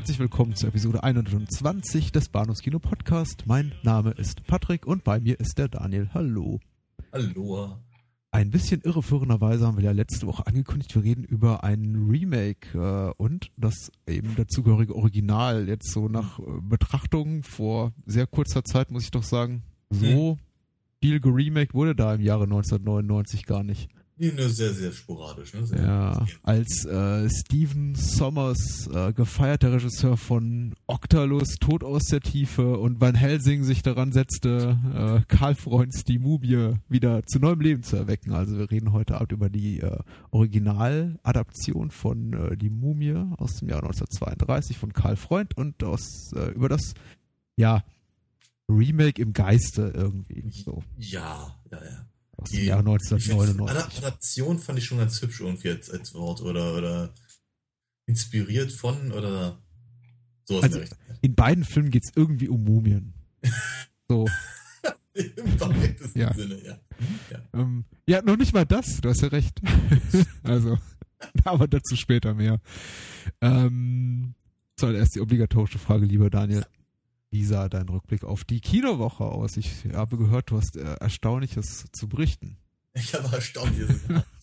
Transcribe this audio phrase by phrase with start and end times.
[0.00, 3.42] Herzlich willkommen zur Episode 120 des Bahnhofskino Podcast.
[3.44, 6.08] Mein Name ist Patrick und bei mir ist der Daniel.
[6.14, 6.58] Hallo.
[7.12, 7.76] Hallo.
[8.30, 13.22] Ein bisschen irreführenderweise haben wir ja letzte Woche angekündigt, wir reden über ein Remake äh,
[13.22, 15.68] und das eben dazugehörige Original.
[15.68, 20.38] Jetzt so nach äh, Betrachtung vor sehr kurzer Zeit, muss ich doch sagen, so Hm.
[21.02, 23.90] viel geremaked wurde da im Jahre 1999 gar nicht.
[24.22, 25.54] Nee, nur sehr, sehr sporadisch.
[25.54, 25.66] Ne?
[25.66, 32.78] Sehr Ja, als äh, Steven Sommers, äh, gefeierter Regisseur von Octalus, Tod aus der Tiefe
[32.78, 37.82] und Van Helsing sich daran setzte, äh, Karl Freunds die Mumie wieder zu neuem Leben
[37.82, 38.34] zu erwecken.
[38.34, 40.00] Also wir reden heute Abend über die äh,
[40.32, 46.50] Originaladaption von äh, Die Mumie aus dem Jahr 1932 von Karl Freund und aus, äh,
[46.50, 46.92] über das,
[47.56, 47.84] ja,
[48.68, 52.06] Remake im Geiste irgendwie, so, Ja, ja, ja.
[52.42, 53.98] Aus dem Jahr Ich find's- 1999.
[54.04, 57.14] Adaption fand ich schon ganz hübsch irgendwie als, als Wort oder, oder
[58.06, 59.58] inspiriert von oder
[60.44, 60.88] so Also- in
[61.22, 63.14] In beiden Filmen geht's irgendwie um Mumien.
[64.08, 64.26] So.
[65.14, 66.32] Im weitesten Ja.
[66.34, 66.78] Sinne, ja.
[67.30, 67.40] ja.
[67.52, 69.60] Ähm, ja, noch nicht mal das, du hast ja recht.
[70.42, 70.78] also,
[71.44, 72.60] aber dazu später mehr.
[73.40, 74.34] Ähm,
[74.76, 76.64] zuallererst die obligatorische Frage, lieber Daniel.
[77.30, 79.56] Wie sah dein Rückblick auf die Kinowoche aus?
[79.56, 82.58] Ich habe gehört, du hast äh, Erstaunliches zu berichten.
[82.94, 84.24] Ich habe Jahr.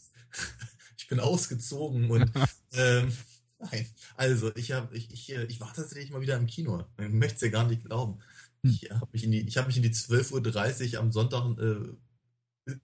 [0.97, 2.29] Ich bin ausgezogen und
[2.73, 3.13] ähm,
[3.59, 3.87] nein.
[4.17, 6.83] Also ich habe ich, ich, äh, ich war tatsächlich mal wieder im Kino.
[6.99, 8.19] Ich möchte es ja gar nicht glauben.
[8.61, 12.75] Ich habe mich in die ich habe mich in die 12:30 Uhr am Sonntag äh,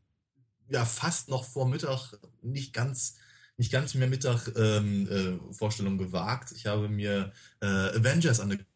[0.69, 3.17] ja fast noch vor Mittag nicht ganz
[3.57, 6.53] nicht ganz mehr Mittag ähm, äh, Vorstellung gewagt.
[6.53, 8.69] Ich habe mir äh, Avengers angeguckt,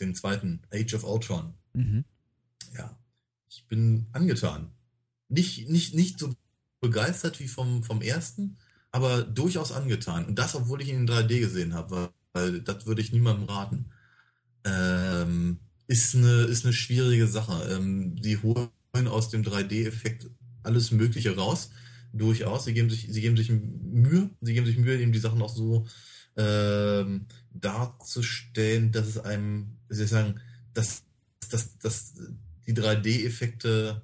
[0.00, 1.54] den zweiten Age of Ultron.
[1.72, 2.04] Mhm.
[2.76, 2.98] Ja,
[3.48, 4.72] ich bin angetan.
[5.28, 6.34] Nicht, nicht, nicht so
[6.80, 8.56] begeistert wie vom, vom ersten,
[8.90, 10.26] aber durchaus angetan.
[10.26, 13.48] Und das, obwohl ich ihn in 3D gesehen habe, weil, weil das würde ich niemandem
[13.48, 13.90] raten.
[14.64, 17.68] Ähm, ist, eine, ist eine schwierige Sache.
[17.70, 18.70] Ähm, die holen
[19.08, 20.30] aus dem 3D-Effekt
[20.62, 21.70] alles Mögliche raus.
[22.12, 22.64] Durchaus.
[22.64, 24.30] Sie geben sich, sie geben sich Mühe.
[24.40, 25.86] Sie geben sich Mühe, eben die Sachen auch so
[26.38, 30.40] ähm, darzustellen, dass es einem, wie soll ich sagen,
[30.74, 31.02] dass,
[31.50, 32.14] dass, dass
[32.66, 34.02] die 3D-Effekte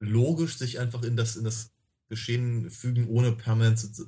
[0.00, 1.72] logisch sich einfach in das, in das
[2.08, 4.06] Geschehen fügen, ohne permanent zu,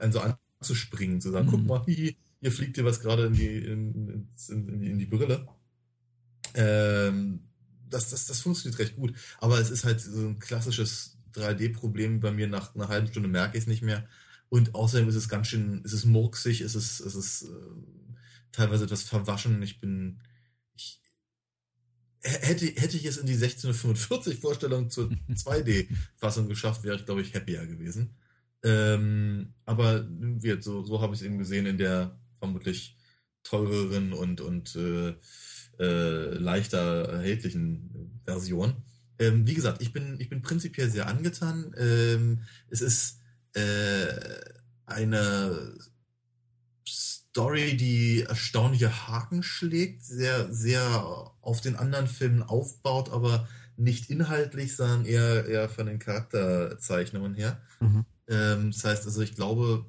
[0.00, 1.50] einen so anzuspringen, zu sagen, Mhm.
[1.50, 5.46] guck mal, hier fliegt dir was gerade in die, in, in, in die Brille.
[6.54, 7.40] Ähm,
[7.88, 9.14] das, das, das funktioniert recht gut.
[9.38, 12.20] Aber es ist halt so ein klassisches 3D-Problem.
[12.20, 14.06] Bei mir nach einer halben Stunde merke ich es nicht mehr.
[14.50, 17.48] Und außerdem ist es ganz schön, es ist murksig, es ist, es ist äh,
[18.52, 19.62] teilweise etwas verwaschen.
[19.62, 20.20] Ich bin,
[20.74, 21.00] ich,
[22.20, 27.32] hätte, hätte ich es in die 1645 Vorstellung zur 2D-Fassung geschafft, wäre ich, glaube ich,
[27.34, 28.16] happier gewesen.
[28.64, 32.96] Ähm, aber wird, so, so habe ich es eben gesehen in der vermutlich
[33.44, 35.14] teureren und, und äh,
[35.78, 38.82] äh, leichter erhältlichen Version.
[39.20, 41.72] Ähm, wie gesagt, ich bin, ich bin prinzipiell sehr angetan.
[41.78, 43.19] Ähm, es ist
[43.54, 44.08] äh,
[44.86, 45.74] eine
[46.86, 54.76] Story, die erstaunliche Haken schlägt, sehr, sehr auf den anderen Filmen aufbaut, aber nicht inhaltlich,
[54.76, 57.60] sondern eher, eher von den Charakterzeichnungen her.
[57.80, 58.04] Mhm.
[58.28, 59.86] Ähm, das heißt also, ich glaube,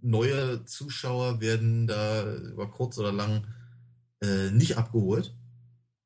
[0.00, 3.46] neue Zuschauer werden da über kurz oder lang
[4.22, 5.34] äh, nicht abgeholt.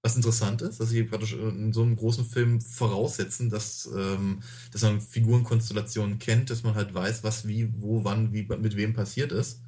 [0.05, 4.83] Was interessant ist, dass sie praktisch in so einem großen Film voraussetzen, dass, ähm, dass
[4.83, 9.33] man Figurenkonstellationen kennt, dass man halt weiß, was wie, wo, wann, wie mit wem passiert
[9.33, 9.63] ist.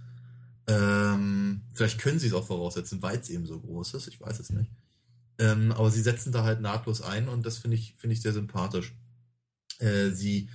[0.66, 4.38] Ähm, vielleicht können sie es auch voraussetzen, weil es eben so groß ist, ich weiß
[4.38, 4.70] es nicht.
[5.38, 8.34] Ähm, aber sie setzen da halt nahtlos ein und das finde ich, finde ich sehr
[8.34, 8.94] sympathisch.
[9.78, 10.50] Äh, sie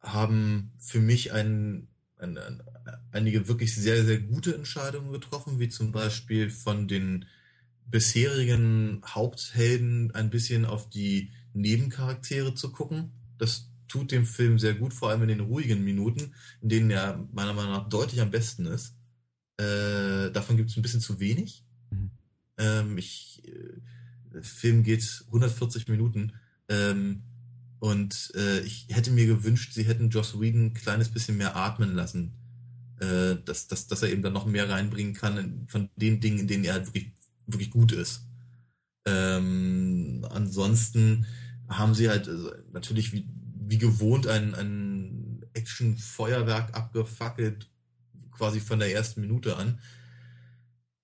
[0.00, 2.62] haben für mich ein, ein, ein,
[3.12, 7.26] einige wirklich sehr, sehr gute Entscheidungen getroffen, wie zum Beispiel von den
[7.90, 13.12] bisherigen Haupthelden ein bisschen auf die Nebencharaktere zu gucken.
[13.38, 17.26] Das tut dem Film sehr gut, vor allem in den ruhigen Minuten, in denen er
[17.32, 18.94] meiner Meinung nach deutlich am besten ist.
[19.56, 21.64] Äh, davon gibt es ein bisschen zu wenig.
[21.90, 22.10] Mhm.
[22.58, 23.80] Ähm, ich, äh,
[24.32, 26.32] der Film geht 140 Minuten.
[26.68, 27.24] Ähm,
[27.80, 31.94] und äh, ich hätte mir gewünscht, sie hätten Joss Whedon ein kleines bisschen mehr atmen
[31.94, 32.34] lassen.
[33.00, 36.38] Äh, dass, dass, dass er eben dann noch mehr reinbringen kann in, von den Dingen,
[36.40, 37.12] in denen er halt wirklich,
[37.52, 38.26] wirklich gut ist.
[39.06, 41.26] Ähm, ansonsten
[41.68, 43.28] haben sie halt also natürlich wie,
[43.66, 47.70] wie gewohnt ein, ein Action-Feuerwerk abgefackelt,
[48.30, 49.78] quasi von der ersten Minute an.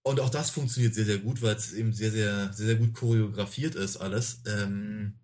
[0.03, 2.95] Und auch das funktioniert sehr, sehr gut, weil es eben sehr, sehr, sehr, sehr gut
[2.95, 4.43] choreografiert ist alles.
[4.47, 5.15] Ähm,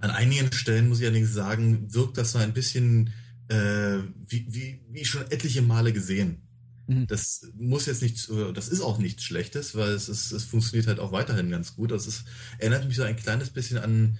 [0.00, 3.12] an einigen Stellen muss ich allerdings sagen, wirkt das so ein bisschen
[3.48, 6.45] äh, wie, wie, wie schon etliche Male gesehen.
[6.86, 7.06] Mhm.
[7.06, 11.00] Das muss jetzt nicht, das ist auch nichts Schlechtes, weil es, ist, es funktioniert halt
[11.00, 11.90] auch weiterhin ganz gut.
[11.90, 12.24] Das ist,
[12.58, 14.18] erinnert mich so ein kleines bisschen an,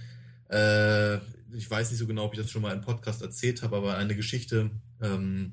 [0.50, 1.16] äh,
[1.56, 3.96] ich weiß nicht so genau, ob ich das schon mal im Podcast erzählt habe, aber
[3.96, 4.70] eine Geschichte
[5.00, 5.52] ähm,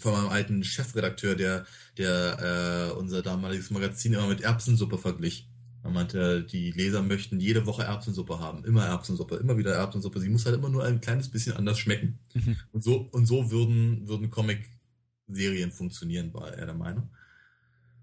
[0.00, 1.66] von meinem alten Chefredakteur, der,
[1.96, 5.48] der äh, unser damaliges Magazin immer mit Erbsensuppe verglich.
[5.84, 8.64] Er meinte, die Leser möchten jede Woche Erbsensuppe haben.
[8.64, 10.20] Immer Erbsensuppe, immer wieder Erbsensuppe.
[10.20, 12.20] Sie muss halt immer nur ein kleines bisschen anders schmecken.
[12.34, 12.56] Mhm.
[12.70, 14.30] Und so, und so würden, würden
[15.32, 17.10] Comic-Serien funktionieren, war er der Meinung.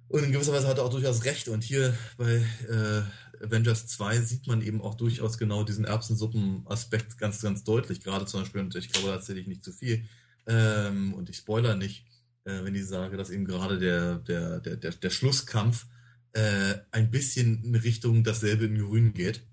[0.07, 1.47] Und in gewisser Weise hat er auch durchaus recht.
[1.49, 7.41] Und hier bei äh, Avengers 2 sieht man eben auch durchaus genau diesen Erbsensuppen-Aspekt ganz,
[7.41, 8.01] ganz deutlich.
[8.01, 10.05] Gerade zum Beispiel, und ich glaube, da erzähle ich nicht zu viel,
[10.47, 12.05] ähm, und ich spoiler nicht,
[12.45, 15.85] äh, wenn ich sage, dass eben gerade der, der, der, der, der Schlusskampf
[16.33, 19.43] äh, ein bisschen in Richtung dasselbe in Grün geht.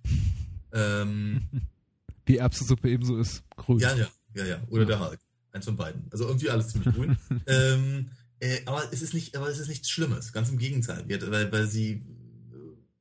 [0.72, 1.42] Ähm,
[2.24, 3.44] Wie Erbsensuppe ebenso ist.
[3.56, 3.78] Grün.
[3.78, 4.62] Ja, ja, ja, ja.
[4.68, 4.88] Oder ja.
[4.88, 5.20] der Hulk.
[5.56, 6.06] Eins von beiden.
[6.10, 7.16] Also irgendwie alles ziemlich grün.
[7.46, 10.32] ähm, äh, aber es ist nicht, aber es ist nichts Schlimmes.
[10.32, 11.04] Ganz im Gegenteil.
[11.08, 12.02] Weil, weil sie äh,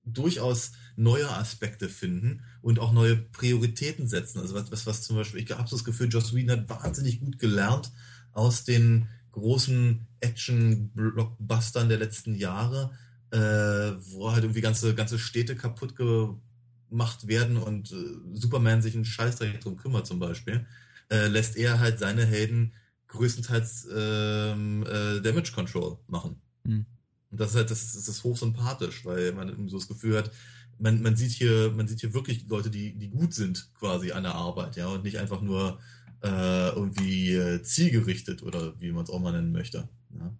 [0.06, 4.40] durchaus neue Aspekte finden und auch neue Prioritäten setzen.
[4.40, 7.20] Also was, was, was zum Beispiel, ich habe so das Gefühl, Joss Whedon hat wahnsinnig
[7.20, 7.92] gut gelernt
[8.32, 12.92] aus den großen Action-Blockbustern der letzten Jahre,
[13.32, 17.96] äh, wo halt irgendwie ganze, ganze Städte kaputt gemacht werden und äh,
[18.34, 20.66] Superman sich einen Scheißdreck drum kümmert zum Beispiel,
[21.10, 22.74] äh, lässt er halt seine Helden
[23.08, 26.42] größtenteils ähm, äh, Damage Control machen.
[26.64, 26.86] Mhm.
[27.32, 30.32] Und das ist halt, das ist, das ist hochsympathisch, weil man so das Gefühl hat,
[30.80, 34.24] man, man sieht hier, man sieht hier wirklich Leute, die, die gut sind quasi an
[34.24, 35.80] der Arbeit, ja, und nicht einfach nur
[36.24, 39.88] äh, irgendwie äh, zielgerichtet oder wie man es auch mal nennen möchte.
[40.18, 40.34] Ja.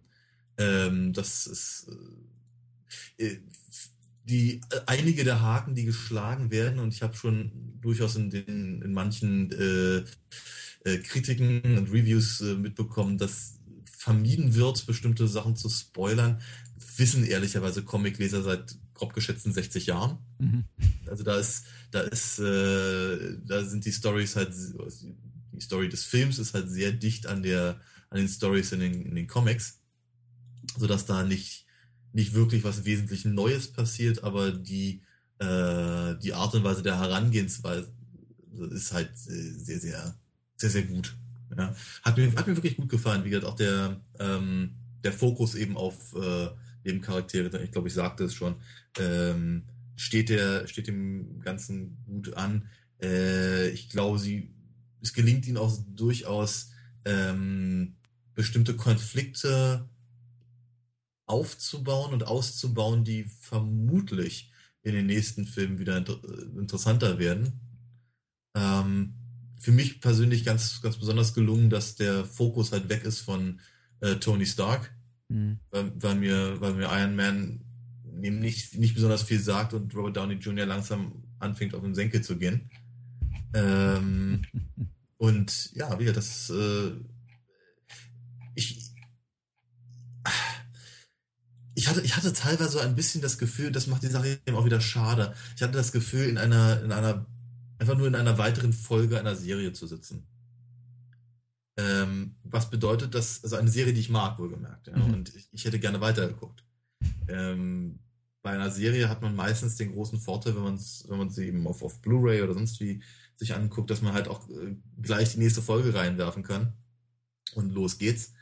[0.58, 1.88] Ähm, das ist
[3.18, 3.38] äh,
[4.26, 7.52] die äh, einige der Haken, die geschlagen werden, und ich habe schon
[7.82, 10.04] durchaus in den in manchen äh,
[10.84, 16.40] äh, Kritiken und Reviews äh, mitbekommen, dass vermieden wird, bestimmte Sachen zu spoilern,
[16.98, 20.20] wissen ehrlicherweise Comicleser seit grob geschätzten 60 Jahren.
[20.38, 20.66] Mhm.
[21.08, 24.54] Also da ist, da ist, äh, da sind die Stories halt,
[25.54, 27.82] die Story des Films ist halt sehr dicht an der,
[28.12, 29.80] an den Stories in den, in den Comics,
[30.78, 31.65] sodass da nicht
[32.16, 35.02] nicht wirklich was wesentlich Neues passiert, aber die,
[35.40, 37.92] äh, die Art und Weise der Herangehensweise
[38.72, 40.16] ist halt äh, sehr, sehr,
[40.56, 41.14] sehr, sehr gut.
[41.58, 41.76] Ja.
[42.04, 45.76] Hat, mir, hat mir wirklich gut gefallen, wie gesagt, auch der, ähm, der Fokus eben
[45.76, 46.48] auf äh,
[46.86, 48.56] Nebencharaktere, ich glaube, ich sagte es schon,
[48.98, 49.64] ähm,
[49.98, 52.70] steht, der, steht dem Ganzen gut an.
[53.02, 54.54] Äh, ich glaube, sie,
[55.02, 56.72] es gelingt ihnen auch durchaus,
[57.04, 57.98] ähm,
[58.36, 59.90] bestimmte Konflikte
[61.26, 64.52] aufzubauen und auszubauen, die vermutlich
[64.84, 67.60] in den nächsten Filmen wieder inter äh, interessanter werden.
[68.56, 69.16] Ähm,
[69.60, 73.60] für mich persönlich ganz, ganz besonders gelungen, dass der Fokus halt weg ist von
[74.02, 74.96] äh, Tony Stark,
[75.30, 75.60] mhm.
[75.72, 77.62] weil, weil, mir, weil mir Iron Man
[78.04, 80.66] nicht, nicht besonders viel sagt und Robert Downey Jr.
[80.66, 82.70] langsam anfängt, auf den Senkel zu gehen.
[83.54, 84.44] Ähm,
[85.18, 86.92] und ja, wie das äh,
[88.56, 88.85] ich,
[91.86, 94.58] ich hatte, ich hatte teilweise so ein bisschen das Gefühl, das macht die Sache eben
[94.58, 95.36] auch wieder schade.
[95.56, 97.28] Ich hatte das Gefühl, in einer, in einer,
[97.78, 100.26] einfach nur in einer weiteren Folge einer Serie zu sitzen.
[101.78, 105.14] Ähm, was bedeutet das, also eine Serie, die ich mag, wohlgemerkt, ja, mhm.
[105.14, 106.64] und ich, ich, hätte gerne weitergeguckt.
[107.28, 108.00] Ähm,
[108.42, 111.68] bei einer Serie hat man meistens den großen Vorteil, wenn man wenn man sie eben
[111.68, 113.04] auf, auf Blu-ray oder sonst wie
[113.36, 116.74] sich anguckt, dass man halt auch äh, gleich die nächste Folge reinwerfen kann.
[117.54, 118.34] Und los geht's.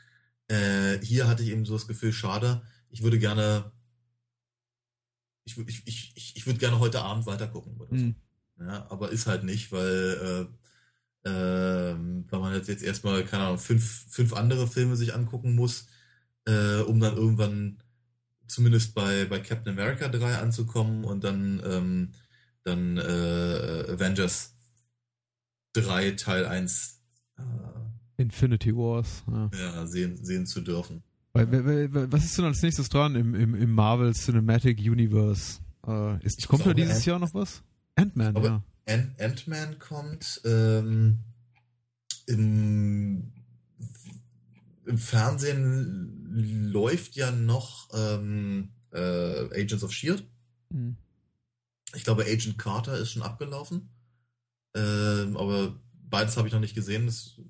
[0.48, 2.62] Äh, hier hatte ich eben so das Gefühl, schade,
[2.94, 3.72] ich würde gerne,
[5.44, 8.04] ich, ich, ich, ich würde gerne heute Abend weitergucken oder so.
[8.04, 8.14] Mhm.
[8.60, 10.48] Ja, aber ist halt nicht, weil,
[11.24, 11.96] äh, äh,
[12.30, 15.88] weil man jetzt, jetzt erstmal, keine Ahnung, fünf, fünf andere Filme sich angucken muss,
[16.44, 17.82] äh, um dann irgendwann
[18.46, 22.12] zumindest bei, bei Captain America 3 anzukommen und dann, ähm,
[22.62, 24.54] dann äh, Avengers
[25.72, 27.02] 3 Teil 1
[27.38, 29.50] äh, Infinity Wars ja.
[29.52, 31.02] ja, sehen, sehen zu dürfen.
[31.34, 35.60] Weil, was ist denn als nächstes dran im, im, im Marvel Cinematic Universe?
[35.84, 37.62] Äh, ist, kommt da dieses Ant Jahr noch was?
[37.96, 38.62] Ant-Man, ja.
[38.86, 40.40] Ant-Man kommt.
[40.44, 41.18] Ähm,
[42.26, 43.32] im,
[44.86, 50.24] Im Fernsehen läuft ja noch ähm, äh, Agents of Shield.
[50.70, 50.96] Mhm.
[51.94, 53.90] Ich glaube, Agent Carter ist schon abgelaufen.
[54.74, 57.06] Ähm, aber beides habe ich noch nicht gesehen.
[57.06, 57.40] Das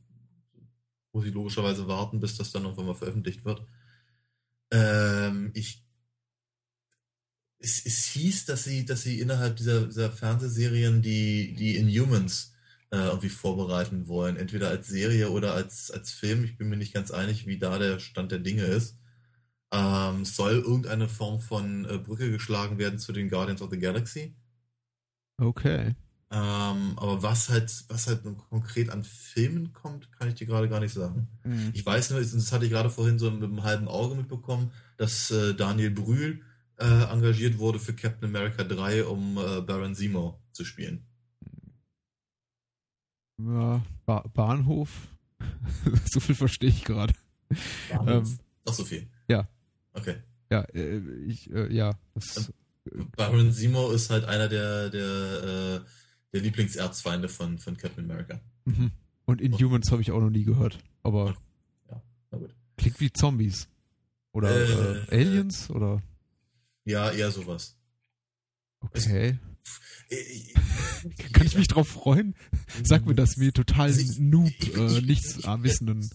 [1.13, 3.63] muss ich logischerweise warten, bis das dann irgendwann mal veröffentlicht wird.
[4.71, 5.85] Ähm, ich
[7.65, 12.55] es, es hieß, dass sie, dass sie innerhalb dieser, dieser Fernsehserien die, die Inhumans
[12.91, 14.37] äh, irgendwie vorbereiten wollen.
[14.37, 16.45] Entweder als Serie oder als, als Film.
[16.45, 18.99] Ich bin mir nicht ganz einig, wie da der Stand der Dinge ist.
[19.73, 24.37] Ähm, soll irgendeine Form von äh, Brücke geschlagen werden zu den Guardians of the Galaxy.
[25.39, 25.95] Okay.
[26.31, 30.81] Ähm, aber was halt, was halt konkret an Filmen kommt, kann ich dir gerade gar
[30.81, 31.29] nicht sagen.
[31.45, 31.71] Mhm.
[31.75, 35.31] Ich weiß nur, das hatte ich gerade vorhin so mit einem halben Auge mitbekommen, dass
[35.31, 36.43] äh, Daniel Brühl
[36.79, 41.07] äh, engagiert wurde für Captain America 3, um äh, Baron Zemo zu spielen.
[43.39, 44.91] Ja, ba Bahnhof.
[46.11, 47.13] so viel verstehe ich gerade.
[47.91, 49.09] Ähm, Ach, so viel.
[49.29, 49.49] Ja.
[49.93, 50.17] Okay.
[50.51, 51.93] Ja, äh, ich, äh, ja.
[52.15, 52.53] Das,
[53.17, 55.81] Baron Zemo ist halt einer der, der, äh,
[56.35, 58.41] der Lieblingserzfeinde von, von Captain America.
[58.65, 58.91] Mhm.
[59.25, 60.79] Und Inhumans habe ich auch noch nie gehört.
[61.03, 61.37] Aber
[61.89, 62.55] ja, na gut.
[62.77, 63.69] klingt wie Zombies.
[64.33, 65.71] Oder äh, äh Aliens?
[65.71, 66.03] Oder?
[66.85, 67.79] Ja, eher sowas.
[68.81, 69.39] Okay.
[71.33, 72.35] Kann ich mich drauf freuen?
[72.83, 76.11] Sag mir das, mir total also ich, Noob, ich, äh, ich, nichts ich, Wissenden.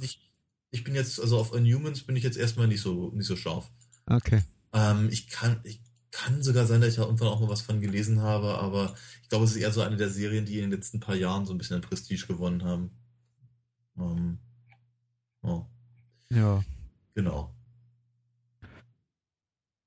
[0.72, 3.72] Ich bin jetzt, also auf Inhumans bin ich jetzt erstmal nicht so, nicht so scharf.
[4.06, 4.44] Okay.
[4.74, 7.82] Ähm, ich kann, ich kann sogar sein, dass ich da irgendwann auch mal was von
[7.82, 10.72] gelesen habe, aber ich glaube, es ist eher so eine der Serien, die in den
[10.72, 12.92] letzten paar Jahren so ein bisschen an Prestige gewonnen haben.
[13.98, 14.39] Ähm,
[15.42, 15.66] oh.
[16.30, 16.63] Ja.
[17.16, 17.54] Genau.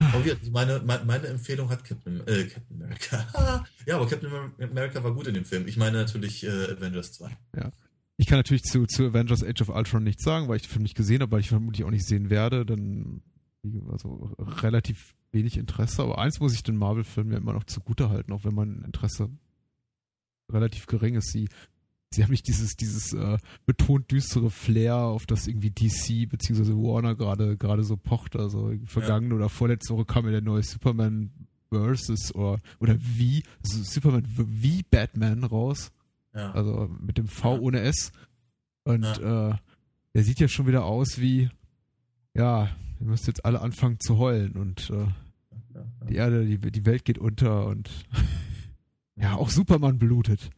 [0.00, 3.64] Aber wie, meine, meine Empfehlung hat Captain, äh, Captain America.
[3.86, 5.66] ja, aber Captain America war gut in dem Film.
[5.66, 7.36] Ich meine natürlich äh, Avengers 2.
[7.56, 7.72] Ja.
[8.16, 10.82] Ich kann natürlich zu, zu Avengers Age of Ultron nichts sagen, weil ich den Film
[10.82, 12.66] nicht gesehen habe, weil ich vermutlich auch nicht sehen werde.
[12.66, 13.22] Dann
[13.90, 16.02] also relativ wenig Interesse.
[16.02, 19.30] Aber eins muss ich den Marvel-Filmen ja immer noch zugute halten, auch wenn mein Interesse
[20.50, 21.32] relativ gering ist.
[21.32, 21.48] Sie
[22.14, 26.72] sie haben nicht dieses, dieses äh, betont düstere Flair, auf das irgendwie DC bzw.
[26.72, 28.36] Warner gerade gerade so pocht.
[28.36, 29.36] Also vergangene ja.
[29.36, 31.30] oder vorletzte Woche kam ja der neue Superman
[31.70, 35.90] versus oder, oder wie, Superman wie Batman raus.
[36.34, 36.52] Ja.
[36.52, 37.60] Also mit dem V ja.
[37.60, 38.12] ohne S.
[38.84, 39.54] Und äh,
[40.14, 41.48] der sieht ja schon wieder aus wie,
[42.34, 42.68] ja,
[43.00, 45.06] ihr müsst jetzt alle anfangen zu heulen und äh,
[46.08, 47.90] die Erde, die, die Welt geht unter und
[49.16, 50.50] ja, auch Superman blutet.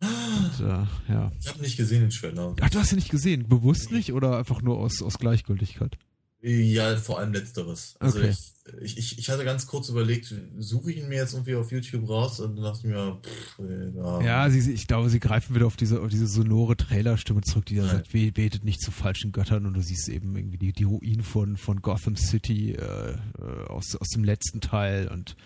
[0.00, 1.32] Und, äh, ja.
[1.40, 2.54] Ich habe nicht gesehen den Trailer.
[2.60, 3.48] Ach, du hast ihn nicht gesehen?
[3.48, 5.98] Bewusst nicht oder einfach nur aus, aus Gleichgültigkeit?
[6.42, 7.96] Ja, vor allem letzteres.
[7.98, 8.34] Also okay.
[8.80, 12.08] ich, ich, ich hatte ganz kurz überlegt, suche ich ihn mir jetzt irgendwie auf YouTube
[12.08, 13.58] raus und dann dachte ich mir, pff,
[13.94, 14.22] ja.
[14.22, 17.76] Ja, sie, ich glaube, sie greifen wieder auf diese, auf diese sonore Trailerstimme zurück, die
[17.76, 17.90] da Nein.
[17.90, 21.58] sagt, betet nicht zu falschen Göttern und du siehst eben irgendwie die, die Ruinen von,
[21.58, 25.36] von Gotham City äh, äh aus, aus dem letzten Teil und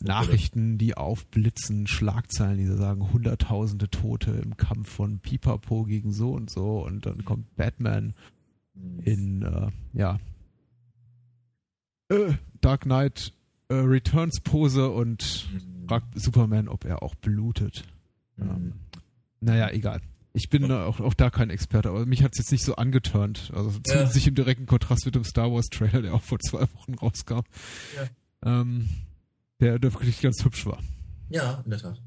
[0.00, 6.50] Nachrichten, die aufblitzen, Schlagzeilen, die sagen hunderttausende Tote im Kampf von Pipapo gegen so und
[6.50, 8.14] so und dann kommt Batman.
[9.04, 10.18] In, äh, ja,
[12.08, 13.32] äh, Dark Knight
[13.68, 15.88] äh, Returns Pose und mhm.
[15.88, 17.84] fragt Superman, ob er auch blutet.
[18.36, 18.50] Mhm.
[18.50, 18.72] Ähm,
[19.40, 20.00] naja, egal.
[20.34, 20.86] Ich bin ja.
[20.86, 23.50] auch, auch da kein Experte, aber mich hat es jetzt nicht so angeturnt.
[23.54, 24.06] Also ja.
[24.06, 27.40] sich im direkten Kontrast mit dem Star Wars Trailer, der auch vor zwei Wochen rauskam.
[27.96, 28.60] Ja.
[28.60, 28.88] Ähm,
[29.60, 30.78] der, der wirklich ganz hübsch war.
[31.28, 32.00] Ja, in der Tat.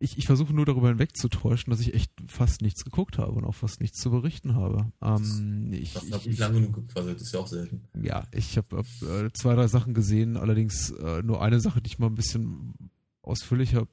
[0.00, 3.44] Äh, ich, ich versuche nur darüber hinwegzutäuschen, dass ich echt fast nichts geguckt habe und
[3.44, 4.92] auch fast nichts zu berichten habe.
[5.02, 7.84] Ähm, ich habe nicht lange genug geguckt, also das ist ja auch selten.
[8.00, 11.88] Ja, ich habe hab, äh, zwei, drei Sachen gesehen, allerdings äh, nur eine Sache, die
[11.88, 12.74] ich mal ein bisschen
[13.22, 13.86] ausführlicher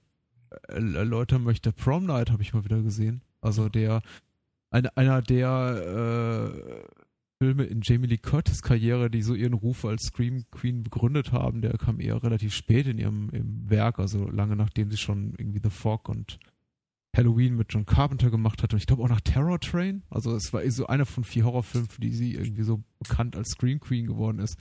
[0.67, 1.71] erläutern möchte.
[1.71, 3.21] Prom Night habe ich mal wieder gesehen.
[3.39, 4.01] Also der,
[4.69, 7.00] eine, einer der äh,
[7.41, 11.63] Filme in Jamie Lee Curtis Karriere, die so ihren Ruf als Scream Queen begründet haben,
[11.63, 15.59] der kam eher relativ spät in ihrem im Werk, also lange nachdem sie schon irgendwie
[15.63, 16.37] The Fog und
[17.17, 20.03] Halloween mit John Carpenter gemacht hat und ich glaube auch nach Terror Train.
[20.11, 23.49] Also es war so einer von vier Horrorfilmen, für die sie irgendwie so bekannt als
[23.49, 24.55] Scream Queen geworden ist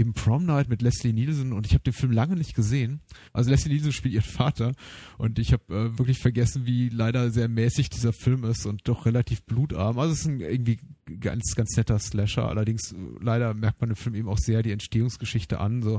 [0.00, 3.00] eben Prom Night mit Leslie Nielsen und ich habe den Film lange nicht gesehen.
[3.32, 4.72] Also Leslie Nielsen spielt ihren Vater
[5.18, 9.06] und ich habe äh, wirklich vergessen, wie leider sehr mäßig dieser Film ist und doch
[9.06, 9.98] relativ blutarm.
[9.98, 10.78] Also es ist ein irgendwie
[11.20, 12.48] ganz, ganz netter Slasher.
[12.48, 15.82] Allerdings äh, leider merkt man im Film eben auch sehr die Entstehungsgeschichte an.
[15.82, 15.98] So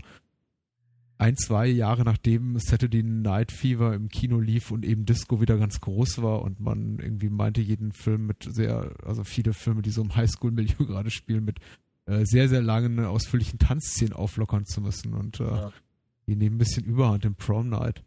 [1.22, 5.79] ein, zwei Jahre nachdem Saturday Night Fever im Kino lief und eben Disco wieder ganz
[5.79, 10.01] groß war und man irgendwie meinte, jeden Film mit sehr, also viele Filme, die so
[10.01, 11.60] im Highschool-Milieu gerade spielen, mit
[12.05, 15.13] äh, sehr, sehr langen, ausführlichen Tanzszenen auflockern zu müssen.
[15.13, 15.72] Und äh, ja.
[16.27, 18.03] die nehmen ein bisschen Überhand im Prom Night.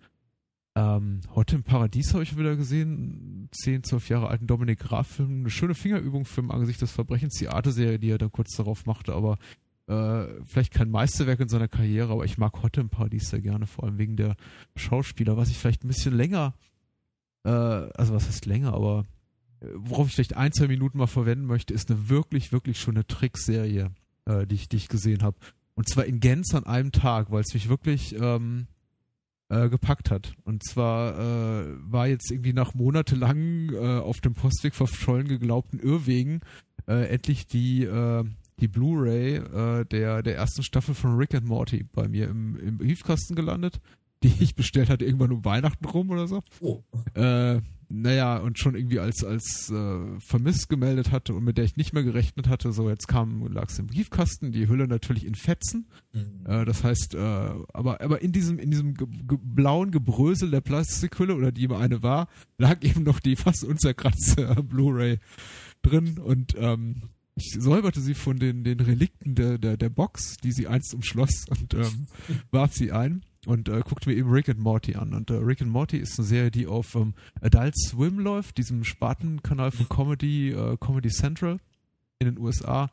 [0.77, 5.41] Ähm, heute im Paradies habe ich wieder gesehen, 10, 12 Jahre alten Dominik Graf-Film.
[5.41, 8.85] Eine schöne Fingerübung für im Angesicht des Verbrechens, die Arte-Serie, die er dann kurz darauf
[8.85, 9.39] machte, aber
[9.87, 13.67] äh, vielleicht kein Meisterwerk in seiner Karriere, aber ich mag Hot im Paradies sehr gerne,
[13.67, 14.35] vor allem wegen der
[14.75, 16.55] Schauspieler, was ich vielleicht ein bisschen länger,
[17.45, 19.05] äh, also was heißt länger, aber
[19.75, 23.91] worauf ich vielleicht ein, zwei Minuten mal verwenden möchte, ist eine wirklich, wirklich schöne Trickserie,
[24.27, 25.37] äh, die, ich, die ich gesehen habe.
[25.75, 28.69] Und zwar in Gänze an einem Tag, weil es mich wirklich ähm,
[29.49, 30.35] äh, gepackt hat.
[30.45, 36.41] Und zwar äh, war jetzt irgendwie nach monatelang äh, auf dem Postweg verschollen geglaubten Irrwegen
[36.87, 38.25] äh, endlich die äh,
[38.61, 42.79] die Blu-ray äh, der der ersten Staffel von Rick and Morty bei mir im, im
[42.79, 43.81] Briefkasten gelandet,
[44.23, 46.43] die ich bestellt hatte irgendwann um Weihnachten rum oder so.
[46.61, 46.83] Oh.
[47.15, 51.77] Äh, naja, und schon irgendwie als, als äh, vermisst gemeldet hatte und mit der ich
[51.77, 52.73] nicht mehr gerechnet hatte.
[52.73, 55.89] So, jetzt kam, lag es im Briefkasten, die Hülle natürlich in Fetzen.
[56.13, 56.47] Mhm.
[56.47, 60.61] Äh, das heißt, äh, aber, aber in diesem, in diesem ge ge blauen Gebrösel der
[60.61, 65.19] Plastikhülle, oder die immer eine war, lag eben noch die fast unzerkratzte Blu-ray
[65.83, 67.03] drin und ähm,
[67.37, 71.47] ich säuberte sie von den, den Relikten der, der, der Box, die sie einst umschloss
[71.49, 72.07] und ähm,
[72.51, 75.15] warf sie ein und äh, guckte mir eben Rick and Morty an.
[75.15, 78.85] Und äh, Rick and Morty ist eine Serie, die auf ähm, Adult Swim läuft, diesem
[78.85, 81.59] Spartenkanal von Comedy, äh, Comedy Central
[82.19, 82.91] in den USA.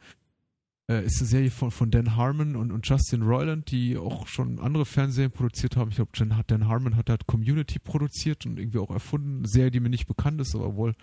[0.89, 4.59] Äh, ist eine Serie von, von Dan Harmon und, und Justin Roiland, die auch schon
[4.59, 5.89] andere Fernsehserien produziert haben.
[5.89, 6.11] Ich glaube,
[6.47, 9.39] Dan Harmon hat halt Community produziert und irgendwie auch erfunden.
[9.39, 10.95] Eine Serie, die mir nicht bekannt ist, aber wohl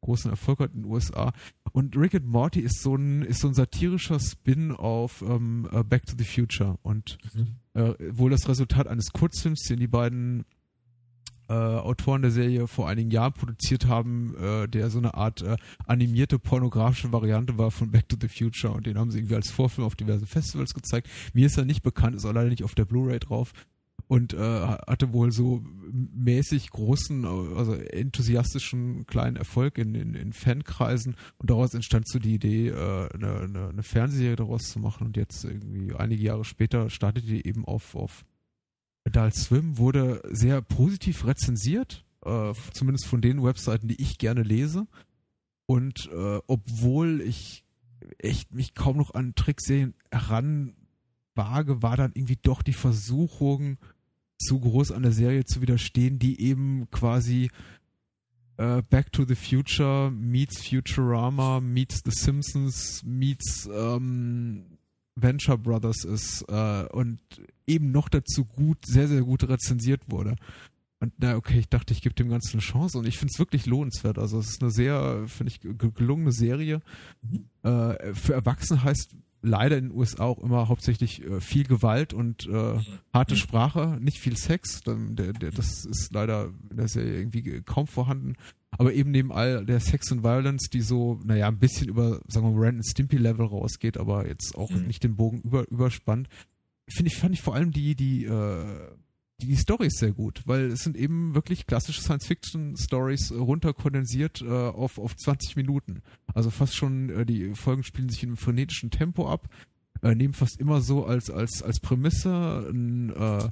[0.00, 1.32] großen Erfolg hat in den USA.
[1.72, 5.82] Und Rick and Morty ist so ein, ist so ein satirischer Spin auf ähm, uh,
[5.82, 7.56] Back to the Future und Mhm.
[7.74, 10.44] Äh, wohl das Resultat eines Kurzfilms, den die beiden
[11.48, 15.56] äh, Autoren der Serie vor einigen Jahren produziert haben, äh, der so eine Art äh,
[15.86, 19.50] animierte pornografische Variante war von Back to the Future und den haben sie irgendwie als
[19.50, 21.08] Vorfilm auf diverse Festivals gezeigt.
[21.34, 23.52] Mir ist er nicht bekannt, ist auch leider nicht auf der Blu-ray drauf
[24.06, 31.16] und äh, hatte wohl so mäßig großen, also enthusiastischen kleinen Erfolg in, in, in Fankreisen.
[31.38, 35.06] Und daraus entstand so die Idee, äh, eine, eine, eine Fernsehserie daraus zu machen.
[35.06, 38.24] Und jetzt irgendwie einige Jahre später startete die eben auf, auf
[39.04, 44.86] Adult Swim, wurde sehr positiv rezensiert, äh, zumindest von den Webseiten, die ich gerne lese.
[45.66, 47.64] Und äh, obwohl ich
[48.18, 53.78] echt mich kaum noch an Trickserien heranwage, war dann irgendwie doch die Versuchung,
[54.46, 57.50] zu groß an der Serie zu widerstehen, die eben quasi
[58.56, 64.64] äh, Back to the Future meets Futurama meets The Simpsons meets ähm,
[65.16, 67.20] Venture Brothers ist äh, und
[67.66, 70.36] eben noch dazu gut, sehr, sehr gut rezensiert wurde.
[71.00, 73.38] Und na, okay, ich dachte, ich gebe dem Ganzen eine Chance und ich finde es
[73.38, 74.18] wirklich lohnenswert.
[74.18, 76.80] Also es ist eine sehr, finde ich, ge- gelungene Serie.
[77.22, 77.44] Mhm.
[77.62, 82.46] Äh, für Erwachsene heißt leider in den USA auch immer hauptsächlich äh, viel Gewalt und
[82.48, 82.78] äh,
[83.12, 83.38] harte Mhm.
[83.38, 84.80] Sprache, nicht viel Sex.
[84.82, 88.34] Der, der, das ist leider in der Serie irgendwie kaum vorhanden.
[88.76, 92.46] Aber eben neben all der Sex und Violence, die so, naja, ein bisschen über, sagen
[92.46, 94.86] wir mal, Ren Stimpy Level rausgeht, aber jetzt auch Mhm.
[94.88, 96.28] nicht den Bogen über, überspannt,
[96.88, 98.64] finde ich, fand ich vor allem die, die, äh,
[99.44, 104.48] die, die Storys sehr gut, weil es sind eben wirklich klassische Science-Fiction-Stories äh, runterkondensiert äh,
[104.48, 106.02] auf, auf 20 Minuten.
[106.32, 109.48] Also fast schon, äh, die Folgen spielen sich in einem frenetischen Tempo ab,
[110.02, 113.50] äh, nehmen fast immer so als, als, als Prämisse ein, äh,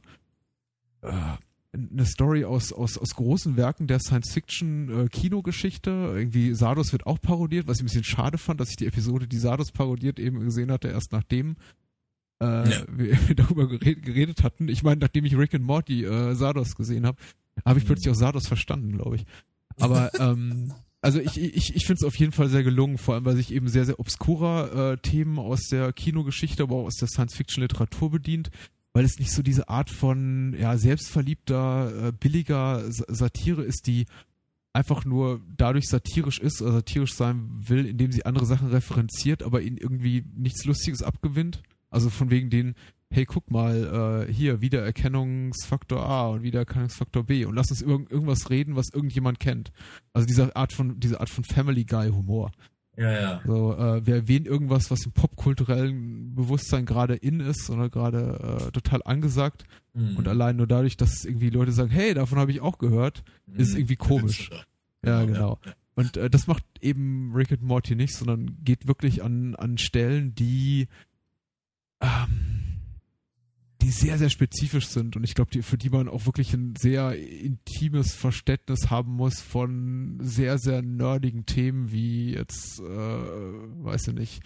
[1.03, 1.37] äh,
[1.75, 5.91] eine Story aus, aus, aus großen Werken der Science-Fiction-Kinogeschichte.
[5.91, 9.27] Irgendwie Sardos wird auch parodiert, was ich ein bisschen schade fand, dass ich die Episode,
[9.27, 11.57] die Sardos parodiert, eben gesehen hatte, erst nachdem
[12.43, 12.83] äh, Ja.
[12.89, 14.69] wir darüber geredet, geredet hatten.
[14.69, 17.19] Ich meine, nachdem ich Rick and Morty äh, Sardos gesehen habe,
[17.65, 19.25] habe ich plötzlich auch Sardos verstanden, glaube ich.
[19.79, 23.25] Aber ähm, also ich, ich, ich finde es auf jeden Fall sehr gelungen, vor allem
[23.25, 27.09] weil sich eben sehr, sehr obskurer äh, Themen aus der Kinogeschichte, aber auch aus der
[27.09, 28.51] Science-Fiction-Literatur bedient,
[28.93, 34.07] weil es nicht so diese Art von ja, selbstverliebter, äh, billiger Sa- Satire ist, die
[34.75, 39.61] einfach nur dadurch satirisch ist oder satirisch sein will, indem sie andere Sachen referenziert, aber
[39.61, 41.63] ihnen irgendwie nichts Lustiges abgewinnt.
[41.93, 42.75] Also von wegen den,
[43.11, 48.51] hey, guck mal, äh, hier, Wiedererkennungsfaktor A und Wiedererkennungsfaktor B und lass uns über irgendwas
[48.51, 49.73] reden, was irgendjemand kennt.
[50.13, 52.51] Also diese Art von, diese Art von Family Guy Humor.
[52.97, 53.41] Ja, ja.
[53.47, 58.71] So, äh, wir erwähnen irgendwas, was im popkulturellen Bewusstsein gerade in ist oder gerade äh,
[58.71, 59.65] total angesagt.
[59.95, 60.17] Mhm.
[60.17, 63.23] Und allein nur dadurch, dass irgendwie Leute sagen, hey, davon habe ich auch gehört,
[63.55, 63.79] ist Mhm.
[63.79, 64.51] irgendwie komisch.
[65.05, 65.59] Ja, Ja, genau.
[65.65, 65.73] ja.
[65.95, 70.35] Und äh, das macht eben Rick and Morty nicht, sondern geht wirklich an, an Stellen,
[70.35, 70.89] die,
[72.03, 72.39] ähm,
[73.81, 75.17] die sehr, sehr spezifisch sind.
[75.17, 80.19] Und ich glaube, für die man auch wirklich ein sehr intimes Verständnis haben muss von
[80.21, 84.43] sehr, sehr nerdigen Themen wie jetzt, äh, weiß ich nicht,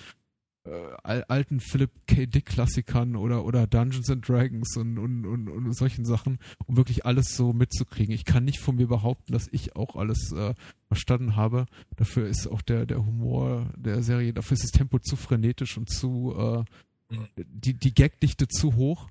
[0.64, 0.70] äh,
[1.02, 2.26] al- alten Philip K.
[2.26, 7.04] Dick Klassikern oder, oder Dungeons and Dragons und, und, und, und solchen Sachen, um wirklich
[7.04, 8.14] alles so mitzukriegen.
[8.14, 10.54] Ich kann nicht von mir behaupten, dass ich auch alles äh,
[10.88, 11.66] verstanden habe.
[11.96, 15.90] Dafür ist auch der, der Humor der Serie, dafür ist das Tempo zu frenetisch und
[15.90, 16.64] zu, äh,
[17.10, 17.28] mhm.
[17.36, 19.08] die, die Gagdichte zu hoch.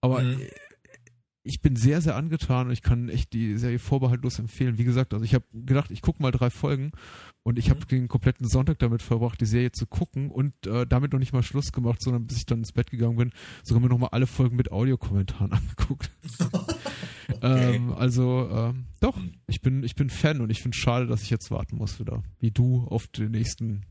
[0.00, 0.40] Aber mhm.
[1.42, 4.78] ich bin sehr, sehr angetan und ich kann echt die Serie vorbehaltlos empfehlen.
[4.78, 6.92] Wie gesagt, also ich habe gedacht, ich gucke mal drei Folgen
[7.42, 7.88] und ich habe mhm.
[7.88, 11.42] den kompletten Sonntag damit verbracht, die Serie zu gucken und äh, damit noch nicht mal
[11.42, 13.32] Schluss gemacht, sondern bis ich dann ins Bett gegangen bin,
[13.64, 16.10] sogar mir nochmal alle Folgen mit Audiokommentaren angeguckt.
[17.32, 17.76] okay.
[17.76, 19.32] ähm, also ähm, doch, mhm.
[19.46, 21.98] ich bin, ich bin Fan und ich finde es schade, dass ich jetzt warten muss
[21.98, 23.82] wieder, wie du auf den nächsten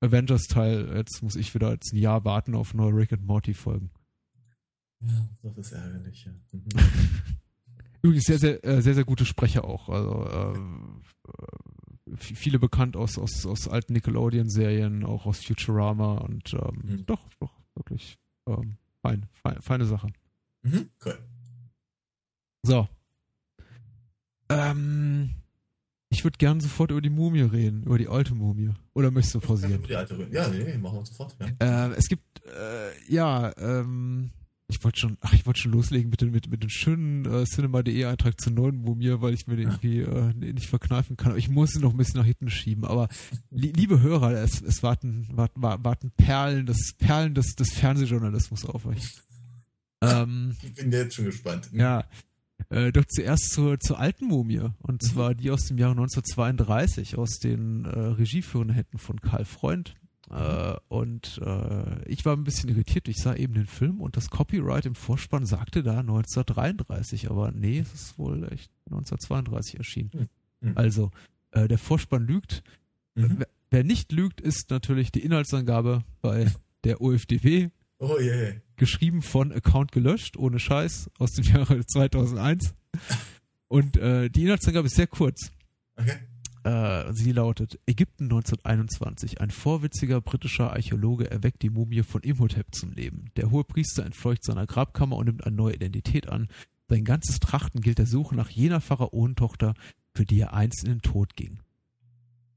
[0.00, 0.96] Avengers-Teil.
[0.96, 3.90] Jetzt muss ich wieder jetzt ein Jahr warten auf neue Rick and Morty-Folgen.
[5.00, 6.32] Ja, das ist ärgerlich, ja.
[6.52, 6.68] Mhm.
[8.02, 9.88] Übrigens sehr, sehr, äh, sehr, sehr gute Sprecher auch.
[9.88, 17.06] Also äh, viele bekannt aus, aus, aus alten Nickelodeon-Serien, auch aus Futurama und ähm, mhm.
[17.06, 20.08] doch, doch, wirklich ähm, fein, fein, feine Sache.
[20.62, 21.18] Mhm, cool.
[22.62, 22.88] So.
[24.48, 25.34] Ähm,
[26.10, 28.70] ich würde gerne sofort über die Mumie reden, über die alte Mumie.
[28.94, 29.74] Oder möchtest du pausieren?
[29.74, 30.32] Über die alte reden.
[30.32, 31.36] Ja, nee, nee, machen wir sofort.
[31.60, 31.86] Ja.
[31.88, 34.30] Äh, es gibt, äh, ja, ähm,
[34.70, 37.44] ich wollte schon, ach, ich wollte schon loslegen mit, den, mit, mit dem schönen äh,
[37.44, 41.30] Cinema.de Eintrag zur neuen Mumie, weil ich mir den irgendwie äh, nicht verkneifen kann.
[41.30, 42.84] Aber ich muss ihn noch ein bisschen nach hinten schieben.
[42.84, 43.08] Aber
[43.50, 48.86] li liebe Hörer, es, es warten, warten, warten Perlen, das Perlen des, des Fernsehjournalismus auf
[48.86, 49.02] euch.
[50.00, 51.70] Ähm, ich bin jetzt schon gespannt.
[51.72, 52.04] Ja.
[52.70, 54.60] Äh, doch zuerst zur, zur alten Mumie.
[54.78, 55.06] Und mhm.
[55.06, 59.94] zwar die aus dem Jahre 1932, aus den äh, regieführenden Händen von Karl Freund.
[60.30, 63.08] Äh, und äh, ich war ein bisschen irritiert.
[63.08, 67.78] Ich sah eben den Film und das Copyright im Vorspann sagte da 1933, aber nee,
[67.78, 70.28] es ist wohl echt 1932 erschienen.
[70.60, 70.72] Mhm.
[70.74, 71.10] Also,
[71.52, 72.62] äh, der Vorspann lügt.
[73.14, 73.36] Mhm.
[73.38, 76.52] Wer, wer, nicht lügt, ist natürlich die Inhaltsangabe bei
[76.84, 77.70] der OFDW.
[77.98, 78.54] Oh yeah.
[78.76, 82.74] Geschrieben von Account gelöscht, ohne Scheiß, aus dem Jahre 2001.
[83.66, 85.50] Und äh, die Inhaltsangabe ist sehr kurz.
[85.96, 86.16] Okay.
[86.62, 89.40] Äh, sie lautet: Ägypten 1921.
[89.40, 93.30] Ein vorwitziger britischer Archäologe erweckt die Mumie von Imhotep zum Leben.
[93.36, 96.48] Der hohe Priester entfleucht seiner Grabkammer und nimmt eine neue Identität an.
[96.88, 99.74] Sein ganzes Trachten gilt der Suche nach jener Pharaonentochter,
[100.14, 101.60] für die er einst in den Tod ging.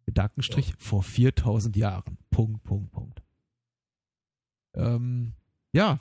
[0.06, 0.75] Gedankenstrich ja.
[0.77, 2.17] vor 4000 Jahren.
[2.30, 3.21] Punkt, Punkt, Punkt.
[4.73, 5.34] Ähm,
[5.73, 5.99] ja,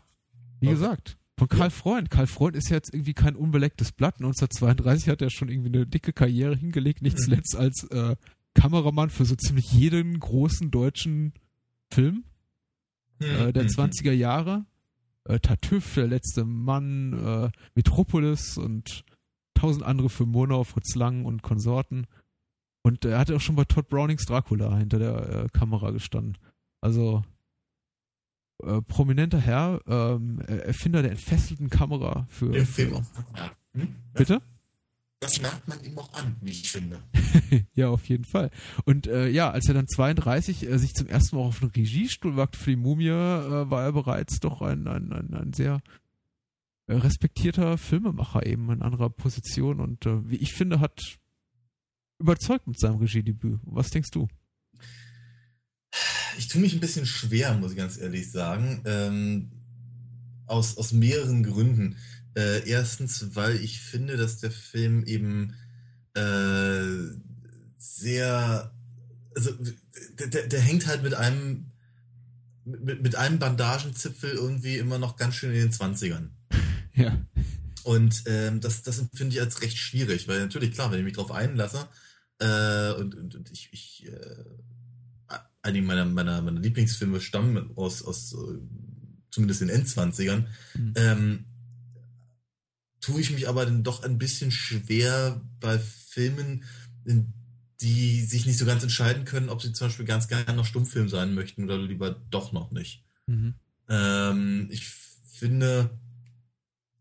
[0.61, 0.74] wie okay.
[0.74, 1.70] gesagt, von Karl ja.
[1.70, 2.11] Freund.
[2.11, 4.16] Karl Freund ist jetzt irgendwie kein unbelecktes Blatt.
[4.16, 7.22] 1932 hat er schon irgendwie eine dicke Karriere hingelegt, nicht mhm.
[7.22, 8.16] zuletzt als äh,
[8.54, 11.33] Kameramann für so ziemlich jeden großen deutschen
[11.92, 12.24] Film
[13.20, 14.18] äh, der 20er mhm.
[14.18, 14.66] Jahre.
[15.24, 19.04] Äh, Tartüff, der letzte Mann, äh, Metropolis und
[19.54, 22.06] tausend andere für Murnau, Fritz Lang und Konsorten.
[22.83, 26.38] Und er hatte auch schon bei Todd Brownings Dracula hinter der äh, Kamera gestanden.
[26.80, 27.22] Also
[28.62, 32.51] äh, prominenter Herr, ähm, Erfinder der entfesselten Kamera für.
[32.51, 33.05] Den Film auch.
[33.75, 33.94] Hm?
[34.14, 34.42] Bitte?
[35.20, 36.99] Das merkt man ihm auch an, wie ich finde.
[37.75, 38.51] ja, auf jeden Fall.
[38.85, 42.37] Und äh, ja, als er dann 32 äh, sich zum ersten Mal auf einen Regiestuhl
[42.37, 45.83] wagte für die Mumie, äh, war er bereits doch ein, ein, ein, ein sehr
[46.87, 50.99] äh, respektierter Filmemacher eben in anderer Position und äh, wie ich finde, hat
[52.18, 53.61] überzeugt mit seinem Regiedebüt.
[53.64, 54.27] Was denkst du?
[56.38, 58.83] Ich tue mich ein bisschen schwer, muss ich ganz ehrlich sagen.
[58.85, 59.50] Ähm,
[60.46, 61.96] aus, aus mehreren Gründen.
[62.37, 65.55] Äh, erstens, weil ich finde, dass der Film eben
[66.14, 67.16] äh,
[67.79, 68.72] sehr.
[69.35, 69.53] Also,
[70.18, 71.70] der, der hängt halt mit einem
[72.64, 76.29] mit, mit einem Bandagenzipfel irgendwie immer noch ganz schön in den 20ern.
[76.94, 77.18] Ja.
[77.85, 81.14] Und ähm, das, das empfinde ich als recht schwierig, weil natürlich, klar, wenn ich mich
[81.14, 81.88] drauf einlasse
[82.38, 84.44] äh, und, und, und ich, ich äh,
[85.62, 88.59] einige meiner, meiner, meiner Lieblingsfilme stammen aus, aus äh,
[89.31, 90.92] zumindest den Endzwanzigern, mhm.
[90.96, 91.44] ähm,
[93.01, 96.64] tue ich mich aber dann doch ein bisschen schwer bei Filmen,
[97.81, 101.09] die sich nicht so ganz entscheiden können, ob sie zum Beispiel ganz gerne noch Stummfilm
[101.09, 103.05] sein möchten oder lieber doch noch nicht.
[103.27, 103.55] Mhm.
[103.88, 104.87] Ähm, ich
[105.25, 105.99] finde,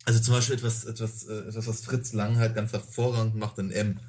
[0.05, 3.71] also zum Beispiel etwas, etwas, äh, etwas, was Fritz Lang halt ganz hervorragend macht in
[3.71, 3.99] M,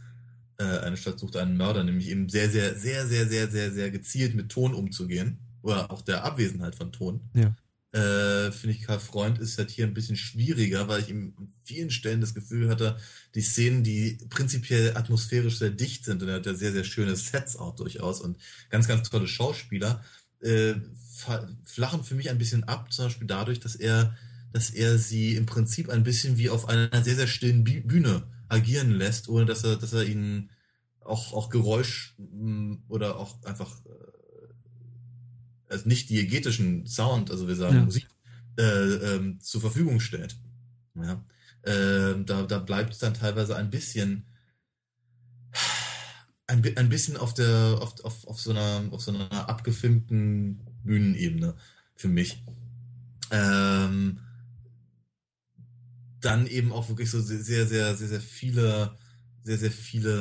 [0.64, 4.34] eine Stadt sucht einen Mörder, nämlich eben sehr, sehr, sehr, sehr, sehr, sehr, sehr gezielt
[4.34, 5.38] mit Ton umzugehen.
[5.62, 7.20] Oder auch der Abwesenheit von Ton.
[7.34, 7.54] Ja.
[7.92, 11.52] Äh, finde ich, Karl Freund ist halt hier ein bisschen schwieriger, weil ich ihm an
[11.64, 12.96] vielen Stellen das Gefühl hatte,
[13.34, 17.16] die Szenen, die prinzipiell atmosphärisch sehr dicht sind, und er hat ja sehr, sehr schöne
[17.16, 18.38] Sets auch durchaus und
[18.70, 20.04] ganz, ganz tolle Schauspieler,
[20.40, 20.74] äh,
[21.64, 24.16] flachen für mich ein bisschen ab, zum Beispiel dadurch, dass er,
[24.52, 28.90] dass er sie im Prinzip ein bisschen wie auf einer sehr, sehr stillen Bühne agieren
[28.90, 30.50] lässt, ohne dass er, dass er ihnen
[31.00, 34.10] auch, auch Geräusch mm, oder auch einfach äh,
[35.68, 37.84] also nicht diegetischen Sound, also wir sagen ja.
[37.84, 38.08] Musik,
[38.58, 40.36] äh, ähm, zur Verfügung stellt.
[40.94, 41.24] Ja.
[41.62, 44.26] Äh, da, da bleibt es dann teilweise ein bisschen
[46.46, 51.54] ein, ein bisschen auf der auf, auf, auf so einer auf so einer abgefilmten Bühnenebene
[51.94, 52.44] für mich.
[53.30, 54.20] Ähm,
[56.20, 58.96] dann eben auch wirklich so sehr, sehr, sehr, sehr, viele,
[59.42, 60.14] sehr, sehr viele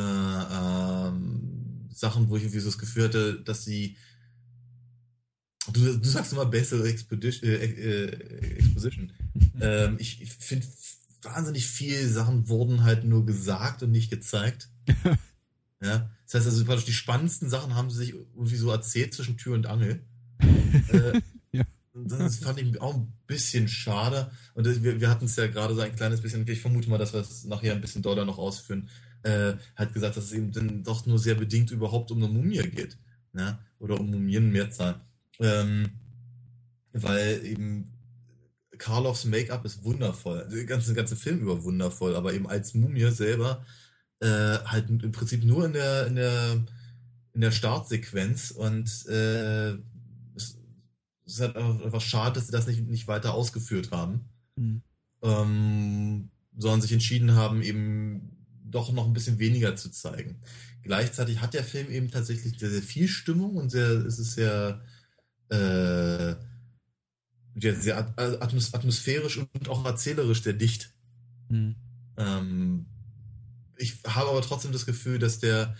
[0.52, 3.98] ähm, Sachen, wo ich irgendwie so das Gefühl hatte, dass sie
[5.74, 9.12] Du, du sagst immer bessere Expedition, äh, äh, Exposition.
[9.62, 10.66] ähm, ich, finde,
[11.22, 14.70] wahnsinnig viele Sachen wurden halt nur gesagt und nicht gezeigt.
[15.84, 19.38] ja, das heißt also praktisch die spannendsten Sachen haben sie sich irgendwie so erzählt zwischen
[19.38, 20.02] Tür und Angel.
[20.40, 21.22] äh.
[22.06, 24.32] Das fand ich auch ein bisschen schade.
[24.54, 26.98] Und das, wir, wir hatten es ja gerade so ein kleines bisschen, ich vermute mal,
[26.98, 28.90] dass wir es nachher ein bisschen doller noch ausführen,
[29.24, 32.62] äh, hat gesagt, dass es eben dann doch nur sehr bedingt überhaupt um eine Mumie
[32.70, 32.98] geht.
[33.34, 33.60] Ja?
[33.80, 35.02] Oder um Mumien Mehrzahl.
[35.40, 35.90] Ähm,
[36.94, 37.94] weil eben
[38.78, 40.48] Karloffs Make-up ist wundervoll.
[40.52, 43.66] Der ganze, ganze Film über wundervoll, aber eben als Mumie selber
[44.22, 46.66] äh, halt im Prinzip nur in der, in der,
[47.34, 49.78] in der Startsequenz und äh,
[51.30, 54.26] es ist halt einfach schade, dass sie das nicht, nicht weiter ausgeführt haben.
[54.56, 54.82] Mhm.
[55.22, 60.42] Ähm, sondern sich entschieden haben, eben doch noch ein bisschen weniger zu zeigen.
[60.82, 64.82] Gleichzeitig hat der Film eben tatsächlich sehr, sehr viel Stimmung und sehr, es ist sehr
[65.50, 66.36] äh,
[67.56, 70.94] sehr atmosphärisch und auch erzählerisch sehr dicht.
[71.50, 71.76] Mhm.
[72.18, 72.86] Ähm,
[73.78, 75.76] ich habe aber trotzdem das Gefühl, dass der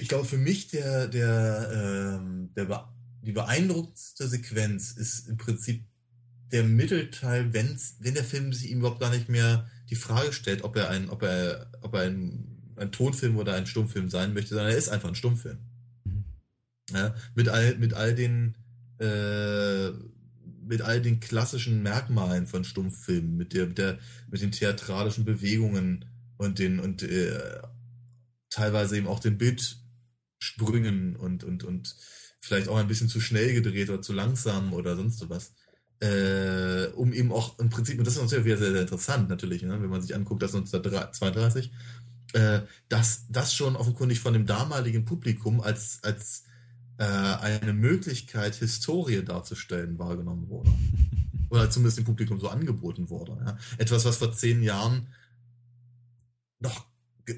[0.00, 2.88] ich glaube, für mich der, der, ähm, der
[3.22, 5.84] die beeindruckendste Sequenz ist im Prinzip
[6.52, 10.62] der Mittelteil, wenn's, wenn der Film sich ihm überhaupt gar nicht mehr die Frage stellt,
[10.62, 14.50] ob er ein, ob er, ob er ein, ein Tonfilm oder ein Stummfilm sein möchte,
[14.50, 15.58] sondern er ist einfach ein Stummfilm.
[16.04, 16.24] Mhm.
[16.92, 18.56] Ja, mit all, mit all den,
[19.00, 19.90] äh,
[20.64, 23.98] mit all den klassischen Merkmalen von Stummfilmen, mit der, mit der,
[24.30, 26.04] mit den theatralischen Bewegungen
[26.36, 27.60] und den, und äh,
[28.56, 31.94] teilweise eben auch den Bildsprüngen und, und, und
[32.40, 35.52] vielleicht auch ein bisschen zu schnell gedreht oder zu langsam oder sonst was.
[36.00, 39.62] Äh, um eben auch im Prinzip, und das ist natürlich wieder sehr, sehr interessant natürlich,
[39.62, 41.70] ne, wenn man sich anguckt, dass 1932,
[42.32, 46.44] äh, dass das schon offenkundig von dem damaligen Publikum als, als
[46.98, 50.70] äh, eine Möglichkeit, Historie darzustellen, wahrgenommen wurde.
[51.50, 53.36] Oder zumindest dem Publikum so angeboten wurde.
[53.44, 53.58] Ja.
[53.78, 55.08] Etwas, was vor zehn Jahren
[56.58, 56.86] noch,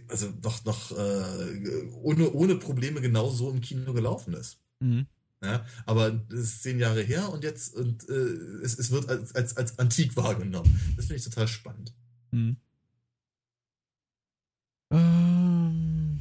[0.09, 4.59] also noch, noch äh, ohne, ohne Probleme genau so im Kino gelaufen ist.
[4.81, 5.07] Mhm.
[5.43, 9.35] Ja, aber das ist zehn Jahre her und jetzt und äh, es, es wird als,
[9.35, 10.81] als, als antik wahrgenommen.
[10.97, 11.95] Das finde ich total spannend.
[12.33, 12.57] Mhm.
[14.91, 16.21] Ähm,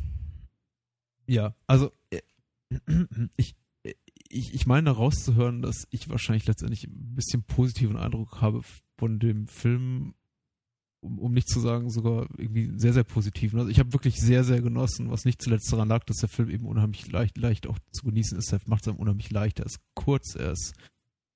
[1.26, 2.22] ja, also äh,
[3.38, 3.56] ich,
[4.30, 8.62] ich, ich meine rauszuhören, dass ich wahrscheinlich letztendlich ein bisschen positiven Eindruck habe
[8.98, 10.14] von dem Film,
[11.00, 13.60] um, um nicht zu sagen, sogar irgendwie sehr, sehr positiven.
[13.60, 16.50] Also ich habe wirklich sehr, sehr genossen, was nicht zuletzt daran lag, dass der Film
[16.50, 18.52] eben unheimlich leicht, leicht auch zu genießen ist.
[18.52, 19.60] Er macht es einem unheimlich leicht.
[19.60, 20.74] Er ist kurz, er ist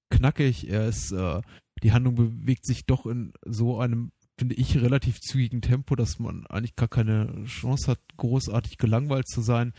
[0.09, 1.41] knackig, er ist, äh,
[1.83, 6.47] die Handlung bewegt sich doch in so einem finde ich, relativ zügigen Tempo, dass man
[6.47, 9.71] eigentlich gar keine Chance hat, großartig gelangweilt zu sein.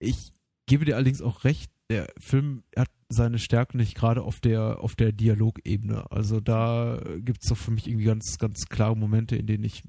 [0.00, 0.32] Ich
[0.66, 4.96] gebe dir allerdings auch recht, der Film hat seine Stärken nicht gerade auf der, auf
[4.96, 6.10] der Dialogebene.
[6.10, 9.84] Also da gibt es doch für mich irgendwie ganz, ganz klare Momente, in denen ich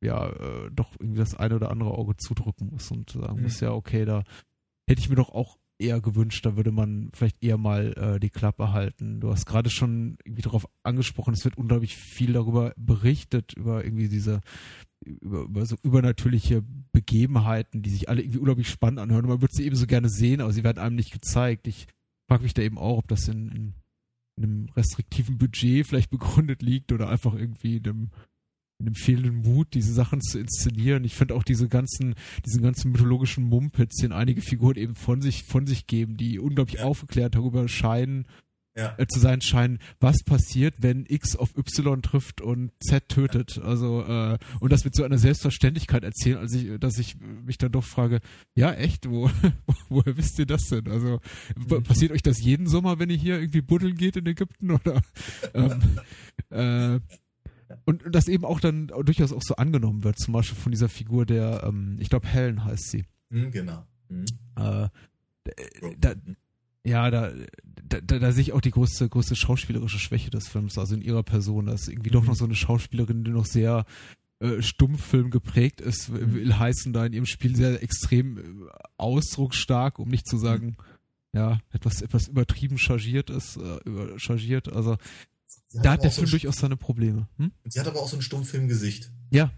[0.00, 3.42] ja äh, doch irgendwie das eine oder andere Auge zudrücken muss und sagen mhm.
[3.42, 4.24] muss, ja, okay, da
[4.88, 8.30] hätte ich mir doch auch eher gewünscht, da würde man vielleicht eher mal äh, die
[8.30, 9.20] Klappe halten.
[9.20, 14.08] Du hast gerade schon irgendwie darauf angesprochen, es wird unglaublich viel darüber berichtet, über irgendwie
[14.08, 14.40] diese
[15.04, 19.24] über, über so übernatürliche Begebenheiten, die sich alle irgendwie unglaublich spannend anhören.
[19.24, 21.66] Und man würde sie eben so gerne sehen, aber sie werden einem nicht gezeigt.
[21.66, 21.86] Ich
[22.28, 23.74] frage mich da eben auch, ob das in, in,
[24.36, 28.10] in, einem restriktiven Budget vielleicht begründet liegt oder einfach irgendwie in einem,
[28.78, 31.04] in einem fehlenden Mut, diese Sachen zu inszenieren.
[31.04, 35.44] Ich finde auch diese ganzen, diesen ganzen mythologischen Mumpits, den einige Figuren eben von sich,
[35.44, 38.26] von sich geben, die unglaublich aufgeklärt darüber scheinen,
[38.80, 38.94] ja.
[38.96, 43.60] äh, zu sein scheinen, was passiert, wenn X auf Y trifft und Z tötet.
[43.62, 47.72] Also äh, und das mit so einer Selbstverständlichkeit erzählen, als ich, dass ich mich dann
[47.72, 48.20] doch frage,
[48.54, 49.30] ja echt, wo,
[49.88, 50.88] woher wisst ihr das denn?
[50.88, 51.20] Also
[51.56, 51.82] mhm.
[51.82, 55.02] passiert euch das jeden Sommer, wenn ihr hier irgendwie buddeln geht in Ägypten oder?
[55.54, 55.80] ähm,
[56.50, 57.00] äh,
[57.84, 61.24] und das eben auch dann durchaus auch so angenommen wird, zum Beispiel von dieser Figur
[61.24, 63.04] der, ähm, ich glaube Helen heißt sie.
[63.28, 63.86] Mhm, genau.
[64.08, 64.24] Mhm.
[64.56, 64.88] Äh,
[65.98, 66.14] da,
[66.84, 67.32] ja, da,
[67.64, 71.02] da, da, da sehe ich auch die größte, größte schauspielerische Schwäche des Films, also in
[71.02, 72.14] ihrer Person, dass irgendwie mhm.
[72.14, 73.84] doch noch so eine Schauspielerin, die noch sehr
[74.40, 76.34] äh, Stummfilm geprägt ist, mhm.
[76.34, 80.40] will heißen, da in ihrem Spiel sehr extrem äh, ausdrucksstark, um nicht zu mhm.
[80.40, 81.38] sagen, mhm.
[81.38, 84.96] ja, etwas, etwas übertrieben chargiert ist, äh, über, chargiert, also
[85.72, 87.28] da hat der Film so durchaus seine Probleme.
[87.36, 87.52] Hm?
[87.64, 89.12] Sie hat aber auch so ein Stummfilmgesicht.
[89.30, 89.52] Ja.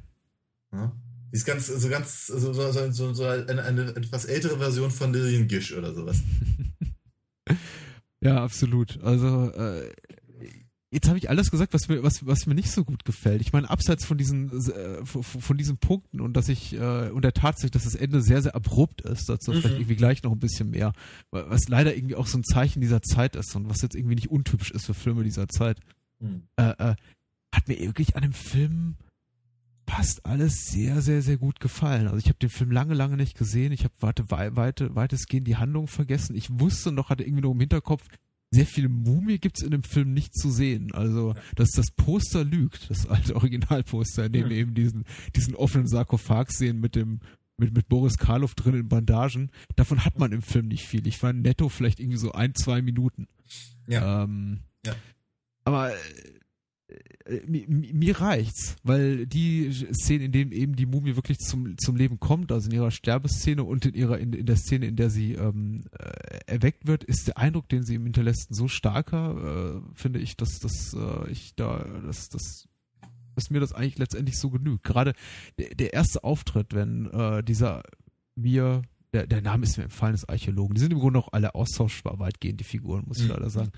[0.72, 0.92] ja.
[1.30, 5.12] Die ist ganz, so ganz, so, so, so, so eine, eine etwas ältere Version von
[5.14, 6.20] Lillian Gish oder sowas.
[8.24, 9.02] Ja, absolut.
[9.02, 9.90] Also äh,
[10.92, 13.40] jetzt habe ich alles gesagt, was mir was was mir nicht so gut gefällt.
[13.40, 17.32] Ich meine, abseits von diesen äh, von, diesen Punkten und dass ich äh, und der
[17.32, 19.56] Tatsache, dass das Ende sehr sehr abrupt ist, dazu Mhm.
[19.56, 20.92] vielleicht irgendwie gleich noch ein bisschen mehr,
[21.32, 24.30] was leider irgendwie auch so ein Zeichen dieser Zeit ist und was jetzt irgendwie nicht
[24.30, 25.80] untypisch ist für Filme dieser Zeit.
[26.20, 26.42] Hm.
[26.54, 26.94] Äh, äh,
[27.52, 28.94] hat mir wirklich an dem Film
[29.96, 32.06] fast alles sehr, sehr, sehr gut gefallen.
[32.06, 33.72] Also ich habe den Film lange, lange nicht gesehen.
[33.72, 36.34] Ich habe weite, wei- weite, weitestgehend die Handlung vergessen.
[36.34, 38.06] Ich wusste noch, hatte irgendwie noch im Hinterkopf,
[38.50, 40.92] sehr viele Mumie gibt's in dem Film nicht zu sehen.
[40.92, 45.04] Also, dass das Poster lügt, das alte Originalposter, in dem wir eben diesen,
[45.36, 47.20] diesen offenen Sarkophag sehen mit dem
[47.58, 49.50] mit, mit Boris Karloff drin in Bandagen.
[49.76, 51.06] Davon hat man im Film nicht viel.
[51.06, 53.28] Ich war netto vielleicht irgendwie so ein, zwei Minuten.
[53.86, 54.24] Ja.
[54.24, 54.94] Ähm, Ja.
[55.64, 55.96] Aber äh,
[57.46, 62.18] mir, mir reicht's, weil die Szene, in dem eben die Mumie wirklich zum, zum Leben
[62.20, 65.32] kommt, also in ihrer Sterbeszene und in ihrer in, in der Szene, in der sie
[65.34, 70.18] ähm, äh, erweckt wird, ist der Eindruck, den sie ihm hinterlässt, so starker, äh, finde
[70.20, 72.68] ich, dass, dass äh, ich da, dass, dass,
[73.34, 74.82] dass mir das eigentlich letztendlich so genügt.
[74.84, 75.14] Gerade
[75.58, 77.82] der, der erste Auftritt, wenn äh, dieser
[78.34, 80.74] mir der, der Name ist mir entfallen des Archäologen.
[80.74, 83.30] Die sind im Grunde auch alle austauschbar, weitgehend, die Figuren, muss ich Mhm.
[83.30, 83.70] leider sagen.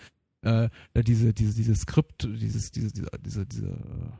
[0.44, 0.68] Äh,
[1.02, 4.10] diese, diese, dieses Skript, dieses, diese, diese, diese, äh,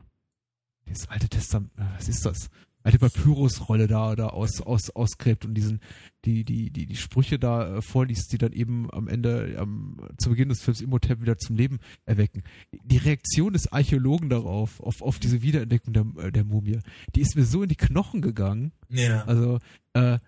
[0.87, 2.49] dieses alte Testament, äh, was ist das?
[2.83, 5.79] Alte Papyrusrolle da, da aus, aus, ausgräbt und diesen,
[6.23, 10.29] die, die, die, die Sprüche da äh, vorliest, die dann eben am Ende, am, zu
[10.29, 12.43] Beginn des Films Imhotep wieder zum Leben erwecken.
[12.83, 16.79] Die Reaktion des Archäologen darauf, auf, auf diese Wiederentdeckung der, der Mumie,
[17.15, 19.23] die ist mir so in die Knochen gegangen, Ja.
[19.25, 19.59] also,
[19.93, 20.19] äh,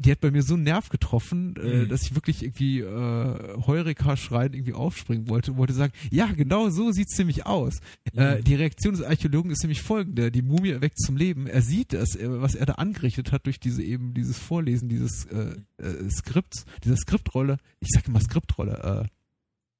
[0.00, 1.88] die hat bei mir so einen Nerv getroffen, äh, Mhm.
[1.88, 6.68] dass ich wirklich irgendwie äh, Heureka schreien irgendwie aufspringen wollte und wollte sagen, ja, genau
[6.68, 7.78] so sieht's nämlich aus.
[8.14, 8.44] Äh, Mhm.
[8.44, 11.46] die Reaktion des Archäologen ist nämlich folgende: Die Mumie erweckt zum Leben.
[11.46, 15.24] Er sieht das, äh, was er da angerichtet hat durch diese eben dieses Vorlesen dieses
[15.26, 17.58] äh, äh, Skripts, dieser Skriptrolle.
[17.80, 19.08] Ich sage immer Skriptrolle, äh,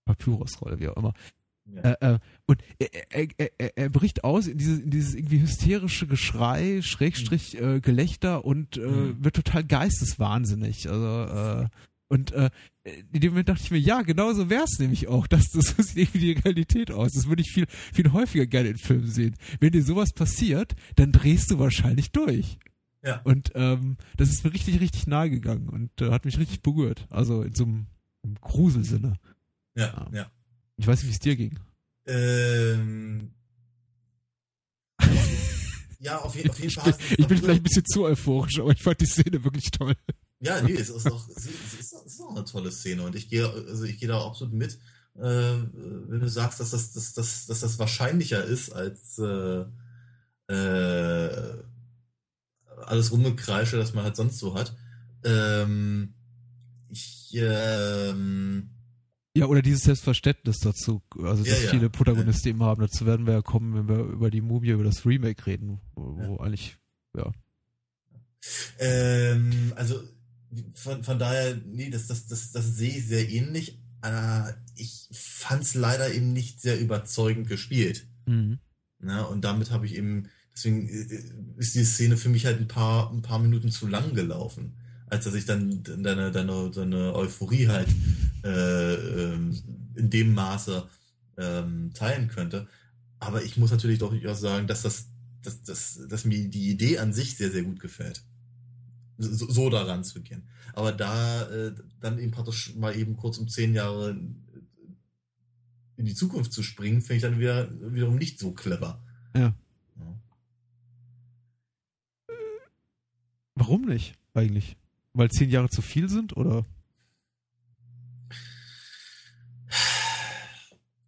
[0.05, 1.13] Papyrusrolle, wie auch immer.
[1.75, 1.93] Ja.
[1.93, 6.07] Äh, äh, und er, er, er, er, bricht aus in dieses, in dieses irgendwie hysterische
[6.07, 9.25] Geschrei, Schrägstrich äh, Gelächter und äh, Mhm.
[9.25, 10.89] wird total geisteswahnsinnig.
[10.91, 11.69] Also äh,
[12.11, 12.33] und
[13.13, 15.27] in dem Moment dachte ich mir, ja, genau so wär's nämlich auch.
[15.31, 17.13] Das, das so sieht irgendwie die Realität aus.
[17.13, 19.37] Das würde ich viel, viel häufiger gerne in Filmen sehen.
[19.61, 22.59] Wenn dir sowas passiert, dann drehst du wahrscheinlich durch.
[23.05, 23.21] Ja.
[23.25, 27.07] Und ähm, das ist mir richtig, richtig nahe gegangen und hat mich richtig berührt.
[27.11, 27.87] Also in so einem,
[28.25, 29.17] einem Gruselsinne.
[29.75, 30.31] ja, ja.
[30.79, 31.59] Ich weiß nicht, wie es dir ging.
[32.07, 33.35] Ähm,
[36.01, 36.85] ja, auf, je, auf jeden Ich Fall.
[36.85, 39.45] bin, hast du- ich bin vielleicht ein bisschen zu euphorisch, aber ich fand die Szene
[39.45, 39.95] wirklich toll.
[40.41, 43.29] Ja, nee, es ist auch, es ist, es ist auch eine tolle Szene und ich
[43.29, 44.79] gehe, also ich gehe da absolut mit,
[45.17, 49.65] äh, wenn du sagst, dass das, dass, dass, dass das wahrscheinlicher ist als äh,
[50.53, 51.63] äh,
[52.87, 54.77] alles Rumgekreische, das man halt sonst so hat.
[55.25, 56.15] Ähm,
[56.91, 58.71] ich, ähm,
[59.39, 61.71] Ja, oder dieses Selbstverständnis dazu, also dass Ja, ja.
[61.71, 62.81] viele Protagonisten eben haben.
[62.81, 66.17] Dazu werden wir ja kommen, wenn wir über die Mumie, über das Remake reden, wo,
[66.17, 66.77] wo eigentlich,
[67.17, 67.33] ja.
[68.79, 70.01] Ähm, also
[70.75, 73.79] von, von daher, nee, das, das, das, das sehe ich sehr ähnlich.
[74.03, 78.07] Äh, ich fand es leider eben nicht sehr überzeugend gespielt.
[78.27, 78.59] Mhm.
[79.01, 79.27] Ne?
[79.27, 81.23] Und damit habe ich eben, deswegen äh,
[81.59, 85.25] ist die Szene für mich halt ein paar, ein paar Minuten zu lang gelaufen, als
[85.25, 87.89] dass ich dann deine, deine, deine Euphorie halt
[88.49, 89.63] äh, ähm,
[89.95, 90.89] in dem Maße
[91.37, 92.69] ähm, teilen könnte.
[93.21, 95.09] Aber ich muss natürlich doch auch sagen, dass das,
[95.43, 98.23] dass, dass, dass mir die Idee an sich sehr, sehr gut gefällt.
[99.19, 100.49] So, so daran zu gehen.
[100.75, 104.11] Aber da äh, dann eben praktisch mal eben kurz um zehn Jahre
[105.97, 109.03] in die Zukunft zu springen, finde ich dann wieder, wiederum nicht so clever.
[109.35, 109.53] Ja.
[109.97, 110.21] Ja.
[113.57, 114.77] Warum nicht, eigentlich?
[115.13, 116.65] Weil zehn Jahre zu viel sind, oder?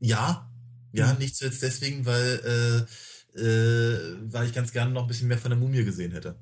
[0.00, 0.50] Ja,
[0.92, 1.18] ja, Mhm.
[1.18, 2.86] nicht zuletzt deswegen, weil,
[3.36, 6.36] äh, äh, weil ich ganz gerne noch ein bisschen mehr von der Mumie gesehen hätte.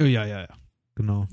[0.00, 0.48] Ja, ja, ja, ja.
[0.96, 1.26] Genau.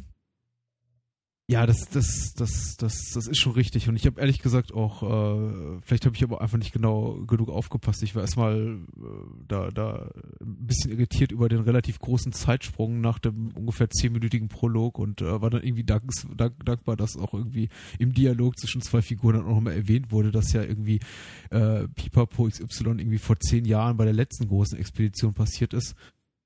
[1.52, 3.90] Ja, das, das, das, das, das ist schon richtig.
[3.90, 7.50] Und ich habe ehrlich gesagt auch, äh, vielleicht habe ich aber einfach nicht genau genug
[7.50, 8.04] aufgepasst.
[8.04, 9.04] Ich war erstmal äh,
[9.50, 10.10] da, da
[10.40, 15.42] ein bisschen irritiert über den relativ großen Zeitsprung nach dem ungefähr zehnminütigen Prolog und äh,
[15.42, 17.68] war dann irgendwie danks, dank, dankbar, dass auch irgendwie
[18.00, 21.02] im Dialog zwischen zwei Figuren dann auch nochmal erwähnt wurde, dass ja irgendwie
[21.50, 25.96] äh, Pipapo XY irgendwie vor zehn Jahren bei der letzten großen Expedition passiert ist.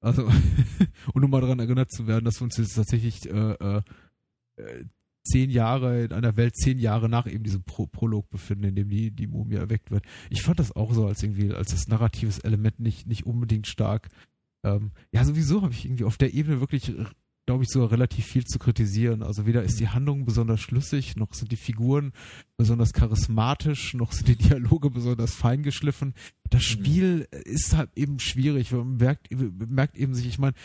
[0.01, 0.27] Also,
[1.13, 3.81] und um mal daran erinnert zu werden, dass wir uns jetzt tatsächlich äh, äh,
[4.57, 4.85] äh,
[5.25, 8.89] zehn Jahre in einer Welt zehn Jahre nach eben diesem Pro Prolog befinden, in dem
[8.89, 10.05] die, die Mumie erweckt wird.
[10.29, 14.09] Ich fand das auch so als irgendwie, als das narratives Element nicht, nicht unbedingt stark.
[14.63, 16.93] Ähm, ja, sowieso habe ich irgendwie auf der Ebene wirklich
[17.45, 19.21] glaube ich, sogar relativ viel zu kritisieren.
[19.21, 22.11] Also weder ist die Handlung besonders schlüssig, noch sind die Figuren
[22.57, 26.13] besonders charismatisch, noch sind die Dialoge besonders feingeschliffen.
[26.49, 26.65] Das mhm.
[26.65, 30.55] Spiel ist halt eben schwierig, man merkt, merkt eben sich, ich meine,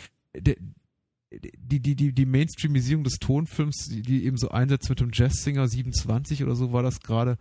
[1.31, 5.67] die, die, die, die Mainstreamisierung des Tonfilms, die, die eben so einsetzt mit dem Jazzsinger
[5.67, 7.37] 27 oder so war das gerade,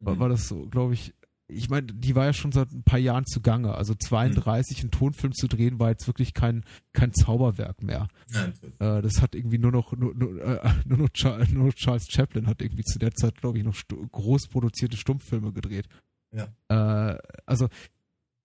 [0.00, 0.18] war, mhm.
[0.20, 1.12] war das so, glaube ich,
[1.48, 3.74] ich meine, die war ja schon seit ein paar Jahren zugange.
[3.74, 4.80] Also 32 mhm.
[4.82, 8.08] einen Tonfilm zu drehen, war jetzt wirklich kein, kein Zauberwerk mehr.
[8.30, 11.74] Ja, äh, das hat irgendwie nur noch, nur, nur, äh, nur, noch Charles, nur noch
[11.74, 13.76] Charles Chaplin hat irgendwie zu der Zeit, glaube ich, noch
[14.12, 15.88] groß produzierte Stummfilme gedreht.
[16.34, 16.48] Ja.
[16.68, 17.68] Äh, also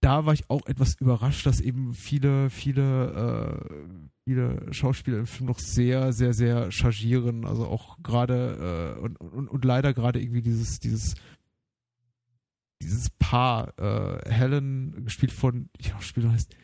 [0.01, 3.87] da war ich auch etwas überrascht, dass eben viele, viele, äh,
[4.27, 7.45] viele Schauspieler im Film noch sehr, sehr, sehr chargieren.
[7.45, 11.15] Also auch gerade äh, und, und, und leider gerade irgendwie dieses, dieses
[12.81, 16.55] dieses Paar, äh, Helen, gespielt von, ich glaube, Spieler heißt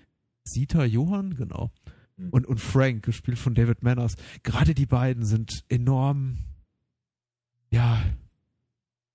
[0.44, 1.72] Sita Johann, genau.
[2.18, 2.30] Mhm.
[2.30, 4.16] Und, und Frank, gespielt von David Manners.
[4.44, 6.38] Gerade die beiden sind enorm,
[7.72, 8.04] ja,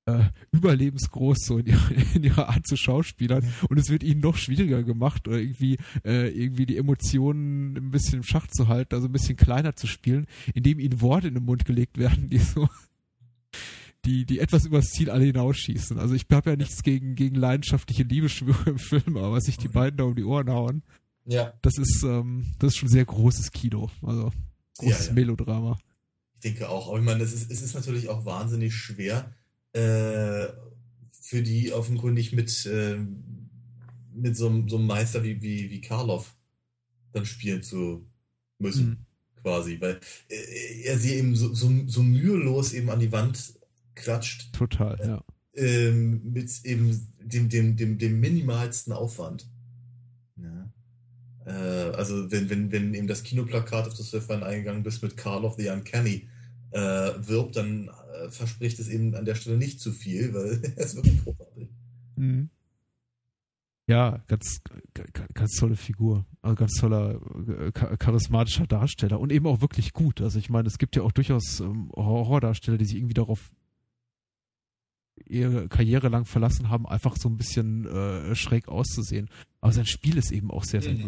[0.09, 4.37] äh, überlebensgroß so in ihrer, in ihrer Art zu Schauspielern und es wird ihnen noch
[4.37, 9.09] schwieriger gemacht oder irgendwie äh, irgendwie die Emotionen ein bisschen im Schach zu halten, also
[9.09, 12.69] ein bisschen kleiner zu spielen, indem ihnen Worte in den Mund gelegt werden, die so
[14.05, 15.99] die, die etwas übers Ziel alle hinausschießen.
[15.99, 19.99] Also ich habe ja nichts gegen, gegen leidenschaftliche Liebesschwüre im Film, aber sich die beiden
[19.99, 20.83] da um die Ohren hauen,
[21.25, 21.53] ja.
[21.63, 23.91] das ist, ähm, das ist schon sehr großes Kino.
[24.03, 24.33] Also
[24.79, 25.13] großes ja, ja.
[25.13, 25.79] Melodrama.
[26.35, 26.89] Ich denke auch.
[26.89, 29.35] Aber ich meine, es ist, es ist natürlich auch wahnsinnig schwer,
[29.79, 30.49] äh,
[31.13, 32.99] für die offenkundig mit, äh,
[34.15, 36.35] mit so, so einem Meister wie, wie, wie Karloff
[37.13, 38.07] dann spielen zu
[38.59, 38.89] müssen.
[38.89, 38.97] Mhm.
[39.43, 43.55] Quasi, weil äh, er sie eben so, so, so mühelos eben an die Wand
[43.95, 44.53] klatscht.
[44.53, 45.25] Total, ja.
[45.55, 49.49] Ähm, mit eben dem, dem, dem, dem minimalsten Aufwand.
[50.37, 50.73] Ja.
[51.47, 55.17] Äh, also wenn, wenn, wenn eben das Kinoplakat, auf das du vorhin eingegangen bist, mit
[55.17, 56.29] Carl of the Uncanny
[56.71, 56.81] äh,
[57.19, 60.97] wirbt, dann äh, verspricht es eben an der Stelle nicht zu viel, weil er ist
[60.97, 61.69] wirklich großartig.
[62.17, 62.51] Mhm.
[63.87, 64.61] Ja, ganz,
[65.33, 66.27] ganz tolle Figur.
[66.43, 70.21] Also ganz toller, äh, charismatischer Darsteller und eben auch wirklich gut.
[70.21, 73.51] Also ich meine, es gibt ja auch durchaus ähm, Horrordarsteller, die sich irgendwie darauf
[75.27, 79.31] ihre Karriere lang verlassen haben, einfach so ein bisschen äh, schräg auszusehen.
[79.61, 81.03] Aber sein Spiel ist eben auch sehr, sehr mhm.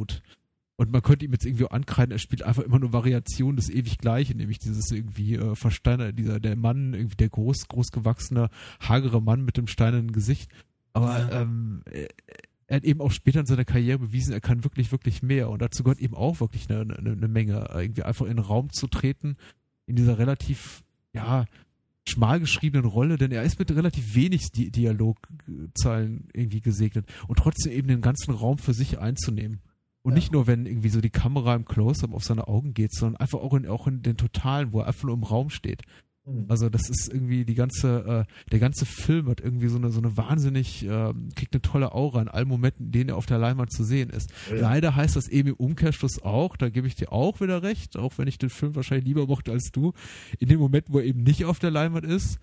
[0.81, 3.99] Und man könnte ihm jetzt irgendwie ankreiden, er spielt einfach immer nur Variationen des ewig
[3.99, 8.49] Gleichen, nämlich dieses irgendwie äh, versteinerte, dieser, der Mann, irgendwie der groß, großgewachsene,
[8.81, 10.51] hagere Mann mit dem steinernen Gesicht.
[10.95, 11.43] Aber ja.
[11.43, 11.83] ähm,
[12.67, 15.51] er hat eben auch später in seiner Karriere bewiesen, er kann wirklich, wirklich mehr.
[15.51, 18.73] Und dazu gehört eben auch wirklich eine, eine, eine Menge, irgendwie einfach in den Raum
[18.73, 19.37] zu treten,
[19.85, 21.45] in dieser relativ, ja,
[22.09, 27.71] schmal geschriebenen Rolle, denn er ist mit relativ wenig Di Dialogzeilen irgendwie gesegnet und trotzdem
[27.71, 29.61] eben den ganzen Raum für sich einzunehmen.
[30.03, 30.17] Und ja.
[30.17, 33.41] nicht nur, wenn irgendwie so die Kamera im Close-Up auf seine Augen geht, sondern einfach
[33.41, 35.83] auch in, auch in den Totalen, wo er einfach nur im Raum steht.
[36.25, 36.47] Mhm.
[36.49, 40.01] Also das ist irgendwie die ganze, äh, der ganze Film hat irgendwie so eine so
[40.01, 43.39] eine wahnsinnig, äh, kriegt eine tolle Aura in allen Momenten, in denen er auf der
[43.39, 44.33] Leinwand zu sehen ist.
[44.51, 44.61] Ja.
[44.61, 48.19] Leider heißt das eben im Umkehrschluss auch, da gebe ich dir auch wieder recht, auch
[48.19, 49.93] wenn ich den Film wahrscheinlich lieber mochte als du,
[50.39, 52.39] in den Momenten, wo er eben nicht auf der Leinwand ist,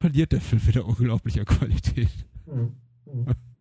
[0.00, 2.10] verliert der Film wieder unglaublicher Qualität.
[2.46, 2.72] Mhm.
[3.06, 3.26] Mhm.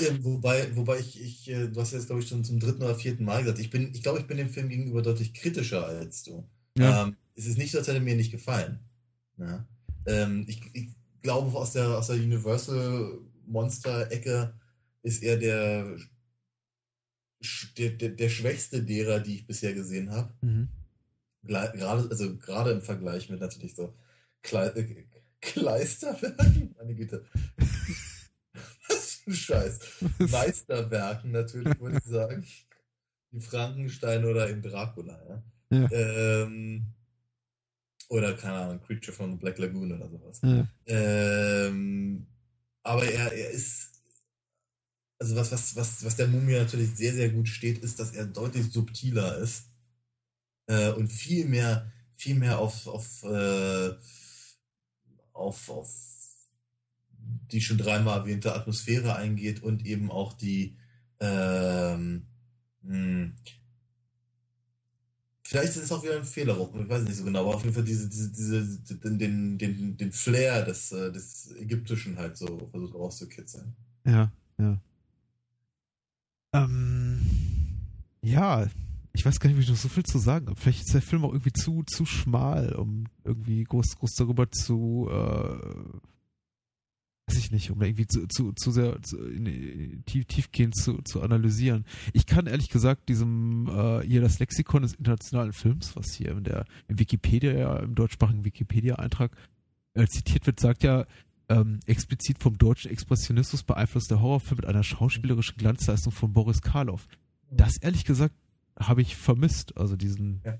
[0.00, 2.94] Ja, wobei, wobei ich, ich, äh, du hast jetzt, glaube ich, schon zum dritten oder
[2.94, 6.22] vierten Mal gesagt, ich bin, ich glaube, ich bin dem Film gegenüber deutlich kritischer als
[6.22, 6.48] du.
[6.76, 7.04] Ja.
[7.04, 8.80] Ähm, es ist nicht so, als hätte mir nicht gefallen.
[9.38, 9.66] Ja.
[10.06, 10.88] Ähm, ich, ich,
[11.24, 14.54] glaube, aus der, aus der Universal Monster-Ecke
[15.02, 15.96] ist er der,
[17.76, 20.32] der, der, der, schwächste derer, die ich bisher gesehen habe.
[20.42, 20.68] Mhm.
[21.42, 23.94] Gerade, also gerade im Vergleich mit natürlich so
[24.42, 25.04] Kle äh,
[25.40, 27.24] Kleisterwerken, meine Güte.
[29.28, 29.78] Scheiß.
[30.18, 32.46] Meisterwerken natürlich, würde ich sagen.
[33.32, 35.78] Die Frankenstein oder in Dracula, ja.
[35.78, 35.90] ja.
[35.90, 36.86] Ähm,
[38.08, 40.40] oder, keine Ahnung, Creature von Black Lagoon oder sowas.
[40.42, 40.68] Ja.
[40.86, 42.26] Ähm,
[42.82, 43.90] aber er, er ist.
[45.18, 48.26] Also was, was, was, was der Mumie natürlich sehr, sehr gut steht, ist, dass er
[48.26, 49.64] deutlich subtiler ist.
[50.66, 53.94] Äh, und viel mehr, viel mehr auf, auf, äh,
[55.32, 56.13] auf, auf
[57.52, 60.76] die schon dreimal erwähnte Atmosphäre eingeht und eben auch die
[61.20, 62.26] ähm,
[62.82, 63.32] mh, hm,
[65.46, 67.74] Vielleicht ist es auch wieder ein Fehler, ich weiß nicht so genau, aber auf jeden
[67.74, 72.94] Fall diese, diese, diese, den, den, den Flair des, äh, des Ägyptischen halt so versucht
[72.94, 73.76] rauszukitzeln.
[74.06, 74.78] Ja, ja.
[76.54, 77.20] Ähm,
[78.22, 78.66] ja,
[79.12, 80.58] ich weiß gar nicht, wie ich noch so viel zu sagen habe.
[80.58, 85.08] Vielleicht ist der Film auch irgendwie zu, zu schmal, um irgendwie groß, groß darüber zu,
[85.10, 85.98] äh,
[87.26, 91.00] weiß ich nicht, um da irgendwie zu, zu, zu sehr zu, in, tief, tiefgehend zu,
[91.02, 91.84] zu analysieren.
[92.12, 96.44] Ich kann ehrlich gesagt diesem äh, hier das Lexikon des internationalen Films, was hier in
[96.44, 99.36] der im Wikipedia, im deutschsprachigen Wikipedia-Eintrag
[99.94, 101.06] äh, zitiert wird, sagt ja
[101.48, 107.06] ähm, explizit vom deutschen Expressionismus beeinflusst der Horrorfilm mit einer schauspielerischen Glanzleistung von Boris Karloff.
[107.50, 108.34] Das ehrlich gesagt
[108.78, 110.58] habe ich vermisst, also diesen ja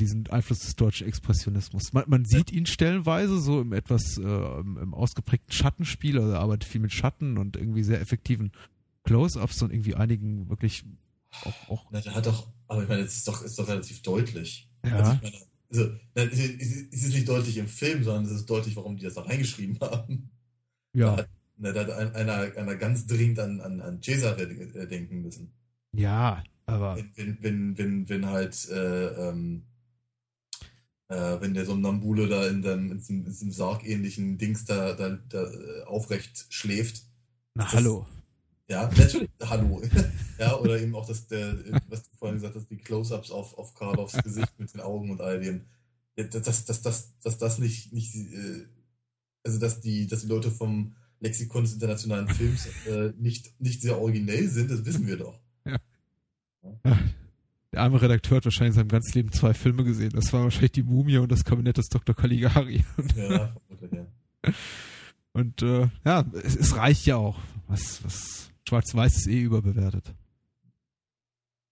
[0.00, 1.92] diesen Einfluss des deutschen Expressionismus.
[1.92, 6.68] Man, man sieht ihn stellenweise so im etwas äh, im, ausgeprägten Schattenspiel, also er arbeitet
[6.68, 8.52] viel mit Schatten und irgendwie sehr effektiven
[9.04, 10.84] Close-ups und irgendwie einigen wirklich
[11.42, 11.70] auch.
[11.70, 14.68] auch Na, der hat doch, aber ich meine, es ist doch, ist doch relativ deutlich.
[14.84, 14.96] Ja.
[14.96, 15.36] Also, ich meine,
[15.70, 19.22] also es ist nicht deutlich im Film, sondern es ist deutlich, warum die das da
[19.22, 20.30] reingeschrieben haben.
[20.92, 21.06] Ja.
[21.06, 24.46] Da hat, na, da hat einer, einer ganz dringend an, an, an Cesare
[24.88, 25.52] denken müssen.
[25.92, 26.96] Ja, aber.
[26.96, 29.64] Wenn, wenn, wenn, wenn, wenn halt äh, ähm,
[31.10, 35.18] äh, wenn der Somnambule da in, dem, in diesem, in diesem sargähnlichen Dings da, da,
[35.28, 37.02] da äh, aufrecht schläft.
[37.54, 38.06] Na, das, hallo.
[38.68, 39.82] Ja, natürlich, hallo.
[40.38, 41.58] ja, oder eben auch das, der,
[41.88, 45.20] was du vorhin gesagt hast, die Close-Ups auf, auf Karloffs Gesicht mit den Augen und
[45.20, 45.66] all dem.
[46.14, 48.66] Dass, dass, dass, dass, dass das nicht, nicht äh,
[49.42, 53.98] also dass die, dass die Leute vom Lexikon des internationalen Films äh, nicht, nicht sehr
[53.98, 55.40] originell sind, das wissen wir doch.
[55.64, 55.76] Ja.
[56.84, 56.98] ja.
[57.72, 60.10] Der arme Redakteur hat wahrscheinlich in seinem ganzen Leben zwei Filme gesehen.
[60.10, 62.14] Das war wahrscheinlich die Mumie und das Kabinett des Dr.
[62.14, 62.84] Caligari.
[63.16, 63.54] Ja, ja.
[65.32, 67.38] Und äh, ja, es, es, reicht ja auch.
[67.68, 70.12] Was, was Schwarz-Weiß ist eh überbewertet.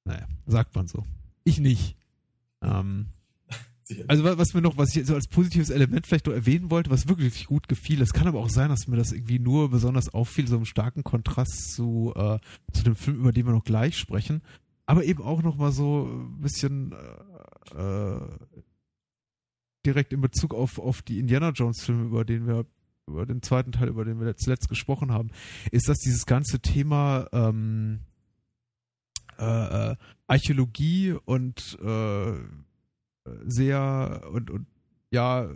[0.05, 1.05] Naja, sagt man so.
[1.43, 1.97] Ich nicht.
[2.63, 3.07] Ähm,
[4.07, 7.09] also was mir noch, was ich so als positives Element vielleicht noch erwähnen wollte, was
[7.09, 10.47] wirklich gut gefiel, es kann aber auch sein, dass mir das irgendwie nur besonders auffiel,
[10.47, 12.39] so im starken Kontrast zu, äh,
[12.73, 14.43] zu dem Film, über den wir noch gleich sprechen
[14.89, 18.21] aber eben auch noch mal so ein bisschen äh, äh,
[19.85, 22.65] direkt in Bezug auf, auf die Indiana Jones Filme, über den wir
[23.07, 25.31] über den zweiten Teil, über den wir zuletzt gesprochen haben,
[25.73, 28.01] ist, dass dieses ganze Thema ähm,
[29.39, 32.33] äh, äh Archäologie und äh,
[33.45, 34.67] sehr und, und
[35.11, 35.49] ja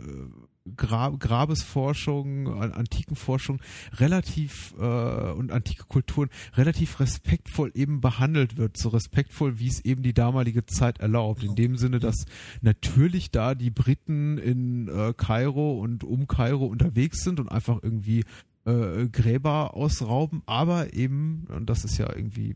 [0.77, 3.59] Grab, Grabesforschung, Antikenforschung
[3.93, 10.03] relativ äh, und antike Kulturen relativ respektvoll eben behandelt wird, so respektvoll, wie es eben
[10.03, 11.43] die damalige Zeit erlaubt.
[11.43, 12.25] In dem Sinne, dass
[12.61, 18.23] natürlich da die Briten in äh, Kairo und um Kairo unterwegs sind und einfach irgendwie
[18.65, 22.55] äh, Gräber ausrauben, aber eben, und das ist ja irgendwie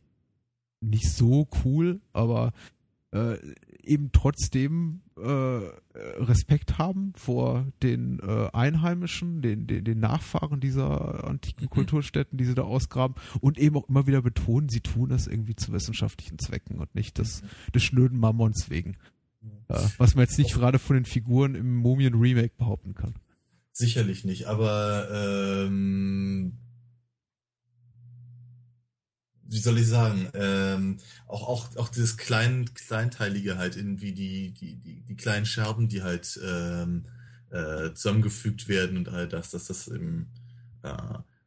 [0.79, 2.53] nicht so cool, aber
[3.11, 3.37] äh,
[3.87, 5.59] eben trotzdem äh,
[6.19, 11.69] Respekt haben vor den äh, Einheimischen, den, den, den Nachfahren dieser antiken mhm.
[11.69, 15.55] Kulturstätten, die sie da ausgraben und eben auch immer wieder betonen, sie tun das irgendwie
[15.55, 17.47] zu wissenschaftlichen Zwecken und nicht des, mhm.
[17.73, 18.97] des schnöden Mammons wegen.
[19.69, 23.15] Äh, was man jetzt nicht gerade von den Figuren im Mumien-Remake behaupten kann.
[23.71, 26.57] Sicherlich nicht, aber ähm,
[29.49, 34.75] wie soll ich sagen, ähm, auch, auch, auch dieses klein, Kleinteilige halt, irgendwie die, die,
[34.75, 37.05] die, die kleinen Scherben, die halt ähm,
[37.49, 40.27] äh, zusammengefügt werden und all das, dass das eben,
[40.83, 40.97] äh,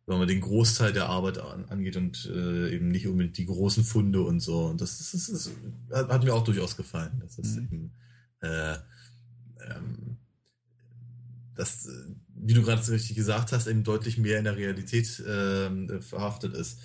[0.06, 3.84] wenn man den Großteil der Arbeit an, angeht und äh, eben nicht unbedingt die großen
[3.84, 4.66] Funde und so.
[4.66, 5.50] Und das, das, das,
[5.88, 7.20] das hat mir auch durchaus gefallen.
[7.20, 7.62] Das ist mhm.
[7.62, 7.92] eben,
[8.40, 8.76] äh,
[9.68, 10.16] ähm,
[11.54, 11.86] das,
[12.34, 16.54] wie du gerade so richtig gesagt hast, eben deutlich mehr in der Realität äh, verhaftet
[16.54, 16.80] ist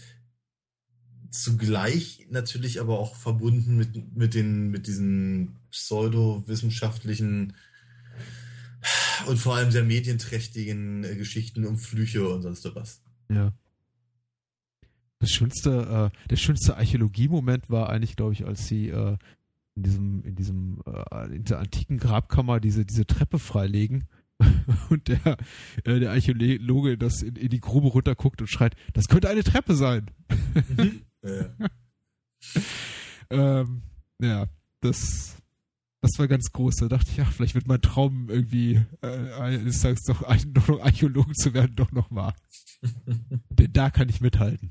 [1.41, 7.53] zugleich natürlich aber auch verbunden mit, mit, den, mit diesen pseudowissenschaftlichen
[9.27, 13.01] und vor allem sehr medienträchtigen äh, Geschichten um Flüche und sonst was.
[13.29, 13.53] Ja.
[15.19, 19.17] Das schönste, äh, der schönste Archäologie-Moment war eigentlich, glaube ich, als sie äh,
[19.75, 24.05] in diesem, in diesem, äh, in der antiken Grabkammer diese, diese Treppe freilegen
[24.89, 25.37] und der,
[25.83, 29.75] äh, der Archäologe das in, in die Grube runterguckt und schreit, das könnte eine Treppe
[29.75, 30.11] sein.
[30.77, 31.01] Mhm.
[33.29, 33.81] ähm,
[34.21, 34.47] ja,
[34.81, 35.37] das,
[36.01, 36.75] das war ganz groß.
[36.75, 40.67] Da dachte ich, ja, vielleicht wird mein Traum irgendwie äh, eines Tages doch ein, doch
[40.67, 42.35] noch Archäologe zu werden, doch noch wahr.
[43.49, 44.69] Denn da kann ich mithalten.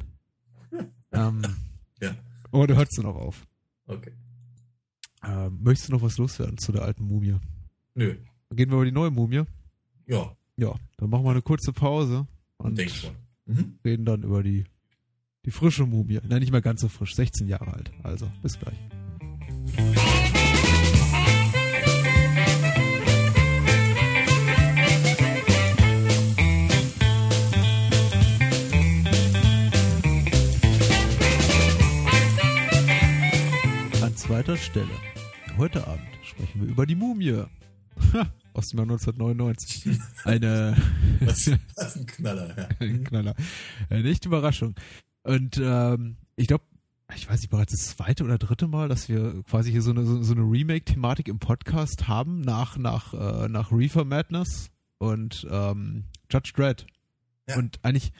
[1.12, 1.42] ähm,
[2.00, 2.14] ja.
[2.52, 3.46] Oh, du hörst du noch auf.
[3.86, 4.12] Okay.
[5.24, 7.36] Ähm, möchtest du noch was loswerden zu der alten Mumie?
[7.94, 8.16] Nö.
[8.48, 9.44] Dann gehen wir über die neue Mumie.
[10.06, 10.36] Ja.
[10.56, 12.26] Ja, dann machen wir eine kurze Pause
[12.58, 12.78] und
[13.46, 13.78] mhm.
[13.84, 14.64] reden dann über die
[15.44, 16.20] die frische Mumie.
[16.26, 17.14] Nein, nicht mehr ganz so frisch.
[17.14, 17.90] 16 Jahre alt.
[18.02, 18.78] Also, bis gleich.
[34.02, 34.86] An zweiter Stelle.
[35.58, 37.44] Heute Abend sprechen wir über die Mumie.
[38.54, 39.90] aus dem Jahr 1999.
[40.24, 40.76] Eine.
[41.20, 42.68] Was, was ein Knaller, ja.
[42.80, 43.34] ein Knaller.
[43.90, 44.74] Eine echte Überraschung.
[45.24, 46.64] Und ähm, ich glaube,
[47.14, 50.04] ich weiß nicht, bereits das zweite oder dritte Mal, dass wir quasi hier so eine,
[50.04, 56.04] so, so eine Remake-Thematik im Podcast haben, nach, nach, äh, nach Reefer Madness und ähm,
[56.30, 56.86] Judge Dredd.
[57.48, 57.56] Ja.
[57.56, 58.12] Und eigentlich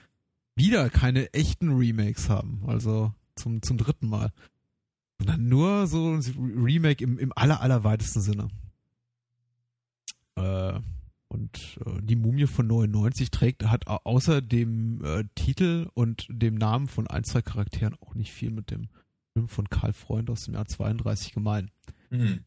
[0.56, 2.62] wieder keine echten Remakes haben.
[2.66, 4.32] Also zum, zum dritten Mal.
[5.18, 6.20] Sondern nur so ein
[6.62, 8.48] Remake im, im aller, allerweitesten Sinne.
[10.36, 10.80] Äh,
[11.34, 16.54] und äh, die Mumie von 99 trägt, hat au- außer dem äh, Titel und dem
[16.54, 18.88] Namen von ein, zwei Charakteren auch nicht viel mit dem
[19.34, 21.70] Film von Karl Freund aus dem Jahr 32 gemein.
[22.10, 22.40] Hm.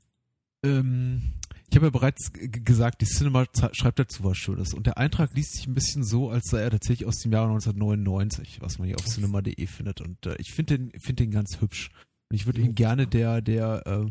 [0.64, 1.34] Ähm,
[1.70, 4.74] ich habe ja bereits gesagt, die Cinema schreibt dazu was Schönes.
[4.74, 7.44] Und der Eintrag liest sich ein bisschen so, als sei er tatsächlich aus dem Jahr
[7.48, 10.02] 1999, was man hier auf cinema.de findet.
[10.02, 11.90] Und äh, ich finde den, find den ganz hübsch.
[12.30, 14.10] Und ich würde ihn gerne der, der äh,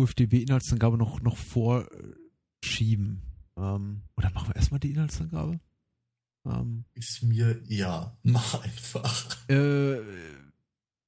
[0.00, 3.22] UFDB-Inhaltsangabe noch, noch vorschieben.
[3.62, 5.60] Ähm, oder machen wir erstmal die Inhaltsangabe?
[6.44, 9.48] Ähm, Ist mir, ja, mach einfach.
[9.48, 10.00] äh,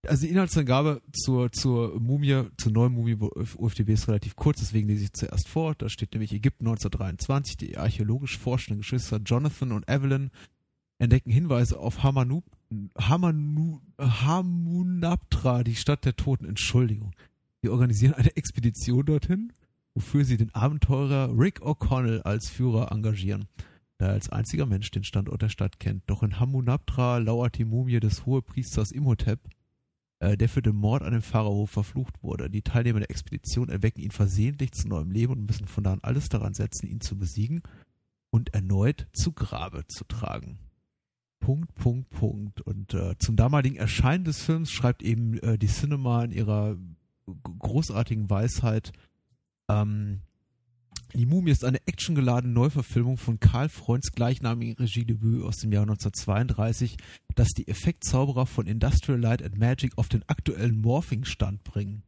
[0.07, 5.05] also die Inhaltsangabe zur, zur Mumie, zur neuen Mumie UFDB ist relativ kurz, deswegen lese
[5.05, 5.75] ich zuerst vor.
[5.75, 7.57] Da steht nämlich Ägypten 1923.
[7.57, 10.31] Die archäologisch forschenden Geschwister Jonathan und Evelyn
[10.99, 12.43] entdecken Hinweise auf Hamanu,
[12.99, 16.45] Hamanu, Hamunaptra, die Stadt der Toten.
[16.45, 17.13] Entschuldigung.
[17.63, 19.53] Sie organisieren eine Expedition dorthin,
[19.95, 23.49] wofür sie den Abenteurer Rick O'Connell als Führer engagieren
[23.99, 26.03] da er als einziger Mensch den Standort der Stadt kennt.
[26.07, 29.41] Doch in Hamunaptra lauert die Mumie des Hohepriesters Imhotep,
[30.19, 32.51] äh, der für den Mord an dem Pharao verflucht wurde.
[32.51, 36.01] Die Teilnehmer der Expedition erwecken ihn versehentlich zu neuem Leben und müssen von da an
[36.03, 37.63] alles daran setzen, ihn zu besiegen
[38.31, 40.59] und erneut zu Grabe zu tragen.
[41.39, 42.61] Punkt, Punkt, Punkt.
[42.63, 46.77] Und äh, zum damaligen Erscheinen des Films schreibt eben äh, die Cinema in ihrer
[47.59, 48.93] großartigen Weisheit,
[49.69, 50.21] ähm,
[51.15, 56.97] die Mumie ist eine actiongeladene Neuverfilmung von Karl Freunds gleichnamigen Regiedebüt aus dem Jahr 1932,
[57.37, 62.03] das die Effektzauberer von Industrial Light and Magic auf den aktuellen Morphing-Stand bringen.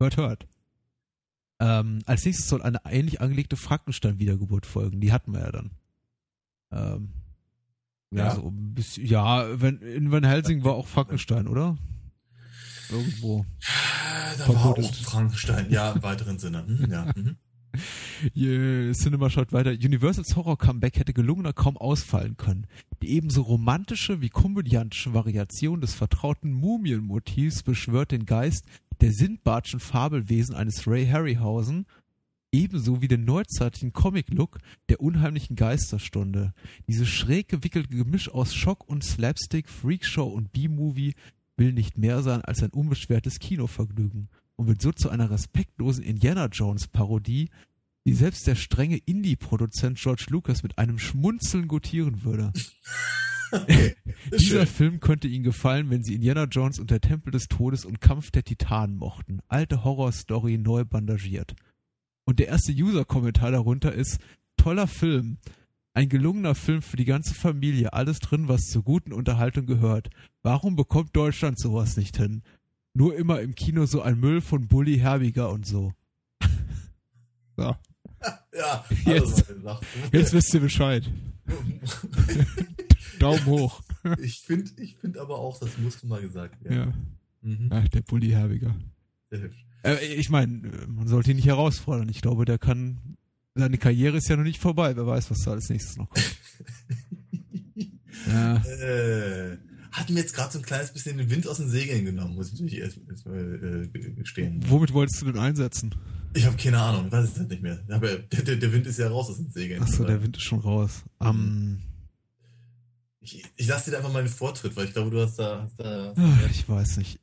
[0.00, 0.46] Hört, hört.
[1.60, 5.00] Ähm, als nächstes soll eine ähnlich angelegte Frankenstein-Wiedergeburt folgen.
[5.00, 5.70] Die hatten wir ja dann.
[6.70, 7.08] Ähm,
[8.10, 8.34] ja, Ja.
[8.34, 11.76] so bisschen, ja, wenn, in Van Helsing war auch Frankenstein, oder?
[12.90, 13.44] Irgendwo.
[14.38, 14.94] Da war auch.
[14.94, 16.66] Frankenstein, ja, im weiteren Sinne.
[16.66, 17.12] Hm, ja.
[17.16, 17.36] Mhm.
[18.34, 19.70] Yeah, Cinema schaut weiter.
[19.70, 22.66] Universals Horror-Comeback hätte gelungener kaum ausfallen können.
[23.02, 28.64] Die ebenso romantische wie komödiantische Variation des vertrauten Mumienmotivs beschwört den Geist
[29.00, 31.86] der Sindbadschen Fabelwesen eines Ray Harryhausen,
[32.50, 34.58] ebenso wie den neuzeitlichen Comic-Look
[34.88, 36.54] der unheimlichen Geisterstunde.
[36.88, 41.14] Dieses schräg gewickelte Gemisch aus Schock und Slapstick, Freakshow und B-Movie
[41.58, 46.46] will nicht mehr sein als ein unbeschwertes Kinovergnügen und wird so zu einer respektlosen Indiana
[46.46, 47.50] Jones Parodie,
[48.06, 52.52] die selbst der strenge Indie-Produzent George Lucas mit einem Schmunzeln gutieren würde.
[54.32, 54.66] Dieser Schön.
[54.66, 58.30] Film könnte Ihnen gefallen, wenn Sie Indiana Jones und der Tempel des Todes und Kampf
[58.30, 59.40] der Titanen mochten.
[59.48, 61.54] Alte Horrorstory neu bandagiert.
[62.24, 64.18] Und der erste User-Kommentar darunter ist,
[64.56, 65.38] toller Film.
[65.98, 67.92] Ein gelungener Film für die ganze Familie.
[67.92, 70.10] Alles drin, was zur guten Unterhaltung gehört.
[70.44, 72.42] Warum bekommt Deutschland sowas nicht hin?
[72.94, 75.92] Nur immer im Kino so ein Müll von Bully Herbiger und so.
[77.56, 77.74] so.
[78.56, 79.82] Ja, Jetzt- also, nach-
[80.12, 81.10] Jetzt wisst ihr Bescheid.
[83.18, 83.82] Daumen hoch.
[84.22, 86.94] ich finde ich find aber auch, das musste mal gesagt werden.
[87.42, 87.48] Ja.
[87.48, 87.70] Mhm.
[87.72, 88.76] Ach, der Bully Herbiger.
[89.30, 89.66] Sehr hübsch.
[89.82, 92.08] Äh, ich meine, man sollte ihn nicht herausfordern.
[92.08, 93.16] Ich glaube, der kann.
[93.58, 94.94] Seine Karriere ist ja noch nicht vorbei.
[94.96, 96.36] Wer weiß, was da als nächstes noch kommt.
[98.26, 98.56] Ja.
[98.56, 99.56] Äh,
[99.92, 102.48] hat mir jetzt gerade so ein kleines bisschen den Wind aus den Segeln genommen, muss
[102.48, 104.60] ich natürlich erst, erst mal äh, ge- gestehen.
[104.68, 105.94] Womit wolltest du denn einsetzen?
[106.34, 107.80] Ich habe keine Ahnung, ich weiß es halt nicht mehr.
[107.88, 109.82] Aber der, der, der Wind ist ja raus aus den Segeln.
[109.82, 111.04] Achso, der Wind ist schon raus.
[111.22, 111.78] Ähm,
[113.20, 115.62] ich ich lasse dir einfach mal den Vortritt, weil ich glaube, du hast da.
[115.62, 117.20] Hast da ach, ich weiß nicht.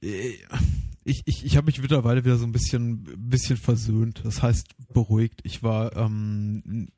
[1.05, 4.21] Ich, ich, ich habe mich mittlerweile wieder so ein bisschen, bisschen versöhnt.
[4.25, 5.39] Das heißt, beruhigt.
[5.43, 6.89] Ich war, ähm,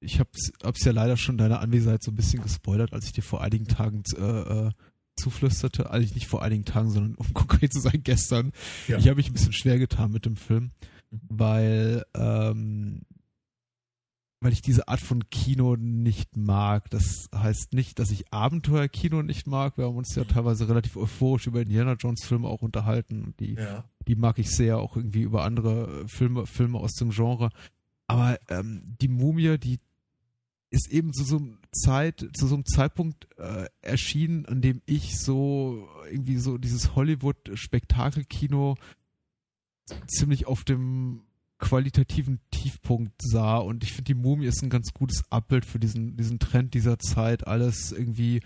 [0.00, 3.22] ich hab's, hab's ja leider schon deiner Anwesenheit so ein bisschen gespoilert, als ich dir
[3.22, 4.22] vor einigen Tagen äh,
[4.68, 4.70] äh,
[5.16, 5.90] zuflüsterte.
[5.90, 8.52] Eigentlich nicht vor einigen Tagen, sondern um konkret zu sein, gestern.
[8.86, 8.98] Ja.
[8.98, 10.70] Ich habe mich ein bisschen schwer getan mit dem Film,
[11.10, 11.20] Mhm.
[11.28, 13.00] weil, ähm,
[14.40, 16.90] weil ich diese Art von Kino nicht mag.
[16.90, 19.76] Das heißt nicht, dass ich Abenteuerkino nicht mag.
[19.76, 23.24] Wir haben uns ja teilweise relativ euphorisch über Indiana Jones Filme auch unterhalten.
[23.24, 23.84] Und die, ja.
[24.06, 27.50] die mag ich sehr, auch irgendwie über andere äh, Filme, Filme aus dem Genre.
[28.06, 29.80] Aber ähm, die Mumie, die
[30.70, 35.18] ist eben zu so einem Zeit, zu so einem Zeitpunkt äh, erschienen, an dem ich
[35.18, 38.76] so irgendwie so dieses Hollywood-Spektakelkino
[40.06, 41.22] ziemlich auf dem
[41.58, 46.16] qualitativen Tiefpunkt sah und ich finde die Mumie ist ein ganz gutes Abbild für diesen
[46.16, 48.40] diesen Trend dieser Zeit alles irgendwie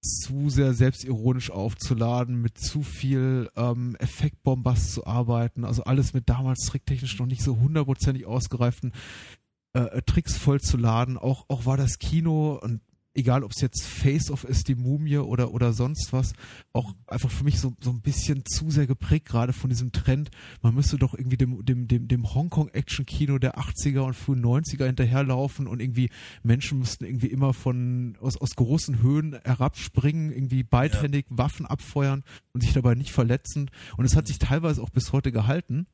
[0.00, 6.66] zu sehr selbstironisch aufzuladen, mit zu viel ähm, Effektbombast zu arbeiten, also alles mit damals
[6.66, 8.92] tricktechnisch noch nicht so hundertprozentig ausgereiften
[9.72, 11.18] äh, Tricks vollzuladen.
[11.18, 12.80] Auch, auch war das Kino, und
[13.18, 16.34] egal ob es jetzt Face-Off ist, die Mumie oder, oder sonst was,
[16.72, 20.30] auch einfach für mich so, so ein bisschen zu sehr geprägt, gerade von diesem Trend.
[20.62, 25.66] Man müsste doch irgendwie dem, dem, dem, dem Hongkong-Action-Kino der 80er und frühen 90er hinterherlaufen
[25.66, 26.10] und irgendwie
[26.44, 31.38] Menschen müssten irgendwie immer von, aus, aus großen Höhen herabspringen, irgendwie beidhändig ja.
[31.38, 33.70] Waffen abfeuern und sich dabei nicht verletzen.
[33.96, 35.88] Und es hat sich teilweise auch bis heute gehalten.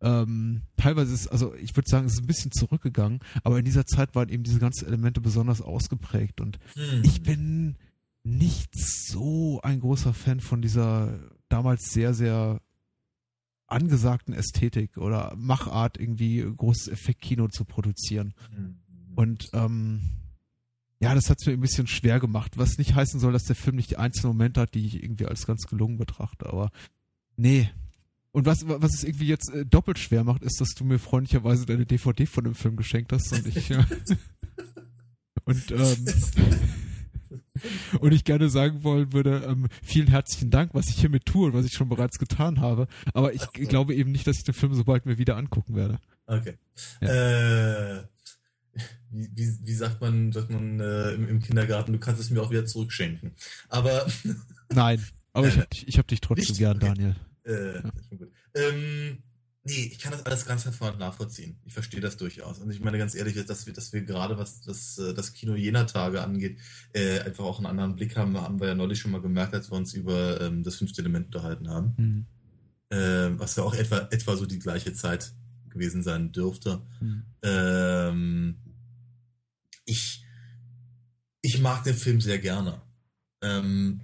[0.00, 3.86] Ähm, teilweise ist, also ich würde sagen, es ist ein bisschen zurückgegangen, aber in dieser
[3.86, 7.02] Zeit waren eben diese ganzen Elemente besonders ausgeprägt und hm.
[7.04, 7.76] ich bin
[8.22, 11.18] nicht so ein großer Fan von dieser
[11.48, 12.60] damals sehr, sehr
[13.66, 18.34] angesagten Ästhetik oder Machart, irgendwie großes Effektkino zu produzieren.
[18.54, 18.78] Hm.
[19.14, 20.00] Und ähm,
[21.00, 23.56] ja, das hat es mir ein bisschen schwer gemacht, was nicht heißen soll, dass der
[23.56, 26.70] Film nicht die einzelnen Momente hat, die ich irgendwie als ganz gelungen betrachte, aber
[27.36, 27.70] nee,
[28.34, 31.66] und was, was es irgendwie jetzt äh, doppelt schwer macht, ist, dass du mir freundlicherweise
[31.66, 33.84] deine DVD von dem Film geschenkt hast und ich äh,
[35.44, 36.04] und ähm,
[38.00, 41.52] und ich gerne sagen wollen würde, ähm, vielen herzlichen Dank, was ich hiermit tue und
[41.54, 42.88] was ich schon bereits getan habe.
[43.12, 43.66] Aber ich okay.
[43.66, 46.00] glaube eben nicht, dass ich den Film so bald mir wieder angucken werde.
[46.26, 46.54] Okay.
[47.00, 47.98] Ja.
[47.98, 48.02] Äh,
[49.10, 52.42] wie, wie, wie, sagt man, sagt man äh, im, im, Kindergarten, du kannst es mir
[52.42, 53.36] auch wieder zurückschenken.
[53.68, 54.04] Aber
[54.72, 55.00] nein,
[55.32, 56.58] aber ich habe dich, ich hab dich trotzdem nicht?
[56.58, 56.86] gern, okay.
[56.88, 57.16] Daniel.
[57.44, 57.90] Äh, ja.
[58.54, 59.18] ähm,
[59.64, 61.58] nee, ich kann das alles ganz hervorragend nachvollziehen.
[61.64, 62.58] Ich verstehe das durchaus.
[62.58, 65.54] Und ich meine ganz ehrlich, dass wir, dass wir gerade, was das, äh, das Kino
[65.54, 66.58] jener Tage angeht,
[66.92, 69.70] äh, einfach auch einen anderen Blick haben, haben wir ja neulich schon mal gemerkt, als
[69.70, 71.94] wir uns über ähm, das fünfte Element unterhalten haben.
[71.96, 72.26] Mhm.
[72.90, 75.32] Äh, was ja auch etwa, etwa so die gleiche Zeit
[75.70, 76.82] gewesen sein dürfte.
[77.00, 77.24] Mhm.
[77.42, 78.56] Ähm,
[79.84, 80.24] ich,
[81.42, 82.80] ich mag den Film sehr gerne.
[83.42, 84.00] Ähm,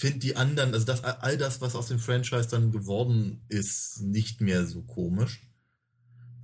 [0.00, 4.40] finde die anderen, also das, all das, was aus dem Franchise dann geworden ist, nicht
[4.40, 5.42] mehr so komisch.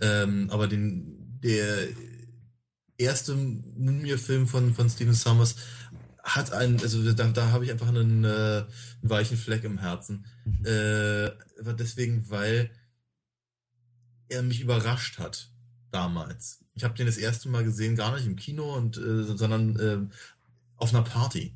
[0.03, 1.89] Ähm, aber den, der
[2.99, 5.57] erste Mumie-Film von, von Steven Summers
[6.23, 8.67] hat einen, also da, da habe ich einfach einen, äh, einen,
[9.01, 10.27] weichen Fleck im Herzen.
[10.45, 10.67] Mhm.
[10.67, 11.31] Äh,
[11.79, 12.71] deswegen, weil
[14.29, 15.51] er mich überrascht hat
[15.91, 16.63] damals.
[16.75, 20.15] Ich habe den das erste Mal gesehen, gar nicht im Kino, und, äh, sondern äh,
[20.77, 21.55] auf einer Party.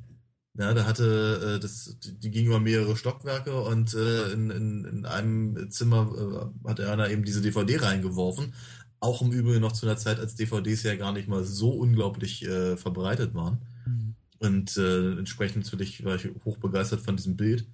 [0.61, 5.06] Ja, da hatte äh, das, die ging über mehrere Stockwerke und äh, in, in, in
[5.06, 8.52] einem Zimmer äh, hat einer eben diese DVD reingeworfen.
[9.00, 12.44] Auch im Übrigen noch zu einer Zeit, als DVDs ja gar nicht mal so unglaublich
[12.46, 13.62] äh, verbreitet waren.
[13.86, 14.14] Mhm.
[14.38, 17.66] Und äh, entsprechend natürlich war ich hochbegeistert von diesem Bild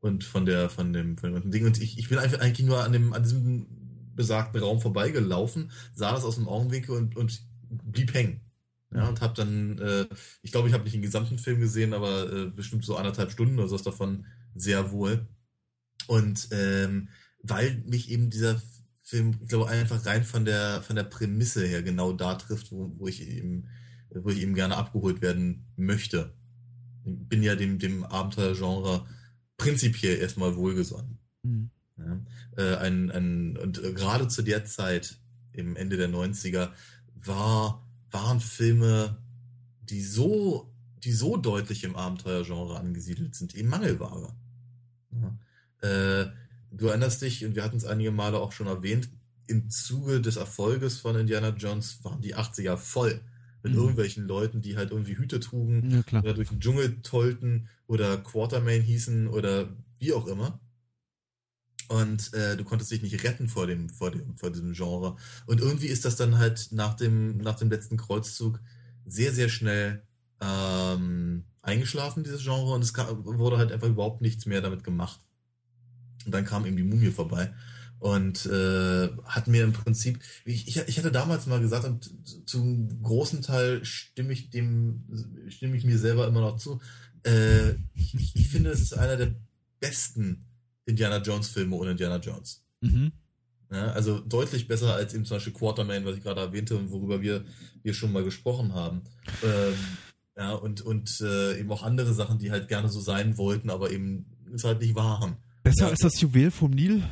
[0.00, 1.66] und von der, von dem, von dem Ding.
[1.66, 3.66] Und ich, ich bin einfach eigentlich nur an dem, an diesem
[4.16, 8.40] besagten Raum vorbeigelaufen, sah das aus dem Augenwinkel und, und blieb hängen.
[8.92, 10.06] Ja, und habe dann, äh,
[10.42, 13.58] ich glaube, ich habe nicht den gesamten Film gesehen, aber äh, bestimmt so anderthalb Stunden
[13.58, 15.28] oder so ist davon sehr wohl.
[16.08, 17.08] Und ähm,
[17.42, 18.60] weil mich eben dieser
[19.02, 22.92] Film, ich glaube, einfach rein von der von der Prämisse her genau da trifft, wo,
[22.98, 23.68] wo ich eben,
[24.14, 26.34] wo ich eben gerne abgeholt werden möchte.
[27.04, 29.06] Ich bin ja dem, dem Abenteuergenre
[29.56, 31.18] prinzipiell erstmal wohlgesonnen.
[31.42, 31.70] Mhm.
[31.96, 32.20] Ja,
[32.56, 35.18] äh, ein, ein, und gerade zu der Zeit,
[35.52, 36.70] im Ende der 90er,
[37.14, 39.16] war waren Filme,
[39.82, 40.72] die so,
[41.04, 44.34] die so deutlich im Abenteuergenre angesiedelt sind, eben Mangelware.
[45.12, 45.88] Ja.
[45.88, 46.32] Äh,
[46.72, 49.08] du erinnerst dich, und wir hatten es einige Male auch schon erwähnt,
[49.46, 53.20] im Zuge des Erfolges von Indiana Jones waren die 80er voll
[53.62, 53.78] mit mhm.
[53.78, 58.82] irgendwelchen Leuten, die halt irgendwie Hüte trugen ja, oder durch den Dschungel tollten oder Quartermain
[58.82, 60.60] hießen oder wie auch immer
[61.90, 65.16] und äh, du konntest dich nicht retten vor dem, vor dem, vor diesem Genre.
[65.46, 68.60] Und irgendwie ist das dann halt nach dem, nach dem letzten Kreuzzug
[69.06, 70.04] sehr, sehr schnell
[70.40, 75.18] ähm, eingeschlafen, dieses Genre, und es kam, wurde halt einfach überhaupt nichts mehr damit gemacht.
[76.26, 77.52] Und dann kam eben die Mumie vorbei
[77.98, 83.02] und äh, hat mir im Prinzip, ich, ich, ich hatte damals mal gesagt, und zum
[83.02, 85.08] großen Teil stimme ich dem,
[85.48, 86.80] stimme ich mir selber immer noch zu,
[87.24, 89.34] äh, ich, ich finde, es ist einer der
[89.80, 90.46] besten
[90.90, 92.62] Indiana Jones Filme ohne Indiana Jones.
[92.80, 93.12] Mhm.
[93.72, 97.22] Ja, also deutlich besser als eben zum Beispiel Quarterman, was ich gerade erwähnte und worüber
[97.22, 97.44] wir
[97.82, 99.02] hier schon mal gesprochen haben.
[99.44, 99.74] Ähm,
[100.36, 103.92] ja, und, und äh, eben auch andere Sachen, die halt gerne so sein wollten, aber
[103.92, 105.36] eben es halt nicht waren.
[105.62, 105.90] Besser ja.
[105.90, 107.04] als das Juwel vom Nil?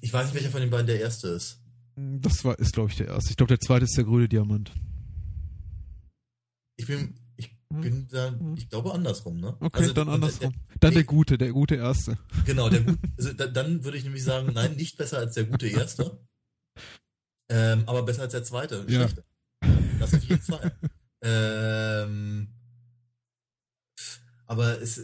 [0.00, 1.60] Ich weiß nicht, welcher von den beiden der erste ist.
[1.96, 3.30] Das war, ist, glaube ich, der erste.
[3.30, 4.72] Ich glaube, der zweite ist der grüne Diamant.
[6.76, 7.14] Ich bin,
[7.80, 9.56] bin da, ich glaube andersrum, ne?
[9.60, 10.52] Okay, Also, dann der- andersrum.
[10.52, 12.18] der- Dann der gute, der gute Erste.
[12.46, 12.84] Genau, der
[13.18, 16.18] also da, dann würde ich nämlich sagen, nein, nicht besser als der gute Erste,
[17.50, 19.08] ähm, aber besser als der zweite, Ja.
[19.08, 19.24] schlechte.
[20.00, 20.72] Das auf jeden Fall.
[21.22, 22.48] ähm,
[24.46, 25.00] aber es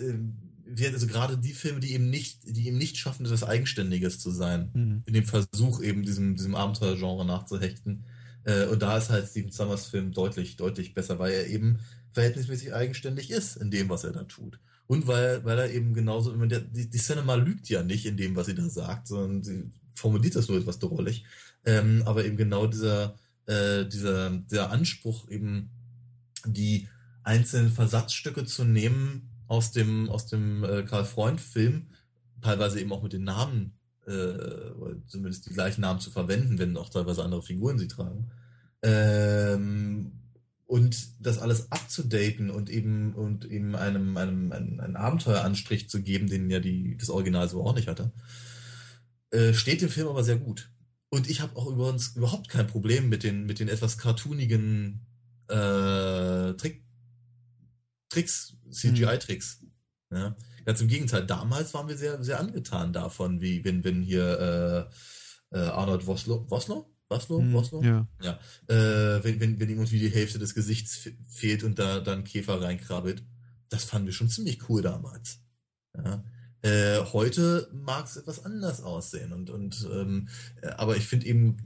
[0.72, 4.30] wird also gerade die Filme, die eben nicht, die eben nicht schaffen, etwas Eigenständiges zu
[4.30, 5.02] sein, Mhm.
[5.06, 8.04] in dem Versuch eben diesem, diesem Abenteuergenre nachzuhechten.
[8.44, 11.78] Äh, und da ist halt Steven Summers Film deutlich, deutlich besser, weil er eben
[12.12, 14.58] verhältnismäßig eigenständig ist in dem, was er da tut.
[14.86, 18.34] Und weil, weil er eben genauso, der, die, die Cinema lügt ja nicht in dem,
[18.34, 21.24] was sie da sagt, sondern sie formuliert das nur etwas drollig.
[21.64, 23.14] Ähm, aber eben genau dieser,
[23.46, 25.70] äh, dieser, dieser Anspruch, eben
[26.44, 26.88] die
[27.22, 31.86] einzelnen Versatzstücke zu nehmen aus dem, aus dem äh, Karl Freund-Film,
[32.40, 36.88] teilweise eben auch mit den Namen, äh, zumindest die gleichen Namen zu verwenden, wenn auch
[36.88, 38.30] teilweise andere Figuren sie tragen.
[38.82, 40.19] Ähm,
[40.70, 46.28] und das alles abzudaten und eben und eben einem, einem, einem, einen Abenteueranstrich zu geben,
[46.28, 48.12] den ja die, das Original so auch nicht hatte,
[49.32, 50.70] äh, steht dem Film aber sehr gut.
[51.08, 55.04] Und ich habe auch übrigens überhaupt kein Problem mit den, mit den etwas cartoonigen
[55.48, 56.84] äh, Trick,
[58.08, 59.64] Tricks, CGI-Tricks.
[60.12, 60.36] Ja?
[60.64, 64.88] Ganz im Gegenteil, damals waren wir sehr, sehr angetan davon, wie wenn, wenn hier
[65.52, 66.06] äh, äh, Arnold
[67.10, 67.52] Woslo, Woslo?
[67.52, 67.82] Woslo?
[67.82, 67.86] Mhm.
[67.92, 68.08] Woslo?
[68.22, 68.38] Ja.
[68.68, 72.24] äh, wenn, wenn, wenn ihm irgendwie die Hälfte des Gesichts fe- fehlt und da dann
[72.24, 73.24] Käfer reinkrabbelt.
[73.68, 75.40] Das fanden wir schon ziemlich cool damals.
[75.96, 76.24] Ja.
[76.62, 80.28] Äh, heute mag es etwas anders aussehen und, und ähm,
[80.62, 81.56] äh, aber ich finde eben,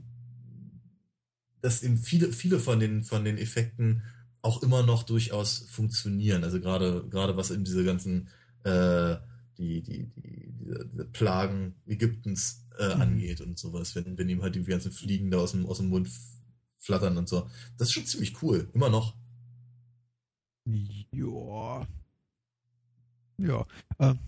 [1.61, 4.03] dass eben viele, viele von den, von den Effekten
[4.41, 6.43] auch immer noch durchaus funktionieren.
[6.43, 8.29] Also gerade, gerade was eben diese ganzen
[8.63, 9.15] äh,
[9.57, 13.01] die, die, die, diese Plagen Ägyptens äh, Mhm.
[13.01, 15.89] angeht und sowas, wenn, wenn ihm halt die ganzen Fliegen da aus dem, aus dem
[15.89, 16.09] Mund
[16.79, 17.49] flattern und so.
[17.77, 19.15] Das ist schon ziemlich cool, immer noch.
[21.11, 21.87] Ja.
[23.37, 23.65] Ja.
[23.99, 24.19] Ähm,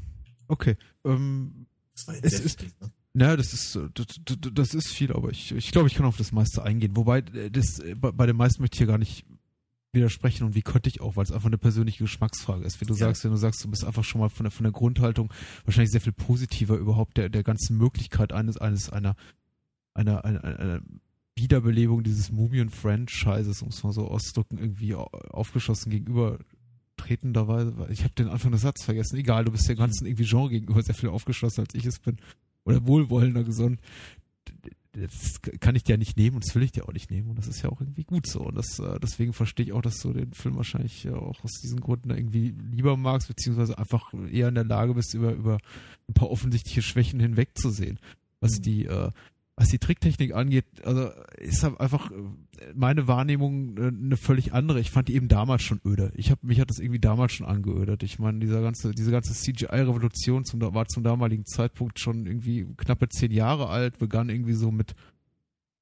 [0.48, 0.76] okay.
[1.06, 2.92] Ähm, Das war jetzt Es sehr ist- viel, ne?
[3.20, 4.06] Na, das ist äh, das,
[4.54, 6.96] das, ist viel, aber ich, ich glaube, ich kann auf das meiste eingehen.
[6.96, 9.26] Wobei äh, das äh, bei, bei dem meisten möchte ich hier gar nicht
[9.98, 12.80] widersprechen und wie könnte ich auch, weil es einfach eine persönliche Geschmacksfrage ist.
[12.80, 13.00] Wie du Ja.
[13.08, 15.34] sagst, wenn du sagst, du bist einfach schon mal von der von der Grundhaltung
[15.66, 19.16] wahrscheinlich sehr viel positiver überhaupt der der ganzen Möglichkeit eines eines einer
[19.94, 20.82] einer einer, einer
[21.36, 26.40] Wiederbelebung dieses Mumien-Franchises, um es mal so auszudrücken, irgendwie au- aufgeschossen gegenüber
[26.98, 29.18] tretenderweise, weil ich habe den Anfang des Satzes vergessen.
[29.18, 32.18] Egal, du bist der ganzen irgendwie Genre gegenüber sehr viel aufgeschlossen, als ich es bin.
[32.64, 33.78] Oder wohlwollender gesonnen.
[35.02, 37.30] Das kann ich dir ja nicht nehmen und das will ich dir auch nicht nehmen.
[37.30, 38.42] Und das ist ja auch irgendwie gut so.
[38.42, 41.60] Und das, äh, deswegen verstehe ich auch, dass du den Film wahrscheinlich äh, auch aus
[41.62, 45.60] diesen Gründen irgendwie lieber magst, beziehungsweise einfach eher in der Lage bist, über, über
[46.08, 48.00] ein paar offensichtliche Schwächen hinwegzusehen.
[48.40, 48.62] Was Mhm.
[48.64, 49.12] die, äh,
[49.60, 52.12] was die Tricktechnik angeht, also ist halt einfach
[52.76, 54.80] meine Wahrnehmung äh, eine völlig andere.
[54.80, 56.12] Ich fand die eben damals schon öde.
[56.16, 58.04] Ich habe mich hat das irgendwie damals schon angeödert.
[58.04, 63.10] Ich meine, dieser ganze, diese ganze CGI-Revolution zum, war zum damaligen Zeitpunkt schon irgendwie knappe
[63.10, 64.94] zehn Jahre alt, begann irgendwie so mit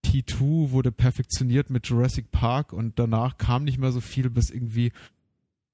[0.06, 4.94] T2, wurde perfektioniert mit Jurassic Park und danach kam nicht mehr so viel, bis irgendwie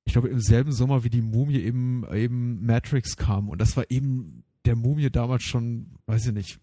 [0.06, 3.49] ich glaube, im selben Sommer wie die Mumie eben, eben Matrix kam.
[3.49, 6.60] Und das war eben der Mumie damals schon, weiß ich nicht,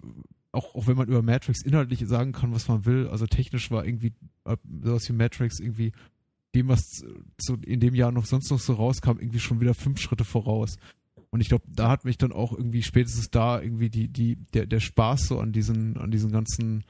[0.52, 3.84] auch, auch wenn man über Matrix inhaltlich sagen kann, was man will, also technisch war
[3.84, 4.12] irgendwie
[4.44, 5.92] äh, sowas wie Matrix irgendwie
[6.54, 7.04] dem, was
[7.38, 10.76] zu, in dem Jahr noch sonst noch so rauskam, irgendwie schon wieder fünf Schritte voraus.
[11.30, 14.66] Und ich glaube, da hat mich dann auch irgendwie spätestens da irgendwie die, die, der,
[14.66, 16.84] der Spaß so an diesen, an diesen ganzen,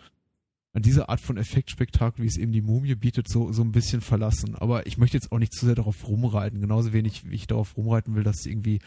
[0.72, 4.00] an dieser Art von Effektspektakel, wie es eben die Mumie bietet, so, so ein bisschen
[4.00, 4.54] verlassen.
[4.54, 6.61] Aber ich möchte jetzt auch nicht zu sehr darauf rumreiten.
[6.61, 8.78] Genauso wenig, wie ich darauf rumreiten will, dass irgendwie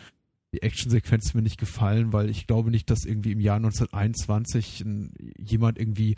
[0.53, 5.13] die Actionsequenzen mir nicht gefallen, weil ich glaube nicht, dass irgendwie im Jahr 1921 ein,
[5.37, 6.15] jemand irgendwie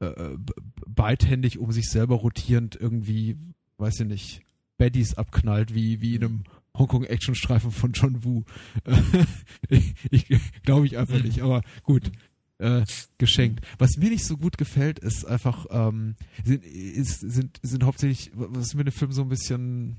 [0.00, 0.52] äh, b-
[0.86, 3.36] beidhändig um sich selber rotierend irgendwie,
[3.78, 4.40] weiß ich nicht,
[4.78, 6.44] Baddies abknallt, wie, wie in einem
[6.76, 8.44] Hongkong-Action-Streifen von John Woo.
[9.68, 10.26] ich, ich
[10.62, 12.10] glaube ich einfach nicht, aber gut.
[12.58, 12.84] Äh,
[13.18, 13.66] geschenkt.
[13.78, 16.14] Was mir nicht so gut gefällt, ist einfach, ähm,
[16.44, 19.96] sind, ist, sind, sind hauptsächlich, was mir den Film so ein bisschen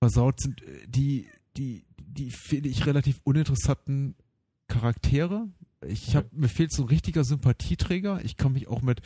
[0.00, 4.16] versaut, sind äh, die, die, die finde ich relativ uninteressanten
[4.68, 5.48] Charaktere.
[5.86, 8.24] Ich habe mir fehlt so ein richtiger Sympathieträger.
[8.24, 9.00] Ich kann mich auch mit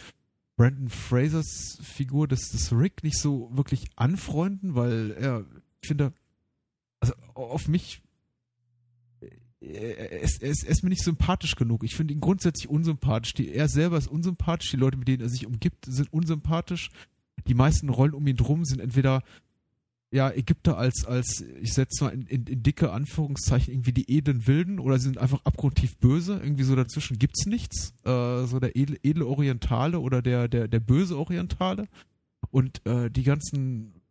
[0.57, 5.45] Brandon Frasers Figur des, des Rick nicht so wirklich anfreunden, weil er,
[5.81, 6.13] ich finde,
[7.01, 8.03] also auf mich,
[9.61, 11.83] er ist, er, ist, er ist mir nicht sympathisch genug.
[11.85, 13.35] Ich finde ihn grundsätzlich unsympathisch.
[13.35, 16.91] Die, er selber ist unsympathisch, die Leute, mit denen er sich umgibt, sind unsympathisch.
[17.47, 19.23] Die meisten Rollen um ihn drum sind entweder
[20.15, 24.47] ja, Ägypter als, als ich setze mal in, in, in dicke Anführungszeichen, irgendwie die edlen
[24.47, 26.35] Wilden oder sie sind einfach abgrundtief böse.
[26.41, 27.93] Irgendwie so dazwischen gibt's nichts.
[28.05, 31.89] Äh, so der edle, edle Orientale oder der, der, der böse Orientale.
[32.53, 34.03] Und äh, die ganzen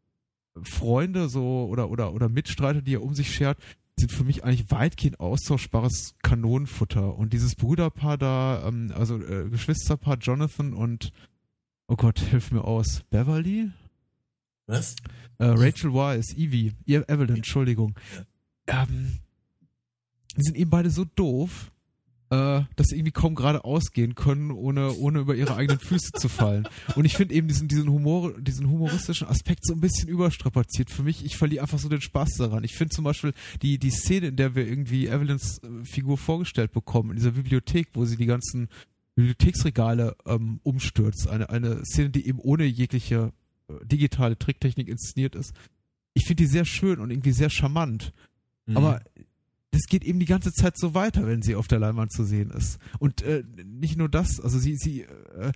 [0.62, 3.58] Freunde so oder oder oder Mitstreiter, die er um sich schert,
[3.98, 7.18] sind für mich eigentlich weitgehend austauschbares Kanonenfutter.
[7.18, 11.14] Und dieses Bruderpaar da, ähm, also äh, Geschwisterpaar Jonathan und
[11.88, 13.72] oh Gott, hilf mir aus, Beverly?
[14.68, 14.96] Was?
[15.40, 17.96] Äh, Rachel Wise, Evie, Evelyn, Entschuldigung.
[18.68, 18.84] Ja.
[18.84, 19.20] Ähm,
[20.38, 21.72] die sind eben beide so doof,
[22.30, 26.30] äh, dass sie irgendwie kaum gerade ausgehen können, ohne, ohne über ihre eigenen Füße zu
[26.30, 26.68] fallen.
[26.96, 30.90] Und ich finde eben diesen, diesen Humor, diesen humoristischen Aspekt so ein bisschen überstrapaziert.
[30.90, 32.64] Für mich, ich verliere einfach so den Spaß daran.
[32.64, 36.72] Ich finde zum Beispiel die, die Szene, in der wir irgendwie Evelyns äh, Figur vorgestellt
[36.72, 38.70] bekommen, in dieser Bibliothek, wo sie die ganzen
[39.16, 41.28] Bibliotheksregale ähm, umstürzt.
[41.28, 43.32] Eine, eine Szene, die eben ohne jegliche
[43.84, 45.54] digitale Tricktechnik inszeniert ist.
[46.14, 48.14] Ich finde die sehr schön und irgendwie sehr charmant.
[48.66, 48.78] Mhm.
[48.78, 49.02] Aber
[49.72, 52.52] das geht eben die ganze Zeit so weiter, wenn sie auf der Leinwand zu sehen
[52.52, 52.78] ist.
[53.00, 55.52] Und äh, nicht nur das, also sie, sie, äh,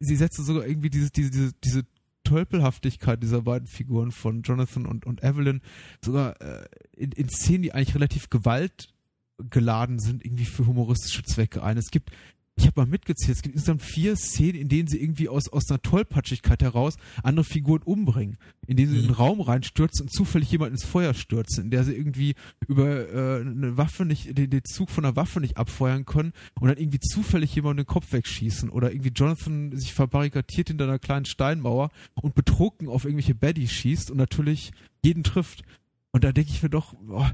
[0.00, 1.86] sie setzt sogar irgendwie diese, diese, diese, diese
[2.24, 5.60] Tölpelhaftigkeit dieser beiden Figuren von Jonathan und, und Evelyn
[6.02, 6.64] sogar äh,
[6.96, 11.76] in, in Szenen, die eigentlich relativ gewaltgeladen sind, irgendwie für humoristische Zwecke ein.
[11.76, 12.10] Es gibt
[12.56, 15.68] ich habe mal mitgezählt, es gibt insgesamt vier Szenen, in denen sie irgendwie aus, aus
[15.68, 18.36] einer Tollpatschigkeit heraus andere Figuren umbringen,
[18.66, 19.16] in denen sie in den mhm.
[19.16, 22.34] Raum reinstürzen und zufällig jemand ins Feuer stürzen, in der sie irgendwie
[22.68, 26.68] über äh, eine Waffe nicht, den, den Zug von einer Waffe nicht abfeuern können und
[26.68, 31.26] dann irgendwie zufällig jemanden den Kopf wegschießen oder irgendwie Jonathan sich verbarrikadiert hinter einer kleinen
[31.26, 35.64] Steinmauer und betrunken auf irgendwelche Baddies schießt und natürlich jeden trifft.
[36.12, 37.32] Und da denke ich mir doch, boah,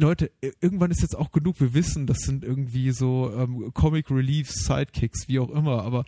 [0.00, 0.30] Leute,
[0.60, 1.60] irgendwann ist jetzt auch genug.
[1.60, 5.82] Wir wissen, das sind irgendwie so ähm, Comic Relief Sidekicks, wie auch immer.
[5.82, 6.04] Aber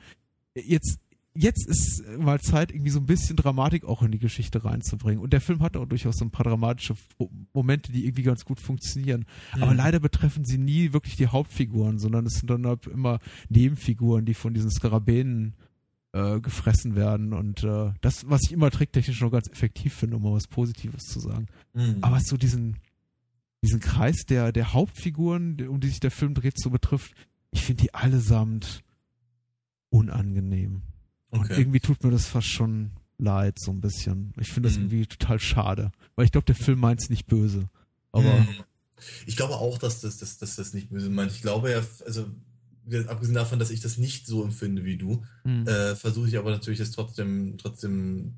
[0.55, 1.01] jetzt,
[1.35, 5.21] jetzt ist mal Zeit, irgendwie so ein bisschen Dramatik auch in die Geschichte reinzubringen.
[5.21, 6.95] Und der Film hat auch durchaus so ein paar dramatische
[7.53, 9.27] Momente, die irgendwie ganz gut funktionieren.
[9.57, 9.63] Mhm.
[9.65, 13.19] Aber leider betreffen sie nie wirklich die Hauptfiguren, sondern es sind dann halt immer
[13.49, 15.55] Nebenfiguren, die von diesen Skarabänen
[16.13, 17.33] äh, gefressen werden.
[17.33, 21.07] Und äh, das, was ich immer tricktechnisch noch ganz effektiv finde, um mal was Positives
[21.07, 21.49] zu sagen.
[21.75, 21.99] Mhm.
[22.03, 22.77] Aber so diesen
[23.63, 27.13] diesen Kreis der, der Hauptfiguren, um die sich der Film dreht, so betrifft,
[27.51, 28.83] ich finde die allesamt
[29.91, 30.83] unangenehm.
[31.31, 31.41] Okay.
[31.41, 34.33] Und irgendwie tut mir das fast schon leid, so ein bisschen.
[34.41, 34.85] Ich finde das mhm.
[34.85, 35.93] irgendwie total schade.
[36.17, 37.69] Weil ich glaube, der Film meint es nicht böse.
[38.13, 38.41] Aber.
[38.41, 38.49] Mhm.
[39.27, 41.33] Ich glaube auch, dass das, dass, dass das nicht böse meint.
[41.33, 42.27] Ich glaube ja, also
[43.07, 45.67] abgesehen davon, dass ich das nicht so empfinde wie du, mhm.
[45.67, 48.35] äh, versuche ich aber natürlich das trotzdem, trotzdem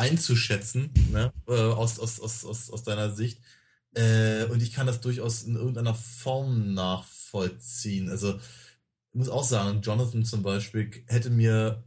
[0.00, 1.32] einzuschätzen, ne?
[1.46, 3.40] äh, aus, aus, aus, aus, aus deiner Sicht.
[3.94, 8.08] Äh, und ich kann das durchaus in irgendeiner Form nachvollziehen.
[8.08, 11.84] Also, ich muss auch sagen, Jonathan zum Beispiel hätte mir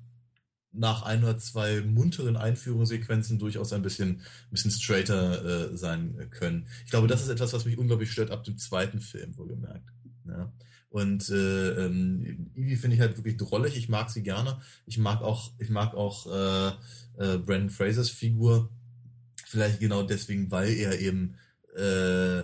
[0.74, 6.68] nach ein oder zwei munteren Einführungssequenzen durchaus ein bisschen, ein bisschen straighter äh, sein können.
[6.86, 9.88] Ich glaube, das ist etwas, was mich unglaublich stört ab dem zweiten Film, wohlgemerkt.
[10.28, 10.52] Ja.
[10.94, 13.76] Und äh, ähm, Evie finde ich halt wirklich drollig.
[13.76, 14.62] Ich mag sie gerne.
[14.86, 16.68] Ich mag auch, ich mag auch äh,
[17.18, 18.70] äh, Brandon Frasers Figur.
[19.44, 21.34] Vielleicht genau deswegen, weil er eben
[21.76, 22.44] äh,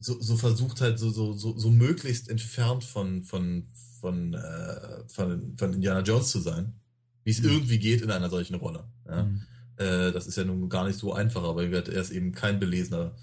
[0.00, 3.68] so, so versucht halt so, so, so, so möglichst entfernt von, von,
[4.00, 6.80] von, äh, von, von Indiana Jones zu sein.
[7.22, 7.50] Wie es mhm.
[7.50, 8.88] irgendwie geht in einer solchen Rolle.
[9.06, 9.22] Ja?
[9.22, 9.42] Mhm.
[9.76, 13.14] Äh, das ist ja nun gar nicht so einfach, aber er ist eben kein belesener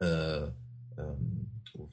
[0.00, 0.48] äh,
[0.98, 1.31] ähm,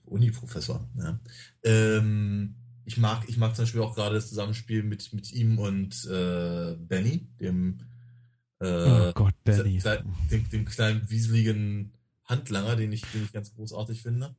[0.06, 0.88] Uni-Professor.
[0.98, 1.20] Ja?
[1.64, 2.56] Ähm,
[2.86, 6.76] ich mag, ich mag zum Beispiel auch gerade das Zusammenspiel mit, mit ihm und äh,
[6.80, 7.80] Benny, dem,
[8.60, 9.80] äh, oh Gott, Benny.
[10.32, 11.94] Dem, dem, kleinen wieseligen
[12.26, 14.36] Handlanger, den ich, den ich ganz großartig finde.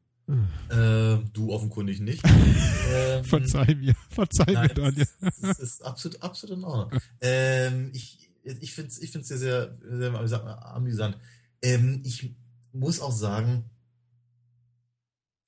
[0.69, 2.23] Äh, du offenkundig nicht.
[2.93, 5.07] ähm, verzeih mir, verzeih nein, mir, Daniel.
[5.21, 7.01] Das, das ist absolut, absolut in Ordnung.
[7.21, 11.19] Ähm, ich ich finde es ich find's sehr, sehr, sehr amüsant.
[11.63, 12.35] Ähm, ich
[12.73, 13.65] muss auch sagen,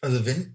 [0.02, 0.54] also wenn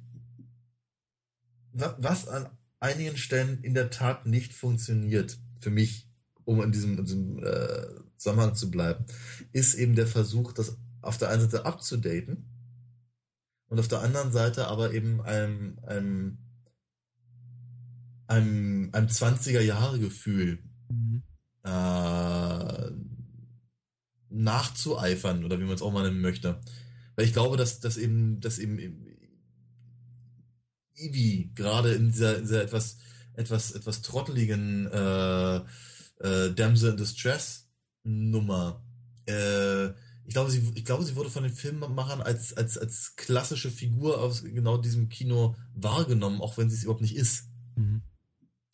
[1.72, 6.10] was an einigen Stellen in der Tat nicht funktioniert, für mich,
[6.44, 7.88] um in diesem, in diesem äh,
[8.18, 9.06] Zusammenhang zu bleiben,
[9.52, 12.46] ist eben der Versuch, das auf der einen Seite abzudaten
[13.68, 16.38] und auf der anderen Seite aber eben einem, einem,
[18.28, 21.24] einem, einem 20er-Jahre-Gefühl mhm.
[21.64, 22.92] äh,
[24.30, 26.60] nachzueifern oder wie man es auch mal nennen möchte.
[27.16, 29.07] Weil ich glaube, dass, dass eben, dass eben
[30.98, 32.98] Eevee gerade in dieser, dieser etwas,
[33.34, 35.58] etwas, etwas trotteligen äh,
[36.20, 37.70] äh, Damsel in Distress
[38.04, 38.84] Nummer.
[39.26, 39.88] Äh,
[40.26, 44.20] ich glaube, sie, ich glaube, sie wurde von den Filmemachern als, als, als klassische Figur
[44.20, 47.46] aus genau diesem Kino wahrgenommen, auch wenn sie es überhaupt nicht ist.
[47.76, 48.02] Mhm.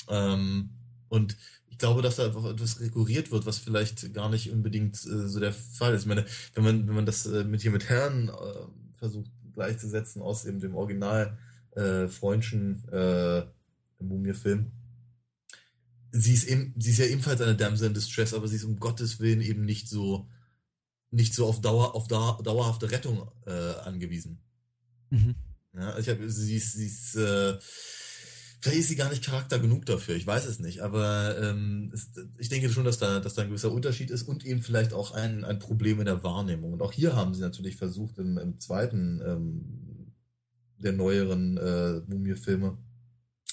[0.10, 0.70] Ähm,
[1.10, 5.28] und ich glaube, dass da einfach etwas rekurriert wird, was vielleicht gar nicht unbedingt äh,
[5.28, 6.02] so der Fall ist.
[6.02, 10.22] Ich meine, wenn man, wenn man das äh, mit hier mit Herren äh, versucht gleichzusetzen
[10.22, 11.38] aus eben dem Original
[11.76, 13.44] äh, Freundchen äh,
[14.00, 14.72] Mumie-Film.
[16.12, 18.80] sie ist eben, sie ist ja ebenfalls eine Damsel in Distress, aber sie ist um
[18.80, 20.30] Gottes Willen eben nicht so,
[21.12, 23.52] nicht so auf Dauer, auf Dauer, dauerhafte Rettung äh,
[23.84, 24.40] angewiesen.
[25.10, 25.36] Mhm.
[25.76, 27.58] Ja, ich habe, sie ist, sie ist, äh,
[28.62, 32.12] vielleicht ist sie gar nicht Charakter genug dafür, ich weiß es nicht, aber ähm, es,
[32.38, 35.12] ich denke schon, dass da, dass da ein gewisser Unterschied ist und eben vielleicht auch
[35.12, 36.74] ein, ein Problem in der Wahrnehmung.
[36.74, 39.93] Und auch hier haben sie natürlich versucht, im, im zweiten ähm,
[40.84, 42.78] der neueren äh, Mumie-Filme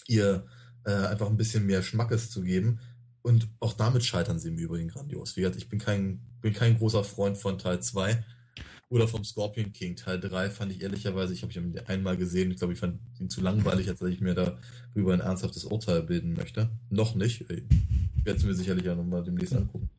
[0.08, 0.44] ihr
[0.84, 2.80] äh, einfach ein bisschen mehr Schmackes zu geben.
[3.22, 5.36] Und auch damit scheitern sie im Übrigen grandios.
[5.36, 8.24] Wie gesagt, ich bin kein, bin kein großer Freund von Teil 2
[8.88, 9.94] oder vom Scorpion King.
[9.94, 13.28] Teil 3 fand ich ehrlicherweise, ich habe ihn einmal gesehen, ich glaube, ich fand ihn
[13.28, 16.70] zu langweilig, als dass ich mir darüber ein ernsthaftes Urteil bilden möchte.
[16.88, 17.42] Noch nicht.
[17.42, 19.90] Ich werde es mir sicherlich ja nochmal demnächst angucken.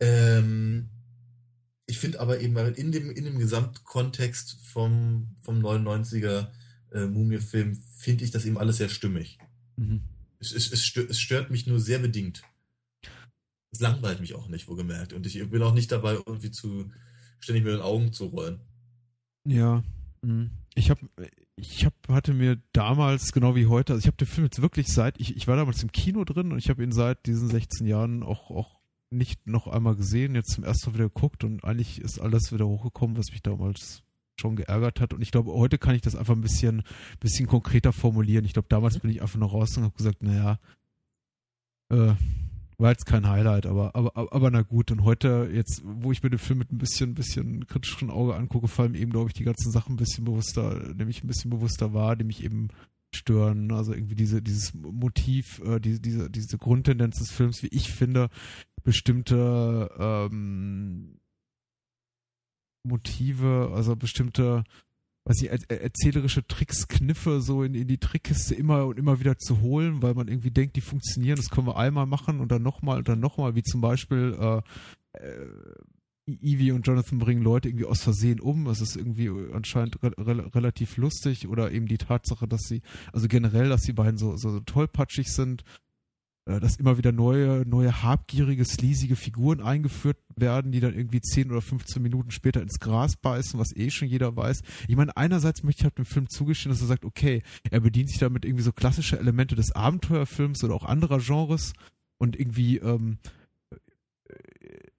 [0.00, 0.88] Ähm,
[1.90, 6.48] ich finde aber eben in dem, in dem Gesamtkontext vom, vom 99er
[6.92, 9.38] äh, Mumie-Film finde ich das eben alles sehr stimmig.
[9.76, 10.02] Mhm.
[10.38, 12.42] Es, es, es, stört, es stört mich nur sehr bedingt.
[13.72, 15.12] Es langweilt mich auch nicht, wo gemerkt.
[15.12, 16.90] Und ich bin auch nicht dabei, irgendwie zu
[17.40, 18.60] ständig mit den Augen zu rollen.
[19.44, 19.82] Ja.
[20.22, 20.50] Mhm.
[20.74, 21.00] Ich habe
[21.56, 24.88] ich hab, hatte mir damals, genau wie heute, also ich habe den Film jetzt wirklich
[24.88, 27.86] seit, ich, ich war damals im Kino drin und ich habe ihn seit diesen 16
[27.86, 28.79] Jahren auch, auch
[29.10, 32.66] nicht noch einmal gesehen, jetzt zum ersten Mal wieder geguckt und eigentlich ist alles wieder
[32.66, 34.02] hochgekommen, was mich damals
[34.40, 35.12] schon geärgert hat.
[35.12, 36.82] Und ich glaube, heute kann ich das einfach ein bisschen,
[37.20, 38.44] bisschen konkreter formulieren.
[38.44, 39.00] Ich glaube, damals mhm.
[39.00, 40.58] bin ich einfach noch raus und habe gesagt, naja,
[41.90, 42.14] äh,
[42.78, 44.90] war jetzt kein Highlight, aber, aber, aber, aber na gut.
[44.90, 48.68] Und heute, jetzt, wo ich mir den Film mit ein bisschen, bisschen kritischeren Auge angucke,
[48.68, 52.16] fallen eben, glaube ich, die ganzen Sachen ein bisschen bewusster, nämlich ein bisschen bewusster wahr,
[52.16, 52.68] die mich eben
[53.14, 53.72] stören.
[53.72, 58.28] Also irgendwie diese, dieses Motiv, äh, diese, diese, diese Grundtendenz des Films, wie ich finde,
[58.82, 61.18] bestimmte ähm,
[62.82, 64.64] Motive, also bestimmte,
[65.24, 69.36] weiß ich, er erzählerische Tricks, Kniffe so in, in die Trickkiste immer und immer wieder
[69.36, 72.62] zu holen, weil man irgendwie denkt, die funktionieren, das können wir einmal machen und dann
[72.62, 74.62] nochmal und dann nochmal, wie zum Beispiel äh,
[75.18, 75.46] äh,
[76.40, 78.66] Evie und Jonathan bringen Leute irgendwie aus Versehen um.
[78.66, 83.28] Das ist irgendwie anscheinend re re relativ lustig oder eben die Tatsache, dass sie, also
[83.28, 85.64] generell, dass die beiden so, so tollpatschig sind
[86.46, 91.50] äh, dass immer wieder neue, neue habgierige, sleasige Figuren eingeführt werden, die dann irgendwie 10
[91.50, 94.62] oder 15 Minuten später ins Gras beißen, was eh schon jeder weiß.
[94.88, 98.08] Ich meine, einerseits möchte ich halt dem Film zugestehen, dass er sagt, okay, er bedient
[98.08, 101.72] sich damit irgendwie so klassische Elemente des Abenteuerfilms oder auch anderer Genres
[102.18, 103.18] und irgendwie ähm,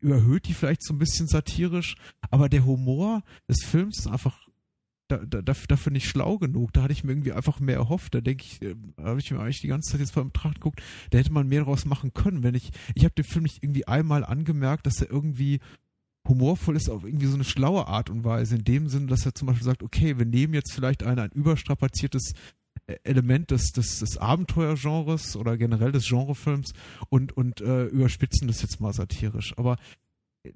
[0.02, 1.95] überhöht die vielleicht so ein bisschen satirisch,
[2.30, 4.47] aber der Humor des Films ist einfach
[5.12, 6.72] da, da, dafür nicht schlau genug.
[6.74, 8.16] Da hatte ich mir irgendwie einfach mehr erhofft.
[8.16, 10.82] Da denke ich, äh, habe ich mir eigentlich die ganze Zeit jetzt beim Betracht geguckt,
[11.10, 12.43] da hätte man mehr daraus machen können.
[12.43, 15.60] Wenn ich, ich habe den Film nicht irgendwie einmal angemerkt, dass er irgendwie
[16.28, 18.56] humorvoll ist auf irgendwie so eine schlaue Art und Weise.
[18.56, 21.32] In dem Sinne, dass er zum Beispiel sagt, okay, wir nehmen jetzt vielleicht ein, ein
[21.32, 22.34] überstrapaziertes
[23.03, 26.73] Element des, des, des Abenteuergenres oder generell des Genrefilms
[27.09, 29.57] und, und äh, überspitzen das jetzt mal satirisch.
[29.57, 29.77] Aber
[30.43, 30.51] äh,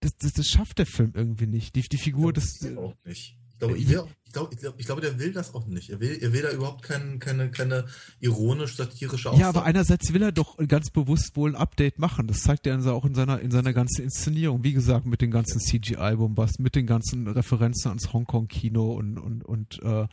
[0.00, 1.74] das, das, das schafft der Film irgendwie nicht.
[1.74, 2.58] Die, die Figur, das.
[2.60, 3.36] das auch nicht.
[3.56, 5.88] Ich glaube, ich, ich, glaube, ich, glaube, ich glaube, der will das auch nicht.
[5.88, 7.86] Er will, er will da überhaupt kein, keine, keine
[8.20, 9.40] ironisch-satirische Aussage.
[9.40, 12.26] Ja, aber einerseits will er doch ganz bewusst wohl ein Update machen.
[12.26, 14.62] Das zeigt er auch in seiner, in seiner ganzen Inszenierung.
[14.62, 19.82] Wie gesagt, mit den ganzen CGI-Bombast, mit den ganzen Referenzen ans Hongkong-Kino und, und, und
[19.82, 20.06] äh,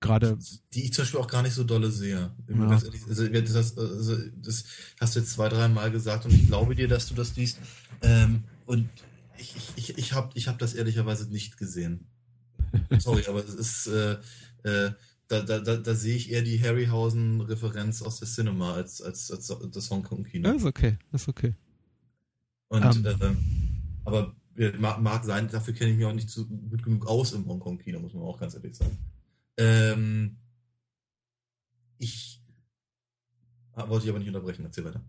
[0.00, 0.38] gerade.
[0.72, 2.30] Die ich zum Beispiel auch gar nicht so dolle sehe.
[2.48, 2.68] Ja.
[2.68, 4.64] Also, das, also, das
[5.00, 7.58] hast du jetzt zwei, drei Mal gesagt und ich glaube dir, dass du das liest.
[8.02, 8.88] Ähm, und
[9.38, 12.06] ich, ich, ich, ich habe ich hab das ehrlicherweise nicht gesehen.
[12.98, 14.12] Sorry, aber es ist, äh,
[14.62, 14.92] äh,
[15.28, 19.54] da, da, da, da sehe ich eher die Harryhausen-Referenz aus der Cinema als, als, als
[19.72, 20.48] das Hongkong-Kino.
[20.48, 21.54] Ja, ist okay, ist okay.
[22.68, 23.06] Und, um.
[23.06, 23.16] Ähm.
[23.20, 23.34] äh,
[24.04, 24.34] aber
[24.78, 28.00] mag, mag sein, dafür kenne ich mich auch nicht so gut genug aus im Hongkong-Kino,
[28.00, 28.98] muss man auch ganz ehrlich sagen.
[29.60, 30.38] Ähm,
[31.98, 32.40] ich
[33.74, 35.04] ah, wollte ich aber nicht unterbrechen, erzähl weiter.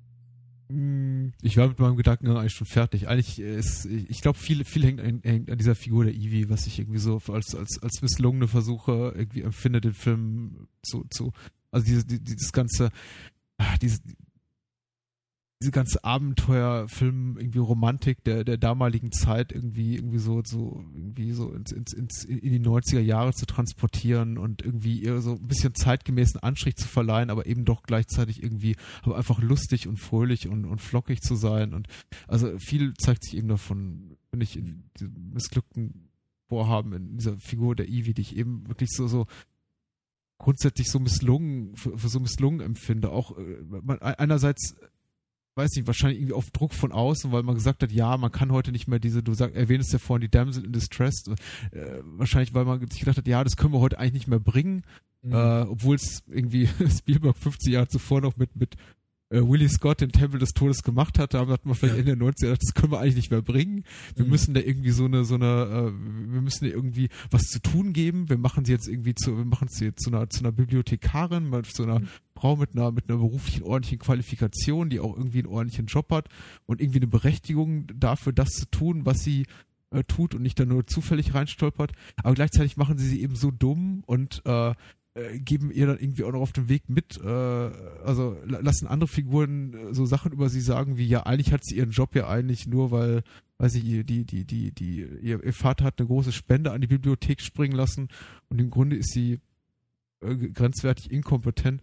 [0.69, 3.07] Hm, ich war mit meinem Gedankengang eigentlich schon fertig.
[3.07, 6.79] Eigentlich ist, ich glaube, viel, viel hängt, hängt, an dieser Figur der Evie, was ich
[6.79, 11.31] irgendwie so als, als, als misslungene Versuche irgendwie empfinde, den Film zu, zu
[11.71, 12.89] also dieses, dieses ganze,
[13.57, 14.01] ah, diese,
[15.61, 21.51] diese ganze Abenteuerfilm, irgendwie Romantik der, der damaligen Zeit irgendwie, irgendwie so, so, irgendwie so
[21.53, 25.75] ins, ins, ins, in die 90er Jahre zu transportieren und irgendwie ihr so ein bisschen
[25.75, 30.65] zeitgemäßen Anstrich zu verleihen, aber eben doch gleichzeitig irgendwie aber einfach lustig und fröhlich und,
[30.65, 31.75] und flockig zu sein.
[31.75, 31.87] Und
[32.27, 36.09] also viel zeigt sich eben davon, finde ich, in diesem missglückten
[36.49, 39.27] Vorhaben, in dieser Figur der Ivy, die ich eben wirklich so, so
[40.39, 43.11] grundsätzlich so misslungen, für, für so misslungen empfinde.
[43.11, 44.75] Auch äh, einerseits
[45.55, 48.51] weiß nicht, wahrscheinlich irgendwie auf Druck von außen, weil man gesagt hat, ja, man kann
[48.51, 51.23] heute nicht mehr diese, du sag, erwähnst ja vorhin die Damsel in Distress,
[51.71, 54.39] äh, wahrscheinlich, weil man sich gedacht hat, ja, das können wir heute eigentlich nicht mehr
[54.39, 54.83] bringen,
[55.21, 55.33] mhm.
[55.33, 56.67] äh, obwohl es irgendwie
[56.97, 58.75] Spielberg 50 Jahre zuvor noch mit, mit
[59.31, 61.99] äh, Willie Scott den Tempel des Todes gemacht hatte, haben hat man vielleicht ja.
[62.01, 63.83] Ende der 90er gedacht, das können wir eigentlich nicht mehr bringen.
[64.15, 64.31] Wir mhm.
[64.31, 67.93] müssen da irgendwie so eine, so eine, äh, wir müssen da irgendwie was zu tun
[67.93, 68.29] geben.
[68.29, 71.51] Wir machen sie jetzt irgendwie zu, wir machen sie jetzt zu einer, zu einer Bibliothekarin,
[71.63, 72.07] zu einer mhm.
[72.35, 76.27] Frau mit einer, mit einer beruflichen, ordentlichen Qualifikation, die auch irgendwie einen ordentlichen Job hat
[76.65, 79.45] und irgendwie eine Berechtigung dafür, das zu tun, was sie
[79.91, 81.93] äh, tut und nicht da nur zufällig reinstolpert.
[82.17, 84.73] Aber gleichzeitig machen sie sie eben so dumm und äh,
[85.13, 89.09] äh, geben ihr dann irgendwie auch noch auf dem Weg mit, äh, also lassen andere
[89.09, 92.29] Figuren äh, so Sachen über sie sagen, wie ja, eigentlich hat sie ihren Job ja
[92.29, 93.23] eigentlich nur, weil,
[93.57, 96.81] weiß ich, die, die, die, die, die, ihr, ihr Vater hat eine große Spende an
[96.81, 98.07] die Bibliothek springen lassen
[98.49, 99.39] und im Grunde ist sie
[100.21, 101.81] äh, grenzwertig inkompetent,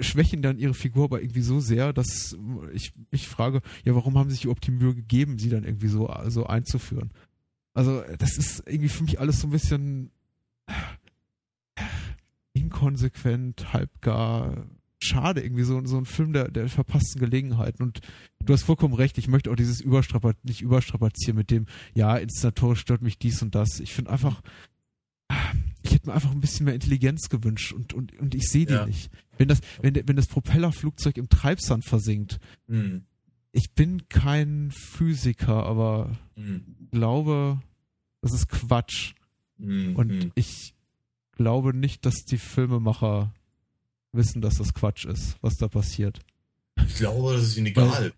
[0.00, 2.36] schwächen dann ihre Figur aber irgendwie so sehr, dass
[2.74, 5.88] ich mich frage, ja, warum haben sie sich überhaupt die Mühe gegeben, sie dann irgendwie
[5.88, 7.10] so, so einzuführen?
[7.72, 10.10] Also, das ist irgendwie für mich alles so ein bisschen
[12.66, 14.66] inkonsequent, halbgar,
[14.98, 17.82] schade, irgendwie so, so ein Film der, der verpassten Gelegenheiten.
[17.82, 18.00] Und
[18.44, 22.80] du hast vollkommen recht, ich möchte auch dieses Überstrapaz nicht überstrapazieren mit dem, ja, inszenatorisch
[22.80, 23.80] stört mich dies und das.
[23.80, 24.42] Ich finde einfach,
[25.82, 28.74] ich hätte mir einfach ein bisschen mehr Intelligenz gewünscht und, und, und ich sehe die
[28.74, 28.86] ja.
[28.86, 29.10] nicht.
[29.38, 33.04] Wenn das, wenn, wenn das Propellerflugzeug im Treibsand versinkt, mhm.
[33.52, 36.88] ich bin kein Physiker, aber mhm.
[36.90, 37.60] glaube,
[38.22, 39.14] das ist Quatsch.
[39.58, 39.96] Mhm.
[39.96, 40.32] Und mhm.
[40.34, 40.75] ich
[41.36, 43.32] glaube nicht, dass die Filmemacher
[44.12, 46.20] wissen, dass das Quatsch ist, was da passiert.
[46.86, 48.12] Ich glaube, das ist ihnen egal.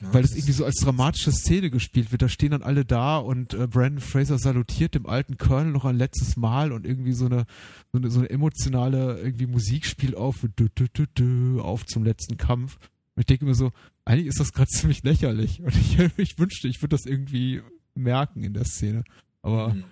[0.00, 2.22] Ja, weil das irgendwie so als dramatische Szene gespielt wird.
[2.22, 5.96] Da stehen dann alle da und äh, Brandon Fraser salutiert dem alten Colonel noch ein
[5.96, 7.46] letztes Mal und irgendwie so eine,
[7.92, 12.36] so eine, so eine emotionale irgendwie Musik spielt auf, dü, dü, dü, auf zum letzten
[12.36, 12.76] Kampf.
[13.14, 13.72] Und ich denke mir so,
[14.04, 15.60] eigentlich ist das gerade ziemlich lächerlich.
[15.62, 17.62] Und ich, ich wünschte, ich würde das irgendwie
[17.94, 19.04] merken in der Szene.
[19.42, 19.84] Aber mhm.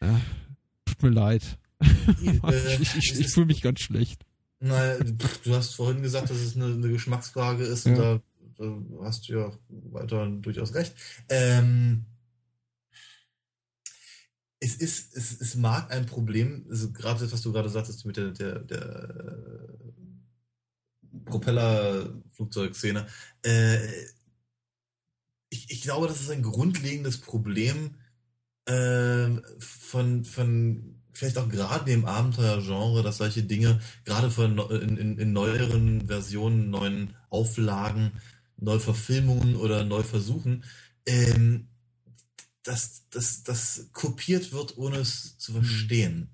[0.00, 0.20] ja,
[0.94, 1.58] tut mir leid.
[2.44, 4.24] Äh, ich, ich, ich fühle mich ganz schlecht.
[4.60, 7.92] Naja, du hast vorhin gesagt, dass es eine, eine Geschmacksfrage ist ja.
[7.92, 8.20] und da,
[8.56, 10.94] da, hast du ja weiter durchaus recht.
[11.28, 12.06] Ähm,
[14.60, 18.16] es ist, es, es mag ein Problem, also gerade das, was du gerade sagtest mit
[18.16, 19.78] der, der, der
[21.26, 23.06] Propellerflugzeugszene.
[23.42, 23.78] Äh,
[25.50, 27.96] ich, ich glaube, das ist ein grundlegendes Problem
[28.66, 29.28] äh,
[29.58, 35.32] von, von vielleicht auch gerade im Abenteuergenre, dass solche Dinge gerade von in, in, in
[35.32, 38.12] neueren Versionen, neuen Auflagen,
[38.56, 40.64] Neuverfilmungen oder Neuversuchen,
[41.06, 41.68] ähm,
[42.62, 45.56] dass das, das kopiert wird, ohne es zu mhm.
[45.56, 46.30] verstehen.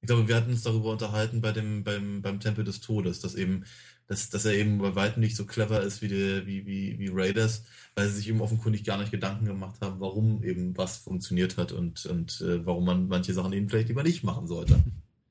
[0.00, 3.34] Ich glaube, wir hatten uns darüber unterhalten bei dem, beim, beim Tempel des Todes, dass
[3.34, 3.64] eben,
[4.06, 7.10] dass, dass er eben bei weitem nicht so clever ist wie, die, wie, wie, wie
[7.12, 7.64] Raiders,
[7.94, 11.72] weil sie sich eben offenkundig gar nicht Gedanken gemacht haben, warum eben was funktioniert hat
[11.72, 14.82] und, und äh, warum man manche Sachen eben vielleicht lieber nicht machen sollte.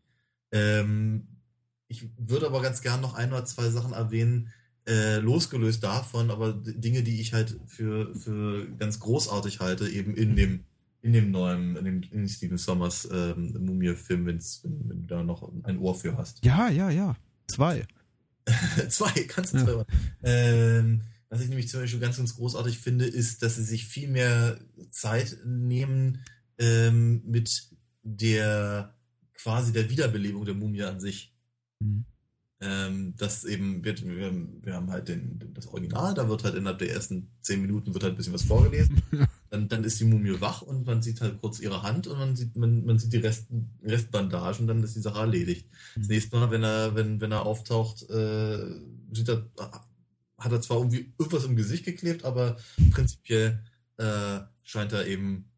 [0.51, 1.27] ähm,
[1.87, 4.49] ich würde aber ganz gern noch ein oder zwei Sachen erwähnen,
[4.87, 10.35] äh, losgelöst davon, aber Dinge, die ich halt für, für ganz großartig halte, eben in
[10.35, 10.63] dem,
[11.01, 15.51] in dem neuen, in dem in Steven Sommers ähm, Mumie-Film, wenn, wenn du da noch
[15.63, 16.43] ein Ohr für hast.
[16.43, 17.15] Ja, ja, ja.
[17.47, 17.85] Zwei.
[18.89, 19.65] zwei, kannst du ja.
[19.65, 19.85] zwei.
[20.23, 24.09] Ähm, was ich nämlich zum Beispiel ganz, ganz großartig finde, ist, dass sie sich viel
[24.09, 24.59] mehr
[24.89, 26.23] Zeit nehmen
[26.57, 27.69] ähm, mit
[28.03, 28.95] der
[29.33, 31.33] quasi der Wiederbelebung der Mumie an sich.
[31.79, 32.05] Mhm.
[32.59, 34.31] Ähm, das eben wird, wir,
[34.61, 38.03] wir haben halt den, das Original, da wird halt innerhalb der ersten zehn Minuten wird
[38.03, 39.01] halt ein bisschen was vorgelesen.
[39.51, 42.37] dann, dann ist die Mumie wach und man sieht halt kurz ihre Hand und man
[42.37, 43.47] sieht, man, man sieht die Rest,
[43.83, 45.67] Restbandagen, dann ist die Sache erledigt.
[45.95, 45.99] Mhm.
[45.99, 48.79] Das nächste Mal, wenn er, wenn, wenn er auftaucht, äh,
[49.11, 49.45] sieht er,
[50.37, 52.55] hat er zwar irgendwie irgendwas im Gesicht geklebt, aber
[52.91, 53.61] prinzipiell
[53.97, 55.49] äh, scheint er eben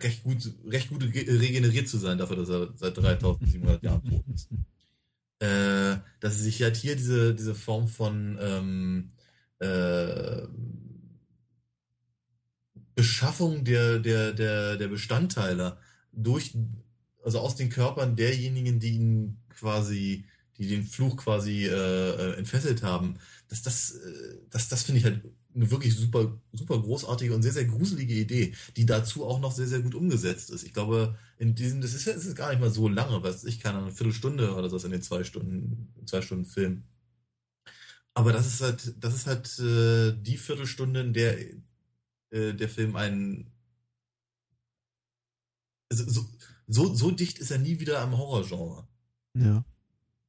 [0.00, 4.48] recht gut, recht gut regeneriert zu sein dafür, dass er seit 3700 Jahren tot ist.
[5.40, 9.12] Äh, dass sich halt hier diese, diese Form von ähm,
[9.60, 10.48] äh,
[12.98, 15.78] Beschaffung der, der, der, der Bestandteile
[16.12, 16.56] durch,
[17.24, 20.24] also aus den Körpern derjenigen, die ihn quasi,
[20.56, 23.14] die den Fluch quasi äh, äh entfesselt haben,
[23.46, 25.22] das, das, äh, das, das finde ich halt
[25.54, 29.68] eine wirklich super, super großartige und sehr, sehr gruselige Idee, die dazu auch noch sehr,
[29.68, 30.64] sehr gut umgesetzt ist.
[30.64, 33.60] Ich glaube, in diesem, das ist das ist gar nicht mal so lange, weiß ich,
[33.60, 36.82] keine eine Viertelstunde oder so in den zwei Stunden, zwei Stunden Film.
[38.14, 41.38] Aber das ist halt, das ist halt äh, die Viertelstunde, in der
[42.30, 43.52] äh, der Film einen
[45.90, 46.26] also so,
[46.66, 48.86] so, so dicht ist er nie wieder am Horrorgenre.
[49.34, 49.64] Ja.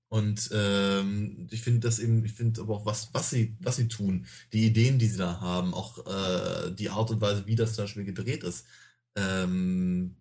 [0.08, 3.88] Und ähm, ich finde das eben, ich finde aber auch, was, was sie, was sie
[3.88, 7.76] tun, die Ideen, die sie da haben, auch äh, die Art und Weise, wie das
[7.76, 8.66] zum Beispiel gedreht ist,
[9.16, 10.16] ähm,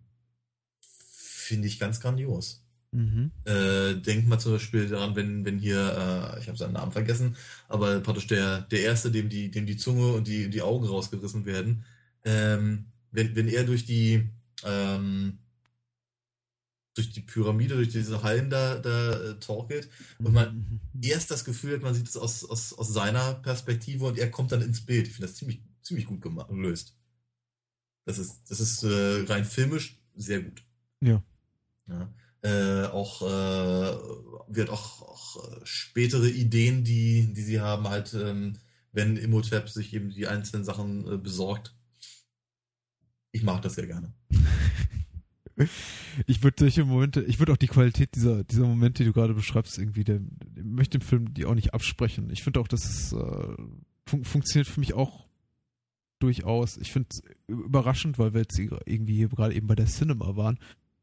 [0.81, 2.63] finde ich ganz grandios.
[2.91, 3.31] Mhm.
[3.45, 5.77] Äh, denk mal zum Beispiel daran, wenn, wenn hier,
[6.35, 7.35] äh, ich habe seinen Namen vergessen,
[7.67, 11.45] aber praktisch der, der Erste, dem die, dem die Zunge und die, die Augen rausgerissen
[11.45, 11.85] werden,
[12.23, 14.29] ähm, wenn, wenn er durch die,
[14.63, 15.37] ähm,
[16.95, 21.01] durch die Pyramide, durch diese Hallen da, da äh, torkelt und man mhm.
[21.01, 24.51] erst das Gefühl hat, man sieht es aus, aus, aus seiner Perspektive und er kommt
[24.51, 25.07] dann ins Bild.
[25.07, 26.95] Ich finde das ziemlich, ziemlich gut gemacht, gelöst.
[28.05, 30.63] Das ist, das ist äh, rein filmisch sehr gut.
[31.01, 31.23] Ja.
[31.87, 32.11] ja.
[32.41, 33.97] Äh, auch äh,
[34.47, 38.57] wird auch, auch äh, spätere Ideen, die, die sie haben, halt, ähm,
[38.91, 41.75] wenn Imhotep sich eben die einzelnen Sachen äh, besorgt.
[43.31, 44.13] Ich mag das sehr gerne.
[46.27, 49.33] ich würde solche Momente, ich würde auch die Qualität dieser, dieser Momente, die du gerade
[49.33, 52.29] beschreibst, irgendwie, der, der möchte dem Film die auch nicht absprechen.
[52.31, 53.55] Ich finde auch, dass es äh,
[54.07, 55.27] fun funktioniert für mich auch
[56.19, 56.77] durchaus.
[56.77, 60.59] Ich finde es überraschend, weil wir jetzt irgendwie hier gerade eben bei der Cinema waren,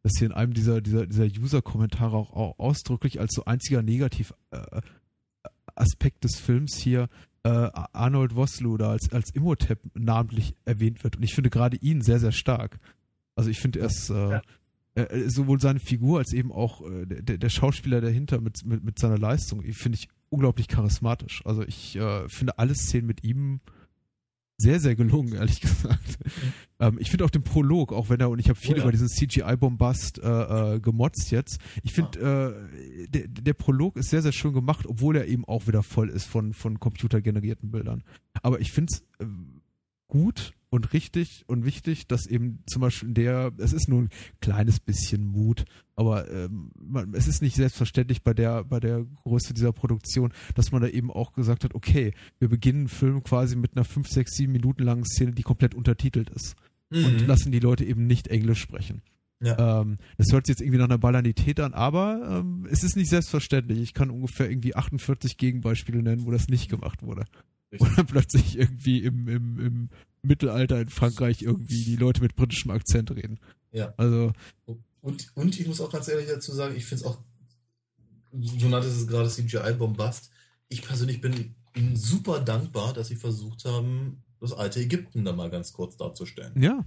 [0.06, 4.84] dass hier in einem dieser, dieser, dieser User-Kommentare auch, auch, ausdrücklich als so einziger Negativ-Aspekt
[6.18, 7.08] äh, des Films hier
[7.42, 11.16] äh, Arnold Vosloo da als, als Imhotep namentlich erwähnt wird.
[11.16, 12.78] Und ich finde gerade ihn sehr, sehr stark.
[13.34, 14.42] Also ich finde er ist äh,
[14.94, 19.00] äh, sowohl seine Figur als eben auch äh, der, der Schauspieler dahinter mit, mit, mit
[19.00, 21.42] seiner Leistung, finde ich unglaublich charismatisch.
[21.44, 23.58] Also ich äh, finde alle Szenen mit ihm
[24.58, 26.18] sehr, sehr gelungen, ehrlich gesagt.
[26.80, 28.82] Ähm, ich finde auch den Prolog, auch wenn er, und ich habe viel oh, ja.
[28.82, 32.48] über diesen CGI-Bombast äh, äh, gemotzt jetzt, ich finde, ah.
[32.48, 36.08] äh, der, der Prolog ist sehr, sehr schön gemacht, obwohl er eben auch wieder voll
[36.08, 38.02] ist von, von computergenerierten Bildern.
[38.42, 39.28] Aber ich finde es äh,
[40.08, 44.10] gut und richtig und wichtig, dass eben zum Beispiel der, es ist nur ein
[44.40, 45.64] kleines bisschen Mut,
[45.94, 50.72] aber ähm, man, es ist nicht selbstverständlich bei der, bei der Größe dieser Produktion, dass
[50.72, 54.08] man da eben auch gesagt hat, okay, wir beginnen einen Film quasi mit einer 5,
[54.08, 56.56] 6, 7 Minuten langen Szene, die komplett untertitelt ist.
[56.90, 57.04] Mhm.
[57.04, 59.02] Und lassen die Leute eben nicht Englisch sprechen.
[59.42, 59.80] Ja.
[59.80, 63.10] Ähm, das hört sich jetzt irgendwie nach einer Banalität an, aber ähm, es ist nicht
[63.10, 63.80] selbstverständlich.
[63.80, 67.24] Ich kann ungefähr irgendwie 48 Gegenbeispiele nennen, wo das nicht gemacht wurde.
[67.72, 67.92] Richtig.
[67.92, 69.88] Oder plötzlich irgendwie im, im, im
[70.22, 73.38] Mittelalter in Frankreich irgendwie die Leute mit britischem Akzent reden.
[73.72, 73.94] Ja.
[73.96, 74.32] Also.
[75.00, 77.18] Und, und ich muss auch ganz ehrlich dazu sagen, ich finde es auch,
[78.32, 80.30] du nanntest es gerade CGI-Bombast.
[80.68, 85.50] Ich persönlich bin ihnen super dankbar, dass sie versucht haben, das alte Ägypten da mal
[85.50, 86.60] ganz kurz darzustellen.
[86.60, 86.84] Ja.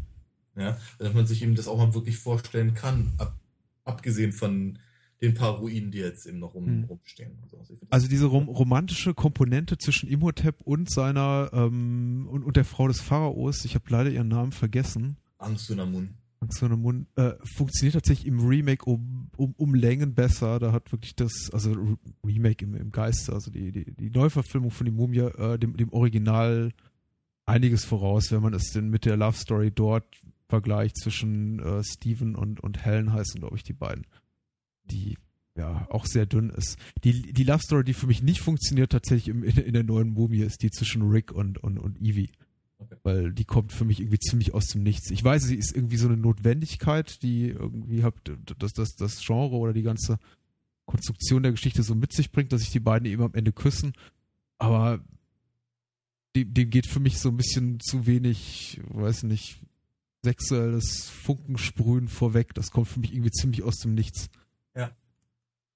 [0.57, 3.39] Ja, dass man sich eben das auch mal wirklich vorstellen kann, ab,
[3.85, 4.79] abgesehen von
[5.21, 6.83] den paar Ruinen, die jetzt eben noch rum, hm.
[6.85, 7.37] rumstehen.
[7.51, 12.87] Also, also diese rom romantische Komponente zwischen Imhotep und seiner ähm, und, und der Frau
[12.87, 15.17] des Pharaos, ich habe leider ihren Namen vergessen.
[15.37, 16.15] Angsunamun.
[16.41, 20.59] Angsunamun äh, funktioniert tatsächlich im Remake um, um, um Längen besser.
[20.59, 24.85] Da hat wirklich das, also Remake im, im Geiste, also die, die, die Neuverfilmung von
[24.85, 26.71] die Mumie, äh, dem, dem Original
[27.45, 30.05] einiges voraus, wenn man es denn mit der Love Story dort
[30.47, 34.05] vergleicht zwischen äh, Steven und, und Helen heißen, glaube ich, die beiden
[34.91, 35.17] die
[35.55, 36.77] ja auch sehr dünn ist.
[37.03, 40.09] Die, die Love Story, die für mich nicht funktioniert tatsächlich im, in, in, der neuen
[40.09, 42.31] Mumie, ist die zwischen Rick und, und, und Evie.
[42.77, 42.95] Okay.
[43.03, 45.11] Weil die kommt für mich irgendwie ziemlich aus dem Nichts.
[45.11, 49.57] Ich weiß, sie ist irgendwie so eine Notwendigkeit, die irgendwie habt, dass das, das Genre
[49.57, 50.17] oder die ganze
[50.85, 53.93] Konstruktion der Geschichte so mit sich bringt, dass sich die beiden eben am Ende küssen.
[54.57, 55.03] Aber
[56.35, 59.59] dem, dem geht für mich so ein bisschen zu wenig, weiß nicht,
[60.23, 62.53] sexuelles Funkensprühen vorweg.
[62.53, 64.29] Das kommt für mich irgendwie ziemlich aus dem Nichts.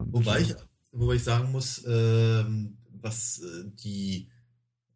[0.06, 0.14] Ja.
[0.14, 0.56] Wobei ich,
[0.92, 2.46] wobei ich sagen muss, äh,
[3.02, 4.30] was äh, die,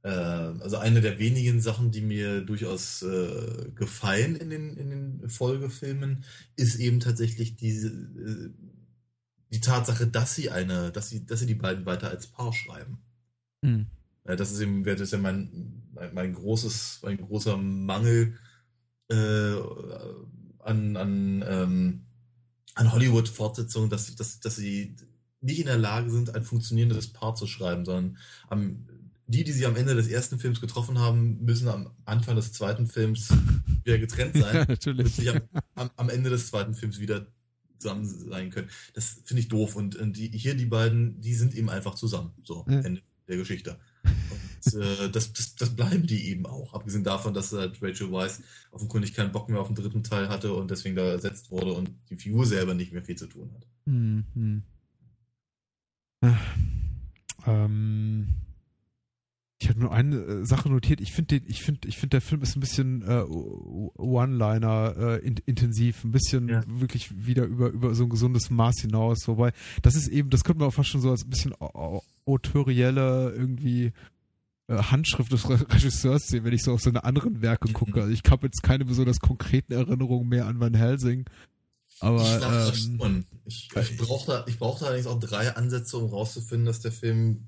[0.04, 5.30] äh, also eine der wenigen Sachen, die mir durchaus äh, gefallen in den, in den
[5.30, 6.24] Folgefilmen,
[6.56, 8.50] ist eben tatsächlich diese, äh,
[9.52, 13.00] die Tatsache, dass sie eine, dass sie, dass sie die beiden weiter als Paar schreiben.
[13.62, 13.88] Mhm.
[14.24, 18.38] Das ist eben, das ist ja mein, mein, mein großes, mein großer Mangel
[19.10, 19.56] äh,
[20.60, 22.07] an, an ähm,
[22.78, 24.96] an Hollywood-Fortsetzungen, dass, dass, dass sie
[25.42, 28.18] nicht in der Lage sind, ein funktionierendes Paar zu schreiben, sondern
[28.50, 28.86] am,
[29.28, 32.88] die, die sie am Ende des ersten Films getroffen haben, müssen am Anfang des zweiten
[32.88, 33.30] Films
[33.84, 34.56] wieder getrennt sein.
[34.56, 35.16] Ja, natürlich.
[35.16, 35.42] Sie am,
[35.76, 37.28] am, am, Ende des zweiten Films wieder
[37.80, 38.70] zusammen sein können.
[38.94, 39.76] Das finde ich doof.
[39.76, 42.32] Und, und die, hier die beiden, die sind eben einfach zusammen.
[42.44, 42.80] So, ja.
[42.80, 43.80] Ende der Geschichte.
[44.04, 46.74] Und äh, das, das, das bleiben die eben auch.
[46.74, 50.54] Abgesehen davon, dass halt Rachel Weisz offenkundig keinen Bock mehr auf den dritten Teil hatte
[50.54, 53.68] und deswegen da ersetzt wurde und die Figur selber nicht mehr viel zu tun hat.
[53.86, 54.64] Mhm.
[56.22, 56.32] Äh,
[57.46, 58.28] ähm,
[59.60, 61.02] ich habe nur eine äh, Sache notiert.
[61.02, 65.38] Ich finde, ich finde, ich finde, der Film ist ein bisschen äh, One-Liner äh, in,
[65.46, 66.64] intensiv, ein bisschen ja.
[66.68, 69.28] wirklich wieder über über so ein gesundes Maß hinaus.
[69.28, 71.56] Wobei das ist eben, das könnte man auch fast schon so als ein bisschen
[72.26, 73.94] autorielle irgendwie
[74.70, 78.02] Handschrift des Regisseurs sehen, wenn ich so auf seine anderen Werke gucke.
[78.02, 81.26] Also ich habe jetzt keine besonders konkreten Erinnerungen mehr an Van Helsing.
[82.00, 83.26] Aber ich glaube ähm, schon.
[83.46, 86.92] Ich, ich brauche da, ich brauch da allerdings auch drei Ansätze, um rauszufinden, dass der
[86.92, 87.48] Film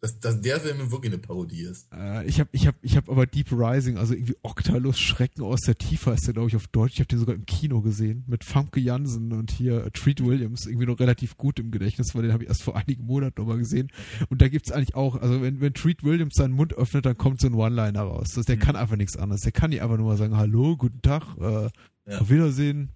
[0.00, 1.88] dass, dass der Film wirklich eine Parodie ist.
[1.92, 5.62] Äh, ich habe ich hab, ich hab aber Deep Rising, also irgendwie Octalus Schrecken aus
[5.62, 6.94] der Tiefe heißt der, glaube ich, auf Deutsch.
[6.94, 10.66] Ich habe den sogar im Kino gesehen mit Famke Jansen und hier äh, Treat Williams
[10.66, 13.58] irgendwie noch relativ gut im Gedächtnis, weil den habe ich erst vor einigen Monaten nochmal
[13.58, 13.90] gesehen.
[14.28, 17.40] Und da gibt's eigentlich auch, also wenn, wenn Treat Williams seinen Mund öffnet, dann kommt
[17.40, 18.30] so ein One-Liner raus.
[18.34, 18.60] Das, der mhm.
[18.60, 19.40] kann einfach nichts anderes.
[19.40, 21.70] Der kann nicht einfach nur mal sagen, hallo, guten Tag, äh,
[22.10, 22.18] ja.
[22.20, 22.90] auf Wiedersehen,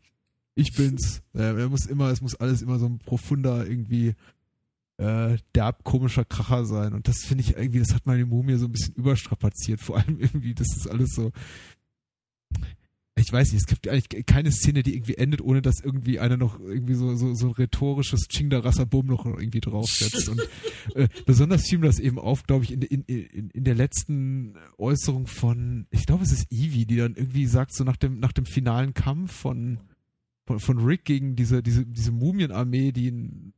[0.54, 1.22] ich bin's.
[1.34, 4.14] Äh, er muss immer, es muss alles immer so ein profunder irgendwie
[4.98, 6.92] äh, derb komischer Kracher sein.
[6.92, 9.80] Und das finde ich irgendwie, das hat meine Mumie so ein bisschen überstrapaziert.
[9.80, 11.32] Vor allem irgendwie, das ist alles so.
[13.14, 16.38] Ich weiß nicht, es gibt eigentlich keine Szene, die irgendwie endet, ohne dass irgendwie einer
[16.38, 20.30] noch irgendwie so, so, so ein rhetorisches Chingda Rassabum noch irgendwie draufsetzt.
[20.30, 20.40] Und
[20.94, 24.54] äh, besonders fiel mir das eben auf, glaube ich, in, in, in, in der letzten
[24.78, 28.32] Äußerung von, ich glaube, es ist Evie, die dann irgendwie sagt, so nach dem, nach
[28.32, 29.78] dem finalen Kampf von,
[30.46, 33.52] von, von Rick gegen diese, diese, diese Mumienarmee, die in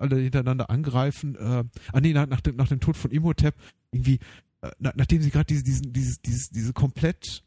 [0.00, 1.36] alle hintereinander angreifen.
[1.36, 3.54] Äh, ah nee, nach, nach, dem, nach dem Tod von Imhotep,
[3.92, 4.18] irgendwie,
[4.62, 7.42] äh, nach, nachdem sie gerade diese, diesen, dieses, dieses, diese komplett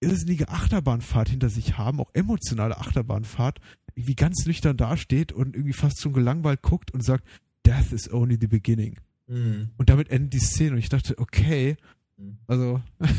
[0.00, 3.60] irrsinnige Achterbahnfahrt hinter sich haben, auch emotionale Achterbahnfahrt,
[3.94, 7.26] irgendwie ganz nüchtern dasteht und irgendwie fast schon gelangweilt guckt und sagt,
[7.66, 8.96] Death is only the beginning.
[9.26, 9.70] Mhm.
[9.76, 11.76] Und damit endet die Szene und ich dachte, okay,
[12.16, 12.38] mhm.
[12.46, 12.80] also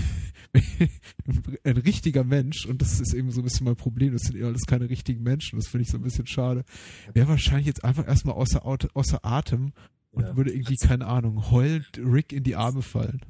[1.64, 4.48] ein richtiger Mensch, und das ist eben so ein bisschen mein Problem, das sind eben
[4.48, 6.65] alles keine richtigen Menschen, das finde ich so ein bisschen schade,
[7.14, 9.73] wäre wahrscheinlich jetzt einfach erstmal außer, außer Atem
[10.11, 10.36] und ja.
[10.36, 13.22] würde irgendwie, keine Ahnung, heulend Rick in die Arme fallen.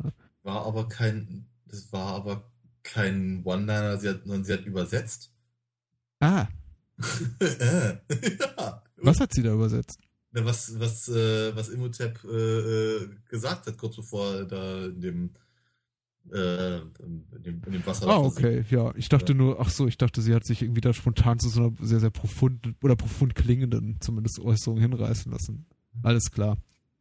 [0.43, 2.51] War aber kein, das war aber
[2.83, 5.31] kein One-Liner, sondern sie hat übersetzt.
[6.19, 6.47] Ah.
[7.41, 8.83] ja.
[8.97, 9.99] Was hat sie da übersetzt?
[10.31, 15.29] Was, was, äh, was Imhotep äh, äh gesagt hat, kurz bevor da in dem
[16.31, 18.07] äh, in, dem, in dem Wasser.
[18.07, 18.93] Ah, okay, ja.
[18.95, 19.37] Ich dachte ja.
[19.37, 21.99] nur, ach so, ich dachte, sie hat sich irgendwie da spontan zu so einer sehr,
[21.99, 25.65] sehr profunden oder profund klingenden, zumindest Äußerung hinreißen lassen.
[26.03, 26.57] Alles klar.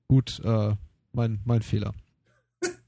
[0.08, 0.74] Gut, äh,
[1.12, 1.94] mein, mein Fehler.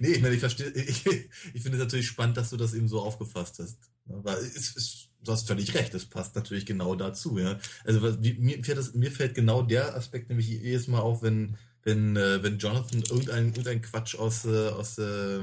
[0.00, 2.88] nee, ich meine, ich verstehe, ich, ich finde es natürlich spannend, dass du das eben
[2.88, 3.78] so aufgefasst hast.
[4.06, 7.58] Weil es, es, du hast völlig recht, es passt natürlich genau dazu, ja.
[7.84, 12.16] Also mir, fällt das, mir fällt genau der Aspekt nämlich jedes Mal auf, wenn, wenn,
[12.16, 15.42] äh, wenn Jonathan irgendein, irgendein Quatsch aus, äh, aus, äh,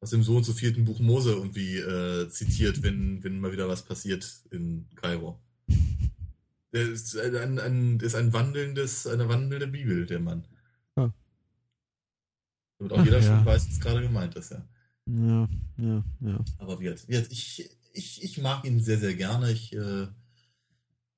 [0.00, 3.68] aus dem so und so vierten Buch Mose irgendwie äh, zitiert, wenn, wenn mal wieder
[3.68, 5.40] was passiert in Kairo.
[6.72, 10.44] Der ist ein, ein, ist ein wandelndes, eine wandelnde Bibel, der Mann.
[10.96, 11.12] Ja.
[12.78, 13.36] Damit auch Ach, jeder ja.
[13.36, 14.68] schon weiß, was gerade gemeint ist, ja.
[15.06, 15.48] Ja,
[15.78, 16.44] ja, ja.
[16.58, 19.50] Aber wie jetzt, ich, ich, ich mag ihn sehr, sehr gerne.
[19.50, 20.06] Ich, äh,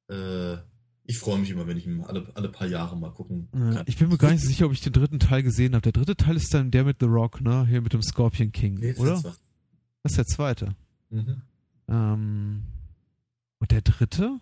[0.08, 0.58] äh,
[1.04, 3.72] ich freue mich immer, wenn ich ihn alle, alle paar Jahre mal gucken kann.
[3.72, 5.82] Ja, ich bin mir gar nicht so sicher, ob ich den dritten Teil gesehen habe.
[5.82, 7.66] Der dritte Teil ist dann der mit The Rock, ne?
[7.66, 9.14] Hier mit dem Scorpion King, nee, das oder?
[9.14, 9.24] Ist
[10.02, 10.76] das ist der zweite.
[11.10, 11.42] Mhm.
[11.88, 12.62] Ähm,
[13.58, 14.40] und der dritte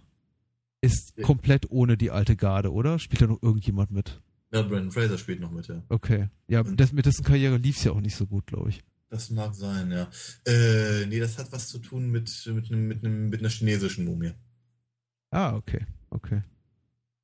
[0.80, 1.24] ist ja.
[1.24, 2.98] komplett ohne die alte Garde, oder?
[2.98, 4.20] Spielt da noch irgendjemand mit?
[4.52, 5.82] Ja, Brandon Fraser spielt noch mit, ja.
[5.88, 6.28] Okay.
[6.46, 8.82] Ja, das, mit dessen Karriere lief es ja auch nicht so gut, glaube ich.
[9.10, 10.08] Das mag sein, ja.
[10.46, 14.04] Äh, nee, das hat was zu tun mit, mit, einem, mit, einem, mit einer chinesischen
[14.04, 14.32] Mumie.
[15.30, 15.86] Ah, okay.
[16.10, 16.42] Okay.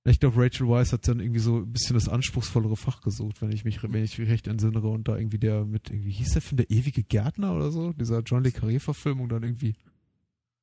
[0.07, 3.51] Ich glaube, Rachel Weisz hat dann irgendwie so ein bisschen das anspruchsvollere Fach gesucht, wenn
[3.51, 6.43] ich mich, wenn ich mich recht entsinnere und da irgendwie der mit, irgendwie hieß der
[6.43, 9.75] Film der ewige Gärtner oder so, dieser John Le Carré Verfilmung dann irgendwie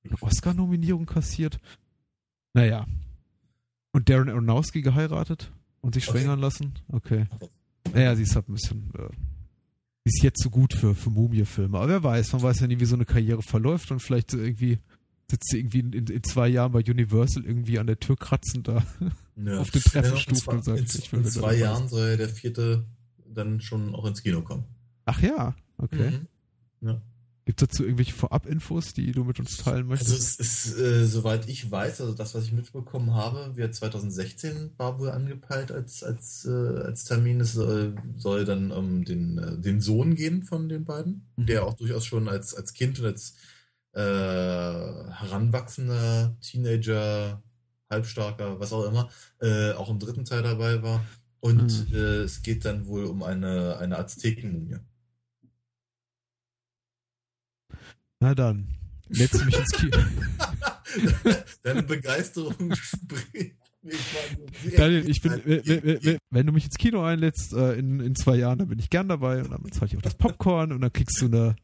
[0.03, 1.59] eine Oscar-Nominierung kassiert.
[2.53, 2.85] Naja.
[3.93, 6.73] Und Darren Aronofsky geheiratet und sich schwängern lassen?
[6.89, 7.25] Okay.
[7.93, 9.09] Naja, sie ist halt ein bisschen, äh,
[10.05, 11.77] sie ist jetzt so gut für, für Mumie-Filme.
[11.77, 14.77] Aber wer weiß, man weiß ja nie, wie so eine Karriere verläuft und vielleicht irgendwie
[15.31, 18.85] sitzt sie irgendwie in, in, zwei Jahren bei Universal irgendwie an der Tür kratzend da
[19.35, 19.59] ja.
[19.59, 22.29] auf den Treppenstufen ja, und sagt, in, ich will In zwei Jahren soll ja der
[22.29, 22.85] vierte
[23.25, 24.65] dann schon auch ins Kino kommen.
[25.05, 26.11] Ach ja, okay.
[26.11, 26.87] Mhm.
[26.87, 27.01] Ja.
[27.45, 30.11] Gibt es dazu irgendwelche Vorab-Infos, die du mit uns teilen möchtest?
[30.11, 34.71] Also es ist, äh, soweit ich weiß, also das, was ich mitbekommen habe, wird 2016
[34.77, 37.41] war wohl angepeilt als, als, äh, als Termin.
[37.41, 41.47] Es soll, soll dann um, den, äh, den Sohn gehen von den beiden, mhm.
[41.47, 43.35] der auch durchaus schon als, als Kind und als
[43.93, 47.41] äh, heranwachsender Teenager,
[47.89, 49.09] halbstarker, was auch immer,
[49.41, 51.05] äh, auch im dritten Teil dabei war.
[51.39, 51.95] Und mhm.
[51.95, 54.77] äh, es geht dann wohl um eine, eine Aztekenmumie.
[58.19, 58.67] Na dann,
[59.09, 59.97] lädst du mich ins Kino.
[61.63, 63.55] Deine Begeisterung spricht.
[64.77, 68.59] Daniel, ich bin, wenn, wenn, du mich ins Kino einlädst äh, in, in zwei Jahren,
[68.59, 71.19] dann bin ich gern dabei und dann zahle ich auch das Popcorn und dann kriegst
[71.19, 71.55] du eine,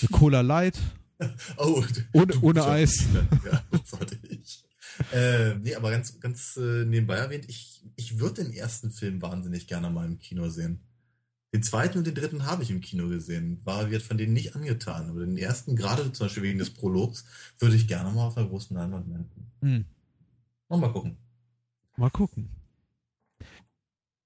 [0.00, 0.78] eine Cola Light
[1.56, 3.06] Oh, ohne, ohne Eis.
[3.44, 4.64] Ja, sollte ich.
[5.12, 9.66] Äh, nee, aber ganz, ganz äh, nebenbei erwähnt, ich, ich würde den ersten Film wahnsinnig
[9.66, 10.80] gerne mal im Kino sehen.
[11.52, 13.60] Den zweiten und den dritten habe ich im Kino gesehen.
[13.64, 15.08] War, wird von denen nicht angetan.
[15.08, 17.24] Aber den ersten, gerade zum Beispiel wegen des Prologs,
[17.58, 19.46] würde ich gerne mal auf der großen Leinwand merken.
[19.62, 19.84] Hm.
[20.68, 21.16] Mal gucken.
[21.96, 22.50] Mal gucken.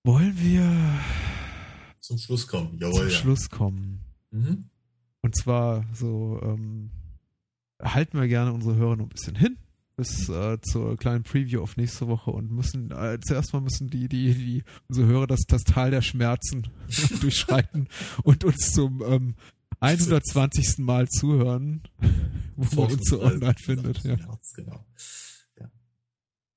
[0.04, 1.00] Wollen wir
[2.00, 2.76] zum Schluss kommen?
[2.78, 3.16] Jawohl, zum ja.
[3.16, 4.00] Schluss kommen.
[4.32, 4.64] Mhm.
[5.22, 6.90] Und zwar so ähm,
[7.80, 9.56] halten wir gerne unsere Hörer noch ein bisschen hin
[9.96, 14.08] bis äh, zur kleinen Preview auf nächste Woche und müssen äh, zuerst mal müssen die
[14.08, 16.68] die die unsere Hörer das das Tal der Schmerzen
[17.20, 17.88] durchschreiten
[18.24, 19.34] und uns zum ähm,
[19.82, 20.78] 120.
[20.78, 21.82] Mal zuhören,
[22.56, 24.02] wo man uns so online findet.
[24.04, 24.16] Ja.
[24.54, 24.86] Genau.
[25.58, 25.70] Ja.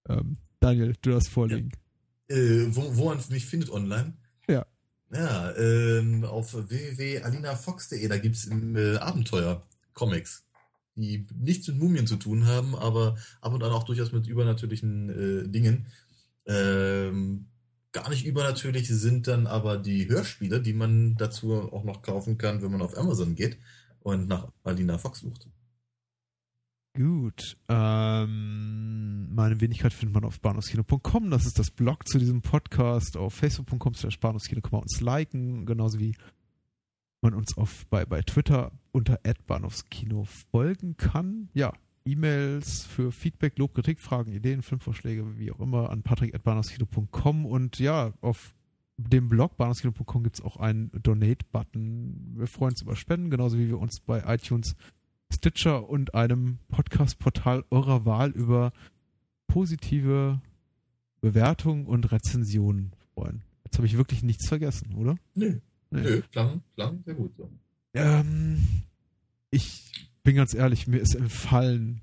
[0.10, 1.72] Ähm, Daniel, du das vorlegen.
[2.30, 2.36] Ja.
[2.38, 4.14] Äh, wo, wo man mich findet online?
[5.16, 5.56] Ja.
[5.56, 9.64] Ähm, auf www.alinafox.de, da gibt es äh, Abenteuer,
[9.94, 10.46] Comics
[10.96, 15.10] die nichts mit Mumien zu tun haben, aber ab und an auch durchaus mit übernatürlichen
[15.10, 15.88] äh, Dingen.
[16.48, 17.48] Ähm,
[17.92, 22.62] gar nicht übernatürlich sind dann aber die Hörspiele, die man dazu auch noch kaufen kann,
[22.62, 23.58] wenn man auf Amazon geht
[24.02, 25.48] und nach Alina Fox sucht.
[26.96, 27.58] Gut.
[27.68, 31.30] Ähm, meine Wenigkeit findet man auf bahnhofskino.com.
[31.30, 33.18] Das ist das Blog zu diesem Podcast.
[33.18, 36.16] Auf facebook.com slash bahnhofskino kann man uns liken, genauso wie
[37.22, 41.50] man uns auf, bei, bei Twitter unter Bahnhofskino folgen kann.
[41.54, 41.74] Ja,
[42.06, 48.14] E-Mails für Feedback, Lob, Kritik, Fragen, Ideen, Filmvorschläge, wie auch immer, an patrick.bahnhofskino.com und ja,
[48.22, 48.54] auf
[48.98, 52.36] dem Blog bahnhofskino.com gibt es auch einen Donate-Button.
[52.38, 54.76] Wir freuen uns über Spenden, genauso wie wir uns bei iTunes,
[55.46, 58.74] Stitcher und einem Podcast-Portal eurer Wahl über
[59.46, 60.42] positive
[61.22, 63.44] Bewertungen und Rezensionen freuen.
[63.64, 65.18] Jetzt habe ich wirklich nichts vergessen, oder?
[65.36, 65.60] Nö.
[65.92, 66.02] Nee.
[66.02, 67.48] Nö, klang, klang sehr gut so.
[67.94, 68.58] Ähm,
[69.52, 72.02] ich bin ganz ehrlich, mir ist entfallen,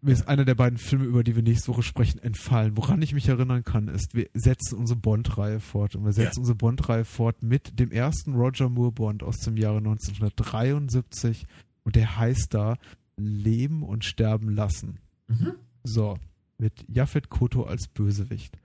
[0.00, 2.76] mir ist einer der beiden Filme, über die wir nächste Woche sprechen, entfallen.
[2.76, 5.94] Woran ich mich erinnern kann, ist, wir setzen unsere Bond-Reihe fort.
[5.94, 6.40] Und wir setzen ja.
[6.40, 11.46] unsere Bond-Reihe fort mit dem ersten Roger Moore-Bond aus dem Jahre 1973.
[11.84, 12.76] Und der heißt da
[13.16, 14.98] Leben und Sterben lassen.
[15.28, 15.54] Mhm.
[15.84, 16.18] So,
[16.58, 18.58] mit Jafet Koto als Bösewicht.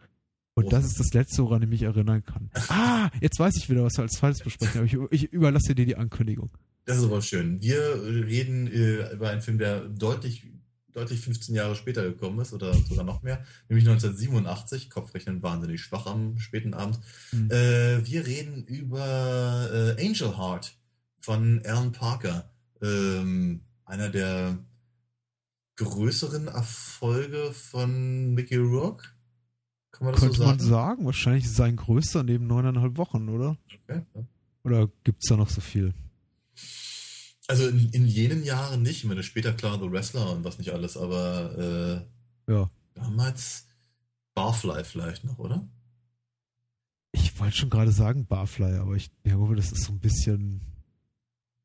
[0.56, 2.50] Und das ist das Letzte, woran ich mich erinnern kann.
[2.70, 5.86] Ah, jetzt weiß ich wieder, was wir als zweites besprechen, aber ich, ich überlasse dir
[5.86, 6.50] die Ankündigung.
[6.86, 7.62] Das ist aber schön.
[7.62, 10.48] Wir reden äh, über einen Film, der deutlich,
[10.94, 14.90] deutlich 15 Jahre später gekommen ist oder sogar noch mehr, nämlich 1987.
[14.90, 17.00] Kopfrechnen wahnsinnig schwach am späten Abend.
[17.34, 17.52] Mhm.
[17.52, 20.78] Äh, wir reden über äh, Angel Heart
[21.20, 22.50] von Alan Parker.
[22.86, 24.58] Ähm, einer der
[25.78, 29.06] größeren Erfolge von Mickey Rourke
[29.92, 30.58] kann man das Könnte so sagen?
[30.58, 31.06] man sagen.
[31.06, 33.58] Wahrscheinlich sein größter neben neuneinhalb Wochen, oder?
[33.88, 34.04] Okay.
[34.64, 35.94] Oder gibt es da noch so viel?
[37.48, 38.98] Also in, in, jenen Jahren nicht.
[38.98, 42.06] Ich meine, später klar The Wrestler und was nicht alles, aber
[42.48, 42.70] äh, ja.
[42.96, 43.68] damals
[44.34, 45.68] Barfly vielleicht noch, oder?
[47.14, 50.62] Ich wollte schon gerade sagen Barfly, aber ich glaube, das ist so ein bisschen.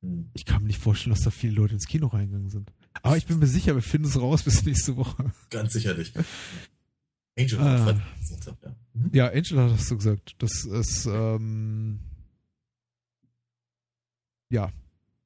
[0.02, 0.30] Hm.
[0.34, 2.72] Ich kann mir nicht vorstellen, dass da viele Leute ins Kino reingegangen sind.
[3.02, 5.32] Aber ich bin mir sicher, wir finden es raus bis nächste Woche.
[5.50, 6.12] Ganz sicherlich.
[7.38, 7.84] Angel ah.
[7.84, 7.96] hat
[8.46, 8.76] ja.
[8.94, 9.10] Mhm.
[9.12, 10.34] ja, Angel hat das so gesagt.
[10.38, 12.00] Das ist, ähm,
[14.50, 14.70] ja,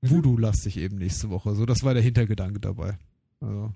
[0.02, 0.10] mhm.
[0.10, 1.54] Voodoo-lastig eben nächste Woche.
[1.54, 2.98] So, das war der Hintergedanke dabei.
[3.40, 3.72] Also,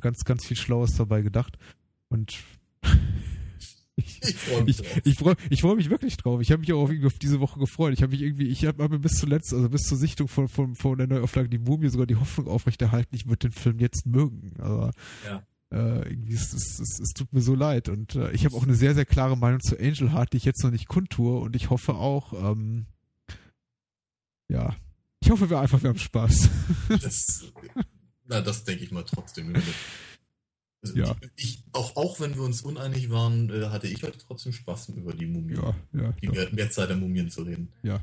[0.00, 1.58] ganz, ganz viel Schlaues dabei gedacht.
[2.08, 2.38] Und
[4.22, 6.40] ich, freue mich, ich, ich freu, ich freu mich wirklich drauf.
[6.40, 7.92] Ich habe mich auch irgendwie auf diese Woche gefreut.
[7.92, 10.74] Ich habe mich irgendwie, ich habe mir bis zuletzt, also bis zur Sichtung von, von,
[10.74, 14.54] von der Neuauflage Die Mumie sogar die Hoffnung aufrechterhalten, ich würde den Film jetzt mögen.
[14.58, 14.92] Aber
[15.26, 15.42] ja.
[15.72, 17.88] Äh, irgendwie, es, es, es, es, tut mir so leid.
[17.88, 20.44] Und äh, ich habe auch eine sehr, sehr klare Meinung zu Angel Heart, die ich
[20.44, 21.38] jetzt noch nicht kundtue.
[21.40, 22.86] Und ich hoffe auch, ähm,
[24.48, 24.76] ja,
[25.20, 26.50] ich hoffe, wir einfach, wir haben Spaß.
[26.88, 27.52] Das,
[28.26, 29.54] na, das denke ich mal trotzdem.
[30.82, 31.14] Also ja.
[31.36, 35.12] Ich, auch, auch wenn wir uns uneinig waren, äh, hatte ich heute trotzdem Spaß, über
[35.12, 36.46] die Mumie, ja, ja, die ja.
[36.50, 37.72] Mehrzeit der Mumien zu reden.
[37.82, 38.00] Ja.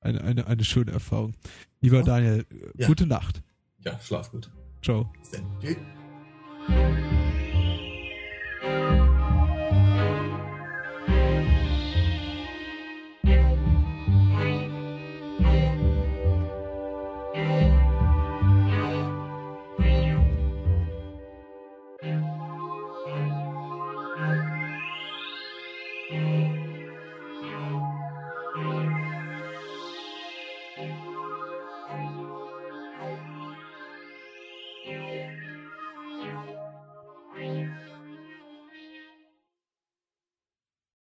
[0.00, 1.34] Eine, eine, eine schöne Erfahrung.
[1.80, 2.04] Lieber ja.
[2.04, 2.46] Daniel,
[2.86, 3.42] gute Nacht.
[3.84, 4.50] Ja, schlaf gut.
[4.82, 5.12] Ciao.
[5.20, 5.44] Bis dann.
[5.60, 5.76] Tschüss.